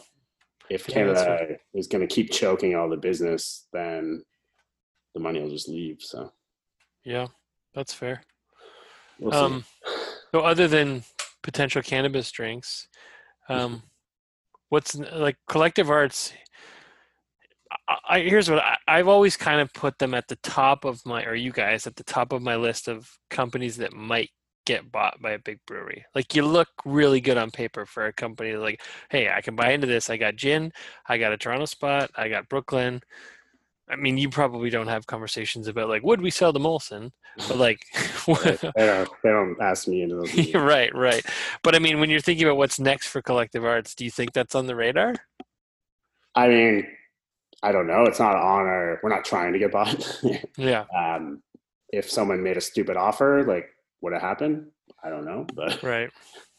if 0.70 0.88
Yeah, 0.88 0.93
Canada 0.95 1.57
is 1.74 1.88
going 1.88 2.07
to 2.07 2.13
keep 2.13 2.32
choking 2.32 2.76
all 2.76 2.89
the 2.89 2.97
business, 2.97 3.67
then 3.74 4.24
the 5.13 5.20
money 5.20 5.41
will 5.41 5.49
just 5.49 5.70
leave. 5.70 5.97
So 5.99 6.32
Yeah, 7.03 7.28
that's 7.74 7.93
fair. 7.93 8.24
we'll. 9.20 9.34
Um, 9.34 9.65
so 10.32 10.41
other 10.41 10.67
than 10.67 11.03
potential 11.43 11.82
cannabis 11.82 12.32
drinks. 12.32 12.88
Um, 13.47 13.84
what's 14.70 14.95
like 14.95 15.38
collective 15.47 15.89
arts? 15.89 16.34
I, 17.88 17.97
I 18.09 18.20
here's 18.22 18.49
what 18.49 18.59
I, 18.59 18.78
I've 18.88 19.07
always 19.07 19.38
kind 19.38 19.61
of 19.61 19.74
put 19.74 19.97
them 19.97 20.13
at 20.13 20.28
the 20.28 20.38
top 20.38 20.86
of 20.86 21.05
my, 21.05 21.26
or 21.26 21.36
you 21.36 21.51
guys 21.51 21.88
at 21.88 21.95
the 21.95 22.03
top 22.03 22.34
of 22.34 22.41
my 22.41 22.55
list 22.55 22.88
of 22.88 23.09
companies 23.30 23.78
that 23.78 23.93
might 23.93 24.30
get 24.70 24.91
bought 24.91 25.20
by 25.20 25.32
a 25.32 25.39
big 25.39 25.59
brewery. 25.65 26.05
Like 26.13 26.36
you 26.36 26.45
look 26.45 26.67
really 26.86 27.20
good 27.20 27.38
on 27.38 27.49
paper 27.49 27.88
for 27.88 28.05
a 28.05 28.13
company 28.13 28.53
like, 28.53 28.84
hey, 29.09 29.28
I 29.28 29.41
can 29.41 29.55
buy 29.55 29.72
into 29.72 29.88
this. 29.88 30.11
I 30.11 30.17
got 30.17 30.36
gin, 30.36 30.72
I 31.07 31.17
got 31.17 31.34
a 31.34 31.38
Toronto 31.38 31.65
spot, 31.65 32.11
I 32.15 32.30
got 32.30 32.47
Brooklyn. 32.49 33.01
I 33.89 33.95
mean, 33.95 34.20
you 34.20 34.30
probably 34.30 34.70
don't 34.70 34.88
have 34.88 35.07
conversations 35.07 35.67
about 35.67 35.89
like, 35.89 36.03
would 36.03 36.22
we 36.22 36.30
sell 36.30 36.53
the 36.53 36.59
Molson? 36.59 37.09
But 37.47 37.57
like, 37.67 37.84
Right. 38.28 38.59
they 38.76 38.86
don't 38.86 39.09
they 39.24 39.30
don't 39.30 39.59
ask 39.59 39.88
me 39.88 40.03
into 40.03 40.17
those. 40.17 40.53
right, 40.53 40.93
right. 40.93 41.26
But 41.63 41.74
I 41.74 41.80
mean, 41.80 41.99
when 41.99 42.11
you're 42.11 42.20
thinking 42.20 42.45
about 42.45 42.57
what's 42.57 42.80
next 42.80 43.07
for 43.07 43.24
collective 43.24 43.65
arts, 43.65 43.95
do 43.95 44.05
you 44.05 44.11
think 44.11 44.34
that's 44.34 44.53
on 44.53 44.67
the 44.67 44.76
radar? 44.76 45.15
I 46.36 46.47
mean, 46.47 46.88
I 47.63 47.72
don't 47.72 47.88
know. 47.88 48.03
It's 48.03 48.20
not 48.20 48.36
on 48.36 48.67
our. 48.67 48.99
We're 49.01 49.09
not 49.09 49.26
trying 49.26 49.53
to 49.53 49.59
get 49.59 49.72
bought. 49.72 50.22
Yeah, 50.57 50.86
um, 50.95 51.41
if 51.89 52.07
someone 52.09 52.43
made 52.43 52.57
a 52.57 52.61
stupid 52.61 52.97
offer, 52.97 53.43
like 53.47 53.70
would 54.02 54.14
it 54.14 54.22
happen? 54.22 54.72
I 55.04 55.10
don't 55.10 55.26
know, 55.26 55.45
but 55.54 55.82
right, 55.84 56.10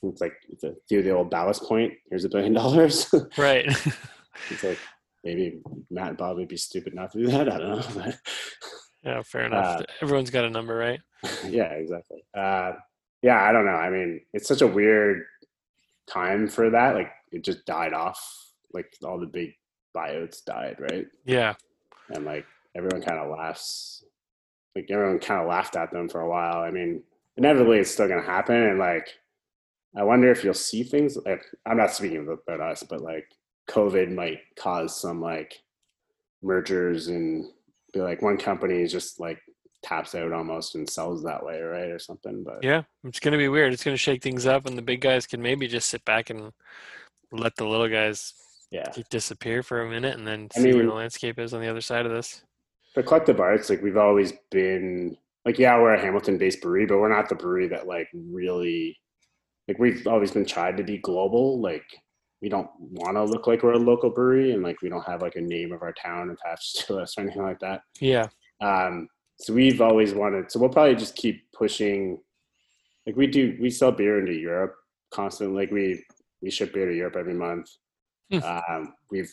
it's 0.03 0.21
like 0.21 0.35
it's 0.49 0.65
a, 0.65 0.75
do 0.89 1.03
the 1.03 1.11
old 1.11 1.31
ballast 1.31 1.63
point. 1.65 1.93
Here's 2.09 2.25
a 2.25 2.29
billion 2.29 2.53
dollars. 2.63 3.13
right. 3.37 3.67
it's 4.51 4.63
like 4.65 4.79
maybe 5.25 5.61
Matt 5.91 6.09
and 6.11 6.17
Bob 6.19 6.37
would 6.37 6.49
be 6.49 6.57
stupid 6.57 6.95
not 6.95 7.13
to 7.13 7.19
do 7.19 7.27
that. 7.29 7.51
I 7.53 7.59
don't 7.59 7.71
know. 7.71 7.85
But 8.03 8.19
yeah, 9.05 9.23
fair 9.23 9.45
enough. 9.47 9.81
Uh, 9.81 9.85
Everyone's 10.03 10.31
got 10.31 10.45
a 10.45 10.51
number, 10.51 10.75
right? 10.77 11.01
yeah, 11.47 11.73
exactly. 11.73 12.23
Uh, 12.37 12.73
yeah, 13.23 13.43
I 13.43 13.53
don't 13.53 13.67
know. 13.67 13.73
I 13.73 13.91
mean, 13.91 14.21
it's 14.33 14.49
such 14.49 14.63
a 14.63 14.67
weird 14.67 15.25
time 16.09 16.49
for 16.49 16.71
that. 16.71 16.95
Like 16.95 17.11
it 17.33 17.45
just 17.45 17.65
died 17.67 17.93
off. 17.93 18.19
Like 18.73 18.87
all 19.05 19.19
the 19.19 19.27
big 19.27 19.51
buyouts 19.97 20.45
died, 20.45 20.77
right? 20.79 21.07
Yeah, 21.25 21.55
And 22.15 22.25
like 22.25 22.47
everyone 22.77 23.03
kind 23.03 23.19
of 23.19 23.31
laughs. 23.31 24.05
Like 24.77 24.87
everyone 24.91 25.19
kind 25.19 25.41
of 25.43 25.49
laughed 25.49 25.77
at 25.77 25.93
them 25.93 26.09
for 26.09 26.21
a 26.21 26.29
while. 26.29 26.59
I 26.63 26.71
mean, 26.71 27.03
inevitably 27.37 27.79
it's 27.79 27.91
still 27.91 28.09
gonna 28.09 28.23
happen. 28.23 28.57
And 28.57 28.79
like, 28.79 29.09
I 29.97 30.03
wonder 30.05 30.31
if 30.31 30.45
you'll 30.45 30.55
see 30.55 30.83
things. 30.83 31.17
Like, 31.25 31.45
I'm 31.67 31.77
not 31.77 31.93
speaking 31.93 32.27
about 32.47 32.61
us, 32.61 32.83
but 32.83 33.01
like 33.01 33.27
COVID 33.69 34.15
might 34.15 34.41
cause 34.59 35.01
some 35.01 35.21
like 35.21 35.55
mergers 36.43 37.09
and 37.09 37.45
be 37.93 38.01
like 38.01 38.23
one 38.23 38.37
company 38.37 38.83
is 38.83 38.93
just 38.93 39.21
like 39.21 39.41
taps 39.83 40.15
out 40.15 40.33
almost 40.33 40.75
and 40.75 40.89
sells 40.89 41.23
that 41.23 41.45
way, 41.45 41.61
right, 41.61 41.91
or 41.91 41.99
something. 41.99 42.45
But 42.45 42.63
yeah. 42.63 42.83
It's 43.05 43.21
gonna 43.21 43.39
be 43.39 43.49
weird. 43.49 43.73
It's 43.73 43.85
gonna 43.85 43.97
shake 43.97 44.23
things 44.23 44.47
up, 44.47 44.67
and 44.67 44.77
the 44.77 44.83
big 44.83 45.01
guys 45.01 45.27
can 45.27 45.41
maybe 45.43 45.67
just 45.67 45.89
sit 45.89 46.05
back 46.05 46.31
and 46.31 46.53
let 47.33 47.57
the 47.57 47.67
little 47.67 47.89
guys 47.89 48.35
yeah, 48.71 48.93
disappear 49.11 49.63
for 49.63 49.83
a 49.83 49.91
minute, 49.91 50.17
and 50.17 50.27
then 50.27 50.49
I 50.57 50.61
see 50.61 50.75
where 50.75 50.87
the 50.87 50.93
landscape 50.93 51.39
is 51.39 51.55
on 51.55 51.61
the 51.61 51.69
other 51.69 51.81
side 51.81 52.07
of 52.07 52.13
this. 52.13 52.43
for 52.95 53.03
collective 53.03 53.41
arts, 53.41 53.71
like 53.71 53.83
we've 53.83 53.97
always 53.97 54.33
been 54.51 55.17
like, 55.45 55.59
yeah, 55.59 55.77
we're 55.79 55.95
a 55.95 56.01
Hamilton-based 56.01 56.61
brewery, 56.61 56.87
but 56.87 56.99
we're 56.99 57.15
not 57.15 57.29
the 57.29 57.35
brewery 57.35 57.69
that 57.69 57.87
like 57.87 58.09
really 58.15 58.99
like 59.69 59.79
we've 59.79 60.07
always 60.07 60.33
been 60.33 60.45
tried 60.45 60.77
to 60.77 60.83
be 60.83 60.99
global. 60.99 61.61
Like 61.61 61.85
we 62.43 62.49
don't 62.49 62.69
want 62.79 63.17
to 63.17 63.25
look 63.25 63.47
like 63.47 63.63
we're 63.63 63.73
a 63.73 63.79
local 63.79 64.11
brewery, 64.11 64.53
and 64.53 64.63
like 64.63 64.83
we 64.83 64.89
don't 64.89 65.07
have 65.07 65.23
like 65.23 65.37
a 65.37 65.41
name 65.41 65.73
of 65.73 65.83
our 65.83 65.93
town 65.93 66.31
attached 66.31 66.81
to 66.87 66.99
us 66.99 67.17
or 67.17 67.23
anything 67.23 67.43
like 67.43 67.61
that. 67.61 67.83
Yeah, 68.01 68.29
Um, 68.61 69.09
so 69.39 69.55
we've 69.55 69.81
always 69.81 70.13
wanted. 70.13 70.51
So 70.51 70.61
we'll 70.61 70.71
probably 70.71 70.97
just 70.97 71.17
keep 71.17 71.45
pushing. 71.53 72.19
Like 73.07 73.17
we 73.17 73.27
do, 73.27 73.57
we 73.61 73.71
sell 73.71 73.93
beer 73.93 74.19
into 74.19 74.35
Europe 74.35 74.75
constantly. 75.13 75.63
Like 75.63 75.71
we 75.71 76.05
we 76.43 76.51
ship 76.51 76.75
beer 76.75 76.87
to 76.87 76.95
Europe 76.95 77.17
every 77.17 77.35
month. 77.35 77.71
Hmm. 78.31 78.43
Um, 78.43 78.95
we've 79.11 79.33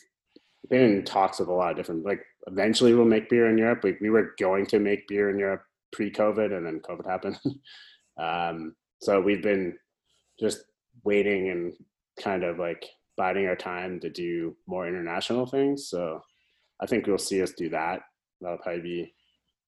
been 0.70 0.80
in 0.80 1.04
talks 1.04 1.38
with 1.38 1.48
a 1.48 1.52
lot 1.52 1.72
of 1.72 1.76
different. 1.76 2.04
Like 2.04 2.24
eventually 2.46 2.94
we'll 2.94 3.04
make 3.04 3.28
beer 3.28 3.50
in 3.50 3.58
Europe. 3.58 3.80
Like 3.84 3.98
we 4.00 4.10
were 4.10 4.34
going 4.38 4.66
to 4.66 4.78
make 4.78 5.06
beer 5.08 5.30
in 5.30 5.38
Europe 5.38 5.62
pre-COVID, 5.92 6.56
and 6.56 6.66
then 6.66 6.80
COVID 6.80 7.06
happened. 7.06 7.38
um, 8.20 8.74
so 9.00 9.20
we've 9.20 9.42
been 9.42 9.76
just 10.40 10.64
waiting 11.04 11.50
and 11.50 11.72
kind 12.20 12.44
of 12.44 12.58
like 12.58 12.84
biding 13.16 13.46
our 13.46 13.56
time 13.56 14.00
to 14.00 14.10
do 14.10 14.56
more 14.66 14.86
international 14.86 15.46
things. 15.46 15.88
So 15.88 16.22
I 16.80 16.86
think 16.86 17.06
you'll 17.06 17.18
see 17.18 17.42
us 17.42 17.52
do 17.52 17.68
that. 17.70 18.00
That'll 18.40 18.58
probably 18.58 18.82
be 18.82 19.14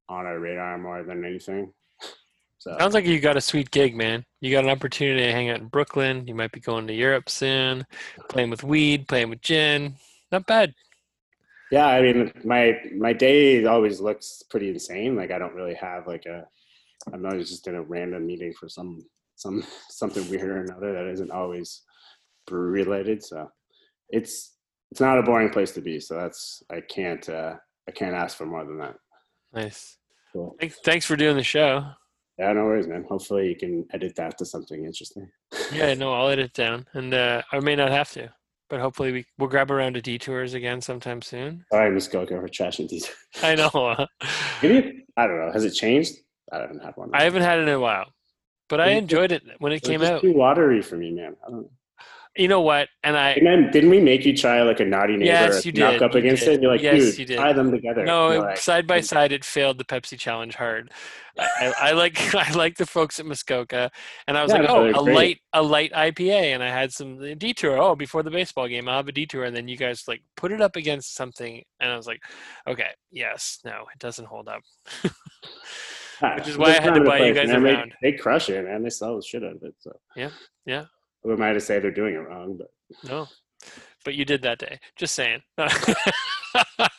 on 0.08 0.26
our 0.26 0.38
radar 0.38 0.78
more 0.78 1.02
than 1.02 1.24
anything. 1.24 1.72
So 2.58 2.76
sounds 2.78 2.92
like 2.92 3.06
you 3.06 3.20
got 3.20 3.38
a 3.38 3.40
sweet 3.40 3.70
gig, 3.70 3.96
man. 3.96 4.22
You 4.42 4.50
got 4.50 4.64
an 4.64 4.70
opportunity 4.70 5.24
to 5.24 5.32
hang 5.32 5.48
out 5.48 5.60
in 5.60 5.68
Brooklyn. 5.68 6.26
You 6.26 6.34
might 6.34 6.52
be 6.52 6.60
going 6.60 6.86
to 6.88 6.92
Europe 6.92 7.30
soon, 7.30 7.86
playing 8.28 8.50
with 8.50 8.62
weed, 8.62 9.08
playing 9.08 9.30
with 9.30 9.40
gin. 9.40 9.94
Not 10.30 10.44
bad. 10.44 10.74
Yeah, 11.70 11.86
I 11.86 12.02
mean, 12.02 12.32
my 12.44 12.78
my 12.96 13.12
day 13.12 13.64
always 13.64 14.00
looks 14.00 14.42
pretty 14.50 14.68
insane. 14.70 15.16
Like 15.16 15.30
I 15.30 15.38
don't 15.38 15.54
really 15.54 15.74
have 15.74 16.06
like 16.06 16.26
a. 16.26 16.46
I'm 17.12 17.24
always 17.24 17.48
just 17.48 17.66
in 17.66 17.76
a 17.76 17.82
random 17.82 18.26
meeting 18.26 18.52
for 18.52 18.68
some 18.68 19.00
some 19.36 19.64
something 19.88 20.28
weird 20.28 20.50
or 20.50 20.62
another 20.62 20.92
that 20.92 21.06
isn't 21.06 21.30
always 21.30 21.82
brewery 22.46 22.84
related. 22.84 23.22
So 23.22 23.50
it's 24.08 24.56
it's 24.90 25.00
not 25.00 25.18
a 25.18 25.22
boring 25.22 25.50
place 25.50 25.72
to 25.72 25.80
be. 25.80 26.00
So 26.00 26.14
that's 26.14 26.62
I 26.70 26.80
can't 26.80 27.26
uh, 27.28 27.54
I 27.88 27.92
can't 27.92 28.14
ask 28.14 28.36
for 28.36 28.46
more 28.46 28.64
than 28.64 28.78
that. 28.78 28.96
Nice. 29.52 29.96
Cool. 30.32 30.56
Thanks, 30.60 30.78
thanks 30.84 31.06
for 31.06 31.16
doing 31.16 31.36
the 31.36 31.42
show. 31.42 31.84
Yeah, 32.38 32.52
no 32.52 32.64
worries, 32.64 32.86
man. 32.86 33.04
Hopefully 33.08 33.48
you 33.48 33.56
can 33.56 33.84
edit 33.92 34.14
that 34.16 34.38
to 34.38 34.46
something 34.46 34.84
interesting. 34.84 35.28
Yeah, 35.72 35.92
no, 35.94 36.14
I'll 36.14 36.28
edit 36.28 36.46
it 36.46 36.52
down, 36.54 36.86
and 36.94 37.12
uh, 37.12 37.42
I 37.52 37.60
may 37.60 37.76
not 37.76 37.90
have 37.90 38.10
to, 38.12 38.32
but 38.70 38.80
hopefully 38.80 39.12
we 39.12 39.26
we'll 39.36 39.48
grab 39.48 39.70
around 39.70 39.94
to 39.94 40.00
detours 40.00 40.54
again 40.54 40.80
sometime 40.80 41.20
soon. 41.20 41.64
Sorry, 41.70 41.90
Muskoka, 41.90 42.40
for 42.40 42.48
trashing 42.48 42.88
these. 42.88 43.10
I 43.42 43.56
know. 43.56 44.06
Maybe 44.62 45.04
I 45.16 45.26
don't 45.26 45.38
know. 45.38 45.52
Has 45.52 45.64
it 45.64 45.72
changed? 45.72 46.14
I 46.50 46.60
haven't 46.60 46.82
had 46.82 46.96
one. 46.96 47.10
I 47.12 47.24
haven't 47.24 47.42
had 47.42 47.58
it 47.58 47.62
in 47.62 47.68
a 47.68 47.80
while, 47.80 48.06
but 48.68 48.80
I 48.80 48.90
enjoyed 48.92 49.32
it 49.32 49.42
when 49.58 49.72
it 49.72 49.82
came 49.82 50.02
out. 50.02 50.22
too 50.22 50.32
watery 50.32 50.80
for 50.80 50.96
me, 50.96 51.10
man. 51.10 51.36
I 51.46 51.50
don't 51.50 51.62
know. 51.62 51.70
You 52.36 52.46
know 52.46 52.60
what? 52.60 52.88
And 53.02 53.16
I 53.16 53.30
And 53.32 53.44
then 53.46 53.70
didn't 53.72 53.90
we 53.90 53.98
make 53.98 54.24
you 54.24 54.36
try 54.36 54.62
like 54.62 54.78
a 54.78 54.84
naughty 54.84 55.14
neighbor 55.14 55.24
Yes, 55.24 55.66
you 55.66 55.72
knock 55.72 55.94
did. 55.94 56.02
up 56.02 56.12
You 56.14 56.20
against 56.20 56.44
did. 56.44 56.50
it? 56.50 56.54
And 56.54 56.62
you're 56.62 56.72
like, 56.72 56.80
Yes, 56.80 56.94
dude, 57.10 57.18
you 57.18 57.24
did. 57.26 57.36
tie 57.38 57.52
them 57.52 57.72
together. 57.72 58.04
no 58.04 58.26
And 58.26 58.34
you're 58.34 58.44
it- 58.44 58.46
like, 58.50 58.56
side 58.58 58.86
by 58.86 59.00
side, 59.00 59.32
it 59.32 59.44
failed 59.44 59.78
the 59.78 59.84
Pepsi 59.84 60.16
challenge 60.16 60.54
hard. 60.54 60.92
I, 61.38 61.72
I, 61.80 61.92
like 61.92 62.34
I 62.34 62.52
like 62.52 62.76
the 62.76 62.86
folks 62.86 63.18
at 63.18 63.26
Muskoka, 63.26 63.90
and 64.28 64.38
I 64.38 64.42
was 64.44 64.52
Yeah, 64.52 64.60
like, 64.60 64.70
oh, 64.70 64.86
a 64.86 65.04
great. 65.04 65.14
light 65.16 65.38
a 65.54 65.62
light 65.62 65.92
IPA, 65.92 66.54
and 66.54 66.62
I 66.62 66.68
had 66.68 66.92
some 66.92 67.18
detour. 67.36 67.78
Oh, 67.78 67.96
before 67.96 68.22
the 68.22 68.30
baseball 68.30 68.68
game, 68.68 68.88
I'll 68.88 68.98
have 68.98 69.08
a 69.08 69.12
detour, 69.12 69.44
and 69.44 69.54
then 69.56 69.66
you 69.66 69.76
guys 69.76 70.04
like 70.06 70.22
put 70.36 70.52
it 70.52 70.60
up 70.60 70.76
against 70.76 71.14
something, 71.16 71.62
and 71.80 71.90
I 71.92 71.96
was 71.96 72.06
like, 72.06 72.20
okay, 72.68 72.90
yes, 73.10 73.58
no, 73.64 73.86
it 73.92 73.98
doesn't 73.98 74.26
hold 74.26 74.48
up. 74.48 74.62
Ah, 76.22 76.34
which 76.36 76.48
is 76.48 76.58
why 76.58 76.66
I 76.76 76.80
had 76.82 76.92
to 76.96 77.00
buy 77.02 77.20
you 77.24 77.32
guys 77.32 77.48
man. 77.48 77.62
They- 77.62 77.72
around. 77.74 77.94
They, 78.02 78.12
crush 78.12 78.50
it, 78.50 78.62
man. 78.66 78.82
They 78.82 78.90
sell 78.90 79.16
the 79.16 79.22
shit 79.22 79.42
out 79.42 79.56
of 79.56 79.62
it. 79.62 79.74
So 79.78 79.90
Yeah, 80.14 80.28
yeah. 80.66 80.84
Who 81.22 81.32
am 81.32 81.42
I 81.42 81.52
to 81.52 81.60
say 81.60 81.78
they're 81.78 81.90
doing 81.90 82.14
it 82.14 82.18
wrong? 82.18 82.58
But 82.58 82.70
No, 83.08 83.28
but 84.04 84.14
you 84.14 84.24
did 84.24 84.42
that 84.42 84.58
day. 84.58 84.78
Just 84.96 85.14
saying. 85.14 85.42
all 85.58 85.68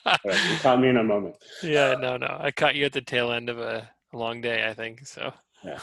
right, 0.06 0.50
you 0.50 0.58
caught 0.62 0.80
me 0.80 0.90
in 0.90 0.98
a 0.98 1.04
moment. 1.04 1.36
yeah, 1.64 1.92
uh, 1.92 2.00
no, 2.00 2.18
no. 2.18 2.38
I 2.40 2.52
caught 2.52 2.76
you 2.76 2.86
at 2.86 2.94
the 2.94 3.02
tail 3.02 3.32
end 3.32 3.50
of 3.50 3.60
a, 3.60 3.90
long 4.14 4.42
day, 4.42 4.68
I 4.68 4.74
think. 4.74 5.08
So. 5.08 5.32
Yeah. 5.64 5.80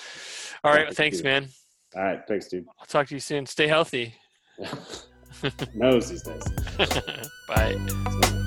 All 0.64 0.72
right. 0.72 0.86
Thank 0.86 1.14
Thanks, 1.14 1.22
man. 1.22 1.48
All 1.94 2.02
right, 2.02 2.20
thanks, 2.26 2.48
dude. 2.48 2.66
I'll 2.80 2.86
talk 2.86 3.08
to 3.08 3.14
you 3.14 3.20
soon. 3.20 3.46
Stay 3.46 3.68
healthy. 3.68 4.14
Nose 5.74 6.10
these 6.10 6.22
days. 6.22 6.42
Bye. 7.48 8.42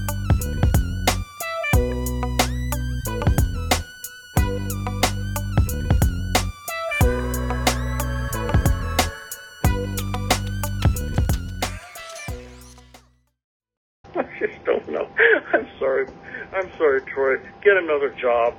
Sorry. 16.05 16.07
I'm 16.55 16.69
sorry, 16.77 17.01
Troy. 17.13 17.35
Get 17.63 17.77
another 17.77 18.13
job. 18.21 18.53